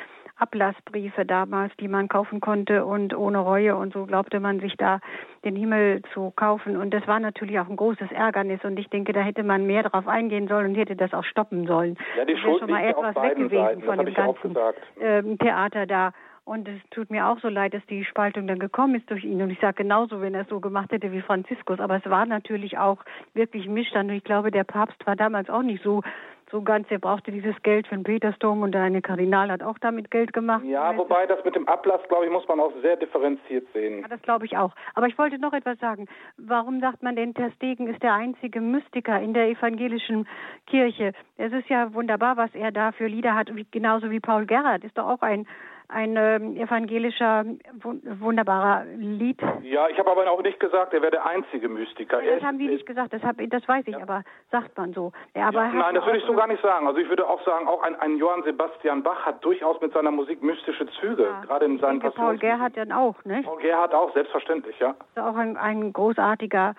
Ablassbriefe 0.41 1.27
damals, 1.27 1.73
die 1.79 1.89
man 1.89 2.09
kaufen 2.09 2.41
konnte 2.41 2.85
und 2.85 3.17
ohne 3.17 3.39
Reue 3.39 3.77
und 3.77 3.93
so 3.93 4.07
glaubte 4.07 4.41
man 4.41 4.61
sich 4.61 4.77
da 4.77 5.01
den 5.45 5.57
Himmel 5.57 6.03
zu 6.15 6.33
kaufen. 6.35 6.77
Und 6.77 6.93
das 6.93 7.07
war 7.07 7.21
natürlich 7.21 7.59
auch 7.59 7.69
ein 7.69 7.77
großes 7.77 8.11
Ärgernis 8.11 8.61
und 8.65 8.79
ich 8.79 8.89
denke, 8.89 9.13
da 9.13 9.21
hätte 9.21 9.43
man 9.43 9.67
mehr 9.67 9.83
darauf 9.83 10.09
eingehen 10.09 10.49
sollen 10.49 10.69
und 10.69 10.75
hätte 10.75 10.97
das 10.97 11.13
auch 11.13 11.25
stoppen 11.25 11.67
sollen. 11.67 11.97
Ja, 12.17 12.25
die 12.25 12.37
Schuld 12.37 12.61
schon 12.61 12.71
mal 12.71 12.85
etwas 12.85 13.15
weg 13.17 13.37
gewesen 13.37 13.65
Seiten, 13.65 13.83
von 13.83 13.99
dem 13.99 14.15
ganzen 14.15 14.57
ähm, 15.01 15.39
Theater 15.39 15.87
da. 15.87 16.13
Und 16.45 16.67
es 16.67 16.81
tut 16.91 17.11
mir 17.11 17.29
auch 17.29 17.39
so 17.39 17.49
leid, 17.49 17.75
dass 17.75 17.87
die 17.87 18.05
Spaltung 18.05 18.49
dann 18.49 18.59
gekommen 18.59 18.97
ist 18.97 19.09
durch 19.09 19.23
ihn. 19.25 19.41
Und 19.41 19.51
ich 19.51 19.61
sage 19.61 19.85
genauso, 19.85 20.21
wenn 20.21 20.35
er 20.35 20.43
es 20.43 20.49
so 20.49 20.59
gemacht 20.59 20.91
hätte 20.91 21.13
wie 21.13 21.21
Franziskus. 21.21 21.79
Aber 21.79 21.97
es 21.97 22.11
war 22.11 22.27
natürlich 22.27 22.77
auch 22.77 23.05
wirklich 23.35 23.67
ein 23.67 23.75
Missstand. 23.75 24.11
Und 24.11 24.17
ich 24.17 24.25
glaube, 24.25 24.51
der 24.51 24.65
Papst 24.65 25.07
war 25.07 25.15
damals 25.15 25.49
auch 25.49 25.63
nicht 25.63 25.85
so 25.85 26.03
so 26.51 26.63
ganz, 26.63 26.91
er 26.91 26.99
brauchte 26.99 27.31
dieses 27.31 27.55
Geld 27.63 27.87
für 27.87 27.95
den 27.95 28.05
Petersdom 28.05 28.63
und 28.63 28.75
eine 28.75 29.03
Kardinal 29.03 29.51
hat 29.51 29.63
auch 29.63 29.79
damit 29.79 30.11
Geld 30.11 30.33
gemacht. 30.33 30.65
Ja, 30.65 30.97
wobei 30.97 31.27
das 31.27 31.45
mit 31.45 31.55
dem 31.55 31.69
Ablass, 31.69 32.01
glaube 32.09 32.27
ich, 32.27 32.33
muss 32.33 32.47
man 32.49 32.61
auch 32.61 32.73
sehr 32.83 32.97
differenziert 32.97 33.67
sehen. 33.73 34.01
Ja, 34.03 34.09
das 34.09 34.23
glaube 34.23 34.47
ich 34.47 34.57
auch. 34.57 34.75
Aber 34.95 35.07
ich 35.07 35.17
wollte 35.19 35.39
noch 35.39 35.53
etwas 35.53 35.79
sagen. 35.79 36.07
Warum 36.37 36.81
sagt 36.81 37.03
man 37.03 37.17
denn, 37.17 37.35
Ter 37.35 37.51
Stegen 37.53 37.87
ist 37.87 38.03
der 38.03 38.15
einzige 38.15 38.61
Mystiker 38.61 39.21
in 39.21 39.35
der 39.35 39.49
evangelischen 39.49 40.27
Kirche? 40.67 41.13
Es 41.37 41.53
ist 41.53 41.69
ja 41.69 41.95
wunderbar, 41.95 42.37
was 42.37 42.55
er 42.55 42.73
da 42.73 42.93
für 42.93 43.07
Lieder 43.07 43.35
hat, 43.35 43.51
genauso 43.71 44.11
wie 44.11 44.21
Paul 44.21 44.47
Gerhardt 44.47 44.85
ist 44.85 44.99
doch 44.99 45.07
auch 45.07 45.23
ein 45.23 45.47
ein 45.93 46.17
äh, 46.17 46.37
evangelischer, 46.63 47.45
wunderbarer 47.83 48.85
Lied. 48.97 49.41
Ja, 49.63 49.89
ich 49.89 49.99
habe 49.99 50.11
aber 50.11 50.31
auch 50.31 50.43
nicht 50.43 50.61
gesagt, 50.61 50.95
er 50.95 51.03
wäre 51.03 51.13
der 51.13 51.27
einzige 51.27 51.69
Mystiker. 51.69 52.23
Ja, 52.23 52.37
das 52.37 52.45
haben 52.45 52.59
die 52.59 52.69
nicht 52.69 52.87
gesagt, 52.87 53.13
das, 53.13 53.23
hab, 53.23 53.37
das 53.39 53.69
weiß 53.69 53.87
ich, 53.87 53.97
ja. 53.97 54.03
aber 54.03 54.23
sagt 54.51 54.77
man 54.77 54.93
so. 54.93 55.13
Ja, 55.35 55.51
nein, 55.51 55.95
das 55.95 56.05
würde 56.05 56.19
ich 56.19 56.25
so 56.25 56.35
gar 56.35 56.47
nicht 56.47 56.63
sagen. 56.63 56.87
Also 56.87 56.99
ich 56.99 57.09
würde 57.09 57.29
auch 57.29 57.45
sagen, 57.45 57.69
auch 57.69 57.83
ein, 57.83 57.97
ein 57.97 58.17
Johann 58.17 58.43
Sebastian 58.45 59.03
Bach 59.03 59.27
hat 59.27 59.45
durchaus 59.45 59.81
mit 59.81 59.93
seiner 59.93 60.11
Musik 60.11 60.43
mystische 60.43 60.87
Züge, 61.01 61.29
gerade 61.47 61.65
in 61.65 61.79
seinen 61.79 62.01
denke, 62.01 62.17
Paul 62.17 62.39
Gerhardt 62.39 62.77
dann 62.77 62.93
auch, 62.93 63.25
ne? 63.25 63.43
Paul 63.45 63.61
Gerhardt 63.61 63.95
auch, 63.95 64.13
selbstverständlich, 64.15 64.79
ja. 64.79 64.95
Das 65.15 65.25
ist 65.25 65.31
auch 65.31 65.37
ein, 65.37 65.57
ein 65.57 65.93
großartiger 65.93 66.75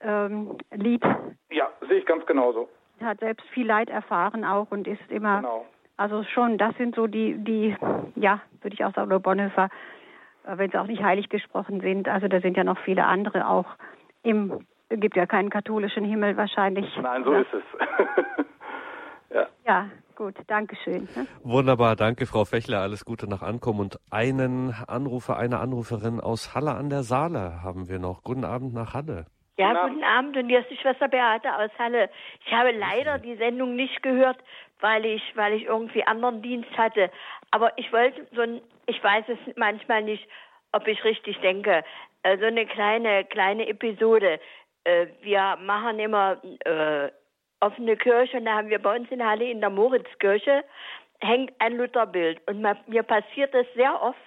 ähm, 0.00 0.56
Lied. 0.72 1.02
Ja, 1.50 1.70
sehe 1.88 1.98
ich 1.98 2.06
ganz 2.06 2.26
genauso. 2.26 2.68
Er 3.00 3.08
hat 3.08 3.20
selbst 3.20 3.46
viel 3.50 3.66
Leid 3.66 3.90
erfahren 3.90 4.44
auch 4.44 4.70
und 4.70 4.86
ist 4.86 5.10
immer 5.10 5.36
genau. 5.38 5.66
Also 5.98 6.22
schon, 6.22 6.58
das 6.58 6.76
sind 6.76 6.94
so 6.94 7.08
die, 7.08 7.34
die, 7.38 7.76
ja, 8.14 8.40
würde 8.62 8.74
ich 8.74 8.84
auch 8.84 8.94
sagen, 8.94 9.08
oder 9.08 9.18
Bonhoeffer, 9.18 9.68
äh, 10.44 10.56
wenn 10.56 10.70
sie 10.70 10.78
auch 10.78 10.86
nicht 10.86 11.02
heilig 11.02 11.28
gesprochen 11.28 11.80
sind. 11.80 12.08
Also 12.08 12.28
da 12.28 12.40
sind 12.40 12.56
ja 12.56 12.62
noch 12.62 12.78
viele 12.78 13.04
andere 13.04 13.48
auch 13.48 13.66
im, 14.22 14.64
gibt 14.90 15.16
ja 15.16 15.26
keinen 15.26 15.50
katholischen 15.50 16.04
Himmel 16.04 16.36
wahrscheinlich. 16.36 16.86
Nein, 17.02 17.24
so 17.24 17.32
ja. 17.32 17.40
ist 17.40 17.52
es. 17.52 17.62
ja. 19.34 19.46
ja, 19.66 19.90
gut, 20.14 20.36
Dankeschön. 20.46 21.08
Ne? 21.16 21.26
Wunderbar, 21.42 21.96
danke 21.96 22.26
Frau 22.26 22.44
Fechler, 22.44 22.78
alles 22.80 23.04
Gute 23.04 23.28
nach 23.28 23.42
Ankommen 23.42 23.80
und 23.80 23.98
einen 24.12 24.72
Anrufer, 24.86 25.36
eine 25.36 25.58
Anruferin 25.58 26.20
aus 26.20 26.54
Halle 26.54 26.76
an 26.76 26.90
der 26.90 27.02
Saale 27.02 27.64
haben 27.64 27.88
wir 27.88 27.98
noch. 27.98 28.22
Guten 28.22 28.44
Abend 28.44 28.72
nach 28.72 28.94
Halle. 28.94 29.26
Ja, 29.58 29.88
guten 29.88 30.04
Abend 30.04 30.36
und 30.36 30.48
hier 30.48 30.60
ist 30.60 30.70
die 30.70 30.76
Schwester 30.76 31.08
Beate 31.08 31.52
aus 31.52 31.70
Halle. 31.80 32.08
Ich 32.46 32.52
habe 32.52 32.70
leider 32.70 33.18
die 33.18 33.34
Sendung 33.34 33.74
nicht 33.74 34.00
gehört, 34.04 34.38
weil 34.80 35.04
ich, 35.04 35.22
weil 35.34 35.54
ich 35.54 35.64
irgendwie 35.64 36.06
anderen 36.06 36.42
Dienst 36.42 36.76
hatte. 36.76 37.10
Aber 37.50 37.72
ich 37.76 37.92
wollte 37.92 38.26
so 38.32 38.42
ein, 38.42 38.60
ich 38.86 39.02
weiß 39.02 39.24
es 39.28 39.56
manchmal 39.56 40.02
nicht, 40.02 40.26
ob 40.72 40.86
ich 40.86 41.02
richtig 41.04 41.38
denke, 41.40 41.84
äh, 42.22 42.38
so 42.38 42.44
eine 42.44 42.66
kleine, 42.66 43.24
kleine 43.24 43.68
Episode. 43.68 44.40
Äh, 44.84 45.06
wir 45.22 45.56
machen 45.62 45.98
immer 45.98 46.40
äh, 46.64 47.10
offene 47.60 47.96
Kirche 47.96 48.36
und 48.36 48.44
da 48.44 48.56
haben 48.56 48.70
wir 48.70 48.80
bei 48.80 48.96
uns 48.96 49.10
in 49.10 49.24
Halle 49.24 49.50
in 49.50 49.60
der 49.60 49.70
Moritzkirche 49.70 50.64
hängt 51.20 51.52
ein 51.58 51.76
Lutherbild. 51.76 52.40
Und 52.46 52.60
mir 52.86 53.02
passiert 53.02 53.54
es 53.54 53.66
sehr 53.74 54.00
oft, 54.00 54.18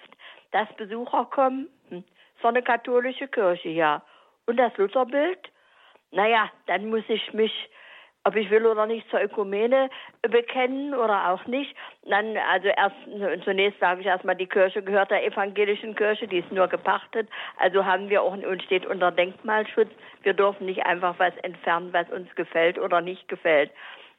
dass 0.50 0.68
Besucher 0.76 1.26
kommen, 1.26 1.68
hm, 1.88 2.04
so 2.40 2.48
eine 2.48 2.62
katholische 2.62 3.28
Kirche, 3.28 3.70
ja. 3.70 4.02
und 4.46 4.56
das 4.56 4.76
Lutherbild. 4.76 5.38
Naja, 6.10 6.50
dann 6.66 6.90
muss 6.90 7.04
ich 7.08 7.32
mich 7.32 7.52
ob 8.24 8.36
ich 8.36 8.50
will 8.50 8.66
oder 8.66 8.86
nicht 8.86 9.08
zur 9.10 9.22
Ökumene 9.22 9.90
bekennen 10.22 10.94
oder 10.94 11.30
auch 11.30 11.46
nicht. 11.46 11.74
Dann, 12.08 12.36
also 12.50 12.68
erst 12.68 12.96
zunächst 13.44 13.80
sage 13.80 14.00
ich 14.00 14.06
erstmal, 14.06 14.36
die 14.36 14.46
Kirche 14.46 14.82
gehört 14.82 15.10
der 15.10 15.24
evangelischen 15.24 15.94
Kirche, 15.94 16.28
die 16.28 16.38
ist 16.38 16.52
nur 16.52 16.68
gepachtet. 16.68 17.28
Also 17.58 17.84
haben 17.84 18.08
wir 18.08 18.22
auch 18.22 18.32
und 18.32 18.62
steht 18.62 18.86
unter 18.86 19.10
Denkmalschutz. 19.10 19.90
Wir 20.22 20.34
dürfen 20.34 20.66
nicht 20.66 20.86
einfach 20.86 21.14
was 21.18 21.36
entfernen, 21.38 21.92
was 21.92 22.08
uns 22.10 22.32
gefällt 22.34 22.78
oder 22.78 23.00
nicht 23.00 23.28
gefällt. 23.28 23.70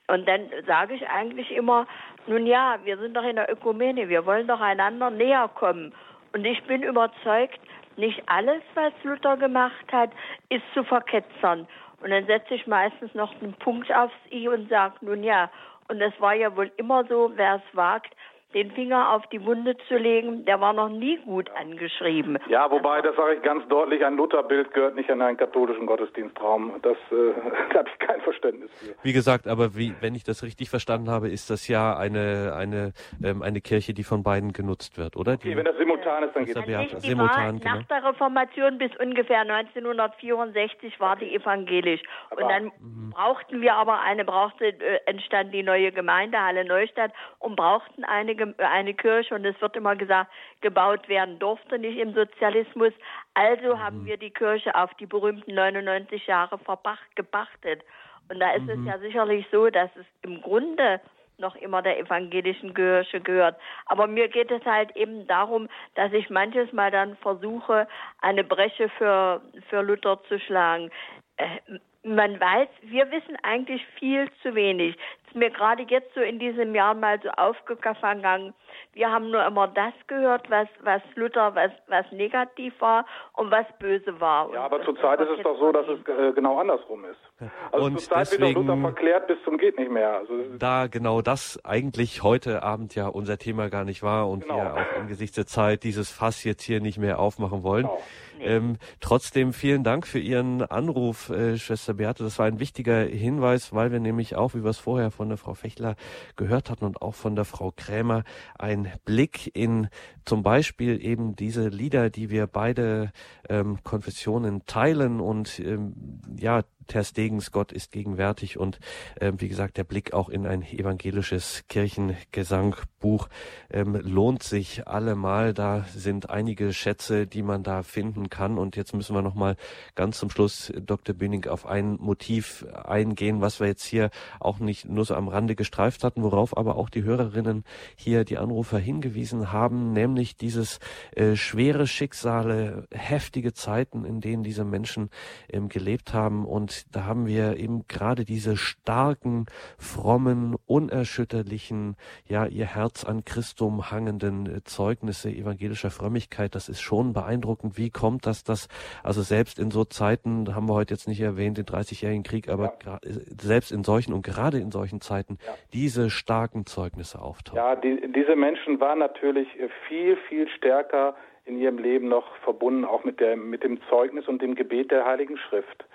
Und 0.07 0.27
dann 0.27 0.49
sage 0.67 0.95
ich 0.95 1.07
eigentlich 1.07 1.51
immer, 1.51 1.87
nun 2.27 2.45
ja, 2.45 2.77
wir 2.83 2.97
sind 2.97 3.15
doch 3.15 3.23
in 3.23 3.37
der 3.37 3.51
Ökumene, 3.51 4.09
wir 4.09 4.25
wollen 4.25 4.47
doch 4.47 4.59
einander 4.59 5.09
näher 5.09 5.49
kommen. 5.55 5.93
Und 6.33 6.45
ich 6.45 6.61
bin 6.63 6.83
überzeugt, 6.83 7.59
nicht 7.95 8.21
alles, 8.25 8.61
was 8.73 8.91
Luther 9.03 9.37
gemacht 9.37 9.85
hat, 9.91 10.09
ist 10.49 10.63
zu 10.73 10.83
verketzern. 10.83 11.67
Und 12.03 12.09
dann 12.09 12.25
setze 12.25 12.55
ich 12.55 12.67
meistens 12.67 13.13
noch 13.15 13.33
einen 13.41 13.53
Punkt 13.53 13.89
aufs 13.93 14.13
I 14.29 14.49
und 14.49 14.69
sage, 14.69 14.95
nun 15.01 15.23
ja, 15.23 15.49
und 15.87 16.01
es 16.01 16.13
war 16.19 16.33
ja 16.33 16.53
wohl 16.55 16.69
immer 16.75 17.05
so, 17.05 17.31
wer 17.35 17.55
es 17.55 17.75
wagt, 17.75 18.13
den 18.53 18.71
Finger 18.71 19.11
auf 19.13 19.25
die 19.27 19.43
Wunde 19.45 19.75
zu 19.87 19.95
legen, 19.95 20.45
der 20.45 20.59
war 20.61 20.73
noch 20.73 20.89
nie 20.89 21.17
gut 21.25 21.49
angeschrieben. 21.51 22.37
Ja, 22.47 22.69
wobei, 22.69 23.01
das 23.01 23.15
sage 23.15 23.35
ich 23.35 23.41
ganz 23.41 23.67
deutlich, 23.67 24.05
ein 24.05 24.15
Lutherbild 24.15 24.73
gehört 24.73 24.95
nicht 24.95 25.09
in 25.09 25.21
einen 25.21 25.37
katholischen 25.37 25.85
Gottesdienstraum. 25.85 26.73
Das 26.81 26.97
äh, 27.11 27.73
habe 27.77 27.89
ich 27.89 27.99
kein 27.99 28.21
Verständnis 28.21 28.71
für. 28.79 28.95
Wie 29.03 29.13
gesagt, 29.13 29.47
aber 29.47 29.75
wie, 29.75 29.93
wenn 30.01 30.15
ich 30.15 30.23
das 30.23 30.43
richtig 30.43 30.69
verstanden 30.69 31.09
habe, 31.09 31.29
ist 31.29 31.49
das 31.49 31.67
ja 31.67 31.95
eine, 31.97 32.53
eine, 32.55 32.93
ähm, 33.23 33.41
eine 33.41 33.61
Kirche, 33.61 33.93
die 33.93 34.03
von 34.03 34.23
beiden 34.23 34.53
genutzt 34.53 34.97
wird, 34.97 35.15
oder? 35.15 35.37
Die, 35.37 35.49
okay, 35.49 35.57
wenn 35.57 35.65
das 35.65 35.77
simultan 35.77 36.23
ist, 36.23 36.35
dann 36.35 36.45
geht 36.45 36.57
es. 36.57 37.01
Die 37.01 37.09
simultan, 37.09 37.59
genau. 37.59 37.75
Nach 37.75 37.83
der 37.83 38.03
Reformation 38.03 38.77
bis 38.77 38.91
ungefähr 38.97 39.41
1964 39.41 40.99
war 40.99 41.15
die 41.15 41.33
evangelisch. 41.35 42.01
Aber 42.29 42.43
und 42.43 42.49
dann 42.49 42.63
mhm. 42.65 43.11
brauchten 43.11 43.61
wir 43.61 43.75
aber 43.75 44.01
eine, 44.01 44.25
brauchte, 44.25 44.65
äh, 44.65 44.99
entstand 45.05 45.53
die 45.53 45.63
neue 45.63 45.91
Gemeindehalle 45.91 46.65
Neustadt 46.65 47.11
und 47.39 47.55
brauchten 47.55 48.03
eine 48.03 48.35
eine 48.57 48.93
Kirche 48.93 49.35
und 49.35 49.45
es 49.45 49.59
wird 49.61 49.75
immer 49.75 49.95
gesagt, 49.95 50.31
gebaut 50.61 51.07
werden 51.09 51.39
durfte 51.39 51.79
nicht 51.79 51.97
im 51.97 52.13
Sozialismus. 52.13 52.93
Also 53.33 53.75
mhm. 53.75 53.79
haben 53.79 54.05
wir 54.05 54.17
die 54.17 54.31
Kirche 54.31 54.73
auf 54.75 54.93
die 54.95 55.05
berühmten 55.05 55.53
99 55.53 56.27
Jahre 56.27 56.57
verpacht, 56.59 57.15
gepachtet. 57.15 57.81
Und 58.29 58.39
da 58.39 58.51
ist 58.51 58.63
mhm. 58.63 58.69
es 58.69 58.87
ja 58.87 58.99
sicherlich 58.99 59.45
so, 59.51 59.69
dass 59.69 59.89
es 59.95 60.05
im 60.21 60.41
Grunde 60.41 61.01
noch 61.37 61.55
immer 61.55 61.81
der 61.81 61.99
evangelischen 61.99 62.73
Kirche 62.73 63.19
gehört. 63.19 63.59
Aber 63.87 64.07
mir 64.07 64.27
geht 64.27 64.51
es 64.51 64.63
halt 64.65 64.95
eben 64.95 65.27
darum, 65.27 65.67
dass 65.95 66.13
ich 66.13 66.29
manches 66.29 66.71
Mal 66.71 66.91
dann 66.91 67.15
versuche, 67.17 67.87
eine 68.21 68.43
Breche 68.43 68.89
für, 68.89 69.41
für 69.69 69.81
Luther 69.81 70.21
zu 70.27 70.39
schlagen. 70.39 70.91
Äh, 71.37 71.59
man 72.03 72.39
weiß, 72.39 72.67
wir 72.81 73.09
wissen 73.11 73.37
eigentlich 73.43 73.85
viel 73.97 74.29
zu 74.41 74.55
wenig 74.55 74.97
mir 75.35 75.49
gerade 75.49 75.83
jetzt 75.83 76.13
so 76.13 76.21
in 76.21 76.39
diesem 76.39 76.75
Jahr 76.75 76.93
mal 76.93 77.19
so 77.21 77.29
aufgegangen. 77.29 78.53
Wir 78.93 79.09
haben 79.09 79.31
nur 79.31 79.45
immer 79.45 79.67
das 79.67 79.93
gehört, 80.07 80.49
was, 80.49 80.67
was 80.81 81.01
Luther, 81.15 81.55
was, 81.55 81.71
was 81.87 82.05
negativ 82.11 82.73
war 82.79 83.05
und 83.33 83.51
was 83.51 83.65
böse 83.79 84.19
war. 84.19 84.51
Ja, 84.53 84.61
aber 84.65 84.83
zurzeit 84.83 85.19
ist 85.21 85.29
es 85.37 85.43
doch 85.43 85.57
so, 85.59 85.71
dass 85.71 85.87
es 85.87 85.99
äh, 86.07 86.33
genau 86.33 86.59
andersrum 86.59 87.05
ist. 87.05 87.51
Also 87.71 87.85
und 87.85 87.99
zurzeit 87.99 88.31
deswegen, 88.31 88.43
wird 88.43 88.67
Luther 88.67 88.81
verklärt 88.81 89.27
bis 89.27 89.37
zum 89.43 89.57
geht 89.57 89.77
nicht 89.77 89.91
mehr. 89.91 90.17
Also 90.17 90.33
da 90.57 90.87
genau 90.87 91.21
das 91.21 91.59
eigentlich 91.63 92.23
heute 92.23 92.63
Abend 92.63 92.95
ja 92.95 93.07
unser 93.07 93.37
Thema 93.37 93.69
gar 93.69 93.85
nicht 93.85 94.03
war 94.03 94.29
und 94.29 94.43
genau. 94.43 94.57
wir 94.57 94.73
auch 94.73 94.99
angesichts 94.99 95.35
der 95.35 95.45
Zeit 95.45 95.83
dieses 95.83 96.11
Fass 96.11 96.43
jetzt 96.43 96.63
hier 96.63 96.81
nicht 96.81 96.97
mehr 96.97 97.19
aufmachen 97.19 97.63
wollen. 97.63 97.83
Genau. 97.83 98.01
Ähm, 98.45 98.77
trotzdem 98.99 99.53
vielen 99.53 99.83
Dank 99.83 100.05
für 100.05 100.19
Ihren 100.19 100.63
Anruf, 100.63 101.29
äh, 101.29 101.57
Schwester 101.57 101.93
Beate. 101.93 102.23
Das 102.23 102.39
war 102.39 102.45
ein 102.45 102.59
wichtiger 102.59 102.99
Hinweis, 102.99 103.73
weil 103.73 103.91
wir 103.91 103.99
nämlich 103.99 104.35
auch, 104.35 104.53
wie 104.53 104.63
wir 104.63 104.69
es 104.69 104.79
vorher 104.79 105.11
von 105.11 105.22
der 105.29 105.37
Frau 105.37 105.53
Fechler 105.53 105.95
gehört 106.35 106.69
hatten 106.69 106.85
und 106.85 107.01
auch 107.01 107.15
von 107.15 107.35
der 107.35 107.45
Frau 107.45 107.71
Krämer, 107.75 108.23
ein 108.57 108.91
Blick 109.05 109.55
in 109.55 109.89
zum 110.25 110.43
Beispiel 110.43 111.03
eben 111.03 111.35
diese 111.35 111.67
Lieder, 111.67 112.09
die 112.09 112.29
wir 112.29 112.47
beide 112.47 113.11
ähm, 113.49 113.83
Konfessionen 113.83 114.65
teilen 114.65 115.19
und 115.19 115.59
ähm, 115.59 116.21
ja 116.39 116.63
Ter 116.87 117.03
Stegens 117.03 117.51
Gott 117.51 117.71
ist 117.71 117.91
gegenwärtig 117.91 118.57
und 118.57 118.79
ähm, 119.19 119.39
wie 119.39 119.47
gesagt 119.47 119.77
der 119.77 119.83
Blick 119.83 120.13
auch 120.13 120.29
in 120.29 120.45
ein 120.45 120.61
evangelisches 120.63 121.63
Kirchengesangbuch 121.69 123.29
ähm, 123.69 123.95
lohnt 123.95 124.43
sich 124.43 124.87
allemal. 124.87 125.53
Da 125.53 125.85
sind 125.95 126.29
einige 126.29 126.73
Schätze, 126.73 127.27
die 127.27 127.43
man 127.43 127.63
da 127.63 127.83
finden 127.83 128.29
kann. 128.29 128.57
Und 128.57 128.75
jetzt 128.75 128.93
müssen 128.93 129.15
wir 129.15 129.21
noch 129.21 129.35
mal 129.35 129.55
ganz 129.95 130.17
zum 130.19 130.29
Schluss, 130.29 130.71
Dr. 130.75 131.15
Bühning, 131.15 131.45
auf 131.47 131.65
ein 131.65 131.97
Motiv 131.99 132.65
eingehen, 132.85 133.41
was 133.41 133.59
wir 133.59 133.67
jetzt 133.67 133.83
hier 133.83 134.09
auch 134.39 134.59
nicht 134.59 134.87
nur 134.87 135.05
so 135.05 135.15
am 135.15 135.27
Rande 135.27 135.55
gestreift 135.55 136.03
hatten, 136.03 136.23
worauf 136.23 136.57
aber 136.57 136.75
auch 136.75 136.89
die 136.89 137.03
Hörerinnen 137.03 137.63
hier, 137.95 138.23
die 138.23 138.37
Anrufer 138.37 138.79
hingewiesen 138.79 139.51
haben, 139.51 139.93
nämlich 139.93 140.37
dieses 140.37 140.79
äh, 141.15 141.35
schwere 141.35 141.87
Schicksale, 141.87 142.87
heftige 142.91 143.53
Zeiten, 143.53 144.05
in 144.05 144.21
denen 144.21 144.43
diese 144.43 144.65
Menschen 144.65 145.09
ähm, 145.49 145.69
gelebt 145.69 146.13
haben 146.13 146.45
und 146.45 146.72
da 146.91 147.05
haben 147.05 147.27
wir 147.27 147.57
eben 147.57 147.85
gerade 147.87 148.25
diese 148.25 148.57
starken, 148.57 149.45
frommen, 149.77 150.55
unerschütterlichen, 150.65 151.95
ja, 152.27 152.45
ihr 152.45 152.65
Herz 152.65 153.03
an 153.03 153.25
Christum 153.25 153.91
hangenden 153.91 154.45
äh, 154.45 154.63
Zeugnisse 154.63 155.29
evangelischer 155.29 155.91
Frömmigkeit. 155.91 156.55
Das 156.55 156.69
ist 156.69 156.81
schon 156.81 157.13
beeindruckend. 157.13 157.77
Wie 157.77 157.89
kommt 157.89 158.25
das, 158.25 158.43
dass, 158.43 158.67
also 159.03 159.21
selbst 159.21 159.59
in 159.59 159.71
so 159.71 159.83
Zeiten, 159.85 160.55
haben 160.55 160.67
wir 160.67 160.73
heute 160.73 160.93
jetzt 160.93 161.07
nicht 161.07 161.21
erwähnt, 161.21 161.57
den 161.57 161.65
30-jährigen 161.65 162.23
Krieg, 162.23 162.49
aber 162.49 162.77
ja. 162.85 162.95
Äh, 162.97 163.19
selbst 163.41 163.71
in 163.71 163.83
solchen 163.83 164.13
und 164.13 164.25
gerade 164.25 164.59
in 164.59 164.71
solchen 164.71 165.01
Zeiten 165.01 165.37
ja. 165.45 165.53
diese 165.73 166.09
starken 166.09 166.65
Zeugnisse 166.65 167.21
auftauchen. 167.21 167.57
Ja, 167.57 167.75
die, 167.75 168.11
diese 168.11 168.35
Menschen 168.35 168.79
waren 168.79 168.99
natürlich 168.99 169.47
viel, 169.87 170.17
viel 170.29 170.47
stärker 170.49 171.15
in 171.45 171.59
ihrem 171.59 171.77
Leben 171.77 172.07
noch 172.07 172.35
verbunden, 172.37 172.85
auch 172.85 173.03
mit, 173.03 173.19
der, 173.19 173.35
mit 173.35 173.63
dem 173.63 173.79
Zeugnis 173.89 174.27
und 174.27 174.41
dem 174.41 174.55
Gebet 174.55 174.91
der 174.91 175.05
Heiligen 175.05 175.37
Schrift. 175.37 175.85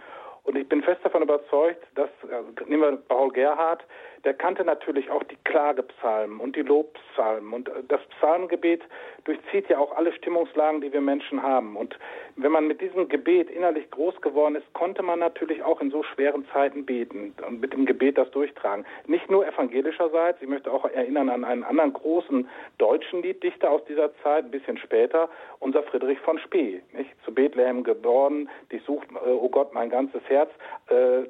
Und 0.48 0.56
ich 0.56 0.66
bin 0.66 0.82
fest 0.82 1.04
davon 1.04 1.20
überzeugt, 1.20 1.86
dass, 1.94 2.08
also 2.22 2.48
nehmen 2.64 2.82
wir 2.82 2.96
Paul 2.96 3.30
Gerhardt, 3.30 3.84
der 4.24 4.34
kannte 4.34 4.64
natürlich 4.64 5.10
auch 5.10 5.22
die 5.24 5.36
Klagepsalmen 5.44 6.40
und 6.40 6.56
die 6.56 6.62
Lobpsalmen. 6.62 7.52
Und 7.52 7.70
das 7.88 8.00
Psalmgebet 8.18 8.82
durchzieht 9.24 9.68
ja 9.68 9.78
auch 9.78 9.96
alle 9.96 10.12
Stimmungslagen, 10.12 10.80
die 10.80 10.92
wir 10.92 11.00
Menschen 11.00 11.42
haben. 11.42 11.76
Und 11.76 11.98
wenn 12.36 12.52
man 12.52 12.66
mit 12.66 12.80
diesem 12.80 13.08
Gebet 13.08 13.50
innerlich 13.50 13.90
groß 13.90 14.20
geworden 14.20 14.54
ist, 14.54 14.72
konnte 14.74 15.02
man 15.02 15.18
natürlich 15.18 15.62
auch 15.62 15.80
in 15.80 15.90
so 15.90 16.02
schweren 16.02 16.46
Zeiten 16.52 16.84
beten 16.84 17.34
und 17.46 17.60
mit 17.60 17.72
dem 17.72 17.86
Gebet 17.86 18.18
das 18.18 18.30
durchtragen. 18.30 18.84
Nicht 19.06 19.30
nur 19.30 19.46
evangelischerseits, 19.46 20.40
ich 20.40 20.48
möchte 20.48 20.70
auch 20.70 20.84
erinnern 20.84 21.28
an 21.28 21.44
einen 21.44 21.64
anderen 21.64 21.92
großen 21.92 22.48
deutschen 22.78 23.22
Lieddichter 23.22 23.70
aus 23.70 23.84
dieser 23.84 24.14
Zeit, 24.22 24.44
ein 24.44 24.50
bisschen 24.50 24.78
später, 24.78 25.28
unser 25.60 25.82
Friedrich 25.82 26.18
von 26.20 26.38
Spee, 26.38 26.82
nicht? 26.92 27.10
zu 27.24 27.34
Bethlehem 27.34 27.84
geboren, 27.84 28.48
die 28.72 28.78
sucht, 28.78 29.08
äh, 29.10 29.28
oh 29.28 29.48
Gott, 29.48 29.74
mein 29.74 29.90
ganzes 29.90 30.22
Herz. 30.28 30.50
Äh, 30.88 31.26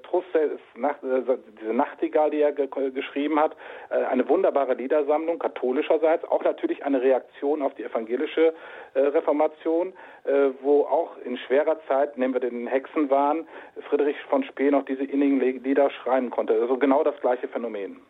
Nacht, 0.75 1.03
äh, 1.03 1.37
diese 1.61 1.75
Nachtigall, 1.75 2.31
die 2.31 2.41
er 2.41 2.53
geschrieben 2.91 3.39
hat. 3.39 3.57
Äh, 3.91 4.05
eine 4.05 4.29
wunderbare 4.29 4.75
Liedersammlung, 4.75 5.39
katholischerseits, 5.39 6.25
auch 6.25 6.45
natürlich 6.45 6.85
eine 6.85 7.01
Reaktion 7.03 7.63
auf 7.63 7.75
die 7.75 7.85
evangelische 7.85 8.55
äh, 8.95 9.01
Reformation, 9.01 9.93
äh, 10.25 10.51
wo 10.63 10.83
auch 10.83 11.17
in 11.25 11.37
schwerer 11.39 11.79
Zeit, 11.87 12.19
nehmen 12.19 12.35
wir 12.35 12.41
den 12.41 12.67
Hexenwahn, 12.67 13.47
Friedrich 13.89 14.17
von 14.29 14.45
Spee 14.45 14.71
noch 14.71 14.85
diese 14.85 15.05
innigen 15.05 15.63
Lieder 15.63 15.91
schreien 15.91 16.31
konnte. 16.31 16.55
Also 16.55 16.77
genau 16.77 17.05
das 17.05 17.19
gleiche 17.21 17.49
Phänomen. 17.49 18.01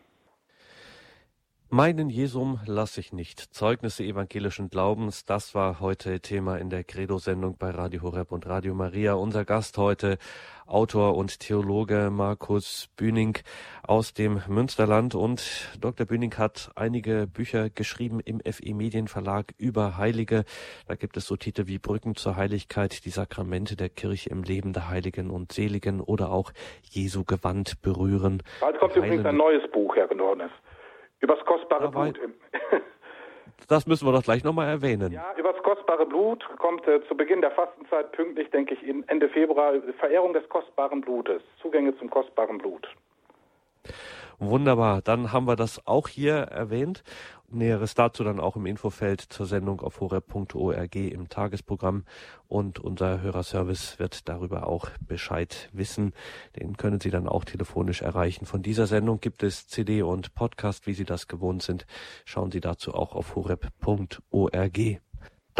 Meinen 1.71 2.09
Jesum 2.09 2.59
lasse 2.65 2.99
ich 2.99 3.13
nicht. 3.13 3.39
Zeugnisse 3.53 4.03
evangelischen 4.03 4.71
Glaubens, 4.71 5.25
das 5.25 5.53
war 5.53 5.79
heute 5.79 6.19
Thema 6.19 6.57
in 6.57 6.71
der 6.71 6.83
Credo-Sendung 6.83 7.57
bei 7.59 7.69
Radio 7.69 8.01
Horeb 8.01 8.31
und 8.31 8.47
Radio 8.47 8.73
Maria. 8.73 9.13
Unser 9.13 9.45
Gast 9.45 9.77
heute, 9.77 10.17
Autor 10.65 11.15
und 11.15 11.39
Theologe 11.39 12.09
Markus 12.11 12.89
Bühning 12.97 13.37
aus 13.83 14.15
dem 14.15 14.41
Münsterland. 14.47 15.13
Und 15.13 15.69
Dr. 15.79 16.07
Bühning 16.07 16.35
hat 16.39 16.71
einige 16.73 17.27
Bücher 17.27 17.69
geschrieben 17.69 18.19
im 18.19 18.39
FE 18.39 18.73
Medienverlag 18.73 19.53
über 19.59 19.95
Heilige. 19.95 20.45
Da 20.87 20.95
gibt 20.95 21.17
es 21.17 21.27
so 21.27 21.35
Titel 21.35 21.67
wie 21.67 21.77
Brücken 21.77 22.15
zur 22.15 22.35
Heiligkeit, 22.35 23.05
die 23.05 23.11
Sakramente 23.11 23.75
der 23.75 23.89
Kirche 23.89 24.31
im 24.31 24.41
Leben 24.41 24.73
der 24.73 24.89
Heiligen 24.89 25.29
und 25.29 25.51
Seligen 25.51 26.01
oder 26.01 26.31
auch 26.31 26.51
Jesu 26.81 27.25
Gewand 27.25 27.79
berühren. 27.83 28.41
Bald 28.59 28.79
kommt 28.79 28.95
übrigens 28.95 29.23
ein 29.23 29.37
neues 29.37 29.69
Buch, 29.71 29.95
Herr 29.95 30.07
Gedornes. 30.07 30.49
Übers 31.19 31.39
kostbare 31.45 31.85
Aber 31.85 32.03
Blut. 32.03 32.19
Das 33.67 33.85
müssen 33.85 34.07
wir 34.07 34.13
doch 34.13 34.23
gleich 34.23 34.43
nochmal 34.43 34.67
erwähnen. 34.67 35.11
Ja, 35.11 35.33
übers 35.37 35.61
kostbare 35.61 36.05
Blut 36.05 36.43
kommt 36.57 36.87
äh, 36.87 37.05
zu 37.07 37.15
Beginn 37.15 37.41
der 37.41 37.51
Fastenzeit 37.51 38.11
pünktlich, 38.13 38.49
denke 38.49 38.73
ich, 38.73 38.81
Ende 39.07 39.29
Februar 39.29 39.73
Verehrung 39.99 40.33
des 40.33 40.47
kostbaren 40.49 41.01
Blutes, 41.01 41.43
Zugänge 41.61 41.95
zum 41.99 42.09
kostbaren 42.09 42.57
Blut. 42.57 42.87
Wunderbar, 44.41 45.01
dann 45.01 45.33
haben 45.33 45.47
wir 45.47 45.57
das 45.57 45.85
auch 45.85 46.07
hier 46.07 46.33
erwähnt. 46.33 47.03
Näheres 47.49 47.93
dazu 47.93 48.23
dann 48.23 48.39
auch 48.39 48.55
im 48.55 48.65
Infofeld 48.65 49.19
zur 49.19 49.45
Sendung 49.45 49.81
auf 49.81 49.99
horeb.org 49.99 50.95
im 50.95 51.27
Tagesprogramm 51.27 52.05
und 52.47 52.79
unser 52.79 53.19
Hörerservice 53.21 53.99
wird 53.99 54.29
darüber 54.29 54.67
auch 54.67 54.91
Bescheid 55.05 55.69
wissen. 55.73 56.13
Den 56.55 56.77
können 56.77 57.01
Sie 57.01 57.09
dann 57.09 57.27
auch 57.27 57.43
telefonisch 57.43 58.01
erreichen. 58.01 58.45
Von 58.45 58.61
dieser 58.61 58.87
Sendung 58.87 59.19
gibt 59.19 59.43
es 59.43 59.67
CD 59.67 60.03
und 60.03 60.33
Podcast, 60.35 60.87
wie 60.87 60.93
Sie 60.93 61.05
das 61.05 61.27
gewohnt 61.27 61.61
sind. 61.61 61.85
Schauen 62.23 62.51
Sie 62.51 62.61
dazu 62.61 62.93
auch 62.93 63.15
auf 63.15 63.35
horeb.org. 63.35 64.79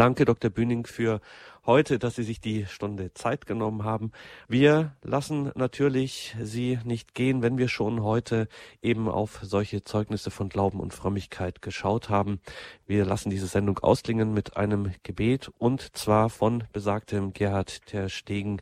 Danke, 0.00 0.24
Dr. 0.24 0.50
Bühning, 0.50 0.86
für 0.86 1.20
heute, 1.66 1.98
dass 1.98 2.16
Sie 2.16 2.22
sich 2.22 2.40
die 2.40 2.66
Stunde 2.66 3.12
Zeit 3.14 3.46
genommen 3.46 3.84
haben. 3.84 4.12
Wir 4.48 4.96
lassen 5.02 5.50
natürlich 5.54 6.36
Sie 6.42 6.78
nicht 6.84 7.14
gehen, 7.14 7.42
wenn 7.42 7.58
wir 7.58 7.68
schon 7.68 8.02
heute 8.02 8.48
eben 8.82 9.08
auf 9.08 9.40
solche 9.42 9.84
Zeugnisse 9.84 10.30
von 10.30 10.48
Glauben 10.48 10.80
und 10.80 10.94
Frömmigkeit 10.94 11.62
geschaut 11.62 12.08
haben. 12.08 12.40
Wir 12.86 13.04
lassen 13.04 13.30
diese 13.30 13.46
Sendung 13.46 13.78
ausklingen 13.78 14.32
mit 14.32 14.56
einem 14.56 14.92
Gebet 15.02 15.50
und 15.58 15.96
zwar 15.96 16.30
von 16.30 16.64
besagtem 16.72 17.32
Gerhard 17.32 17.86
Ter 17.86 18.08
Stegen 18.08 18.60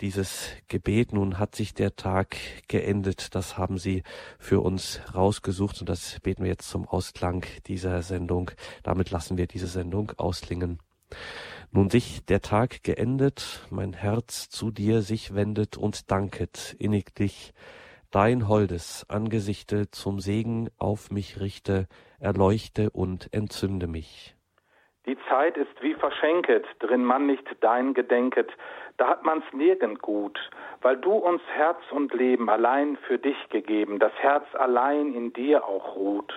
dieses 0.00 0.48
Gebet. 0.68 1.12
Nun 1.12 1.38
hat 1.38 1.54
sich 1.54 1.74
der 1.74 1.96
Tag 1.96 2.36
geendet. 2.68 3.34
Das 3.34 3.56
haben 3.56 3.78
Sie 3.78 4.02
für 4.38 4.60
uns 4.60 5.00
rausgesucht 5.14 5.80
und 5.80 5.88
das 5.88 6.18
beten 6.20 6.42
wir 6.42 6.50
jetzt 6.50 6.68
zum 6.68 6.86
Ausklang 6.86 7.44
dieser 7.66 8.02
Sendung. 8.02 8.50
Damit 8.82 9.10
lassen 9.10 9.36
wir 9.36 9.46
diese 9.46 9.68
Sendung 9.68 10.12
ausklingen. 10.16 10.78
Nun 11.72 11.90
sich 11.90 12.24
der 12.24 12.40
Tag 12.40 12.82
geendet, 12.82 13.66
mein 13.70 13.92
Herz 13.92 14.48
zu 14.48 14.70
dir 14.70 15.02
sich 15.02 15.34
wendet 15.34 15.76
und 15.76 16.10
danket 16.10 16.74
inniglich, 16.78 17.52
dein 18.10 18.48
holdes 18.48 19.04
Angesichte 19.08 19.90
zum 19.90 20.20
Segen 20.20 20.70
auf 20.78 21.10
mich 21.10 21.40
richte, 21.40 21.86
erleuchte 22.18 22.90
und 22.90 23.32
entzünde 23.32 23.86
mich. 23.86 24.34
Die 25.06 25.16
Zeit 25.28 25.56
ist 25.56 25.82
wie 25.82 25.94
verschenket, 25.94 26.64
drin 26.80 27.04
man 27.04 27.26
nicht 27.26 27.44
dein 27.60 27.94
gedenket, 27.94 28.50
da 28.96 29.08
hat 29.08 29.24
man's 29.24 29.44
nirgend 29.52 30.00
gut, 30.02 30.38
weil 30.82 30.96
du 30.96 31.12
uns 31.12 31.42
Herz 31.52 31.80
und 31.90 32.12
Leben 32.14 32.48
allein 32.48 32.96
für 33.06 33.18
dich 33.18 33.36
gegeben, 33.50 33.98
das 33.98 34.12
Herz 34.14 34.46
allein 34.54 35.14
in 35.14 35.32
dir 35.32 35.64
auch 35.64 35.94
ruht. 35.94 36.32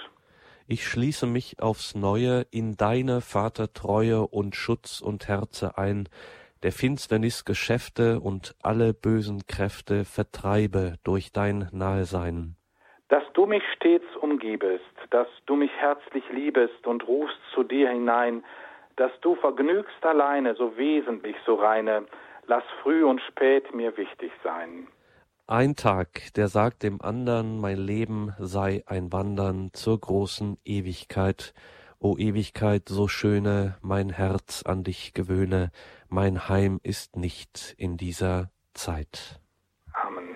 Ich 0.72 0.86
schließe 0.88 1.26
mich 1.26 1.56
aufs 1.60 1.96
Neue 1.96 2.46
in 2.52 2.78
deine 2.78 3.22
Vatertreue 3.22 4.28
und 4.28 4.56
Schutz 4.56 5.02
und 5.02 5.28
Herze 5.28 5.80
ein, 5.80 6.08
der 6.62 6.72
Finsternis 6.72 7.44
Geschäfte 7.44 8.20
und 8.20 8.54
alle 8.62 8.94
bösen 8.94 9.48
Kräfte 9.48 10.06
vertreibe 10.06 10.98
durch 11.04 11.32
dein 11.32 11.70
Nahesein. 11.72 12.56
Dass 13.08 13.24
du 13.34 13.48
mich 13.48 13.64
stets 13.76 14.06
umgibest, 14.22 14.86
dass 15.10 15.28
du 15.48 15.56
mich 15.56 15.72
herzlich 15.76 16.24
liebest 16.32 16.86
und 16.86 17.08
rufst 17.08 17.40
zu 17.56 17.64
dir 17.64 17.90
hinein, 17.90 18.44
dass 18.96 19.12
du 19.22 19.34
vergnügst 19.38 20.06
alleine, 20.06 20.54
so 20.54 20.78
wesentlich, 20.78 21.36
so 21.48 21.56
reine, 21.56 22.06
lass 22.46 22.64
früh 22.84 23.04
und 23.04 23.22
spät 23.22 23.74
mir 23.74 23.98
wichtig 23.98 24.32
sein. 24.44 24.88
Ein 25.50 25.76
Tag, 25.76 26.32
der 26.36 26.48
sagt 26.48 26.84
dem 26.84 27.02
andern, 27.02 27.60
mein 27.60 27.80
Leben 27.80 28.36
sei 28.38 28.84
ein 28.86 29.12
Wandern 29.12 29.72
zur 29.74 30.00
großen 30.00 30.60
Ewigkeit. 30.64 31.56
O 31.98 32.18
Ewigkeit 32.18 32.88
so 32.88 33.08
schöne, 33.08 33.76
mein 33.82 34.12
Herz 34.12 34.62
an 34.62 34.84
dich 34.84 35.16
gewöhne, 35.16 35.72
mein 36.08 36.50
Heim 36.50 36.80
ist 36.84 37.16
nicht 37.16 37.74
in 37.80 37.98
dieser 37.98 38.52
Zeit. 38.76 39.42
Amen. 39.92 40.36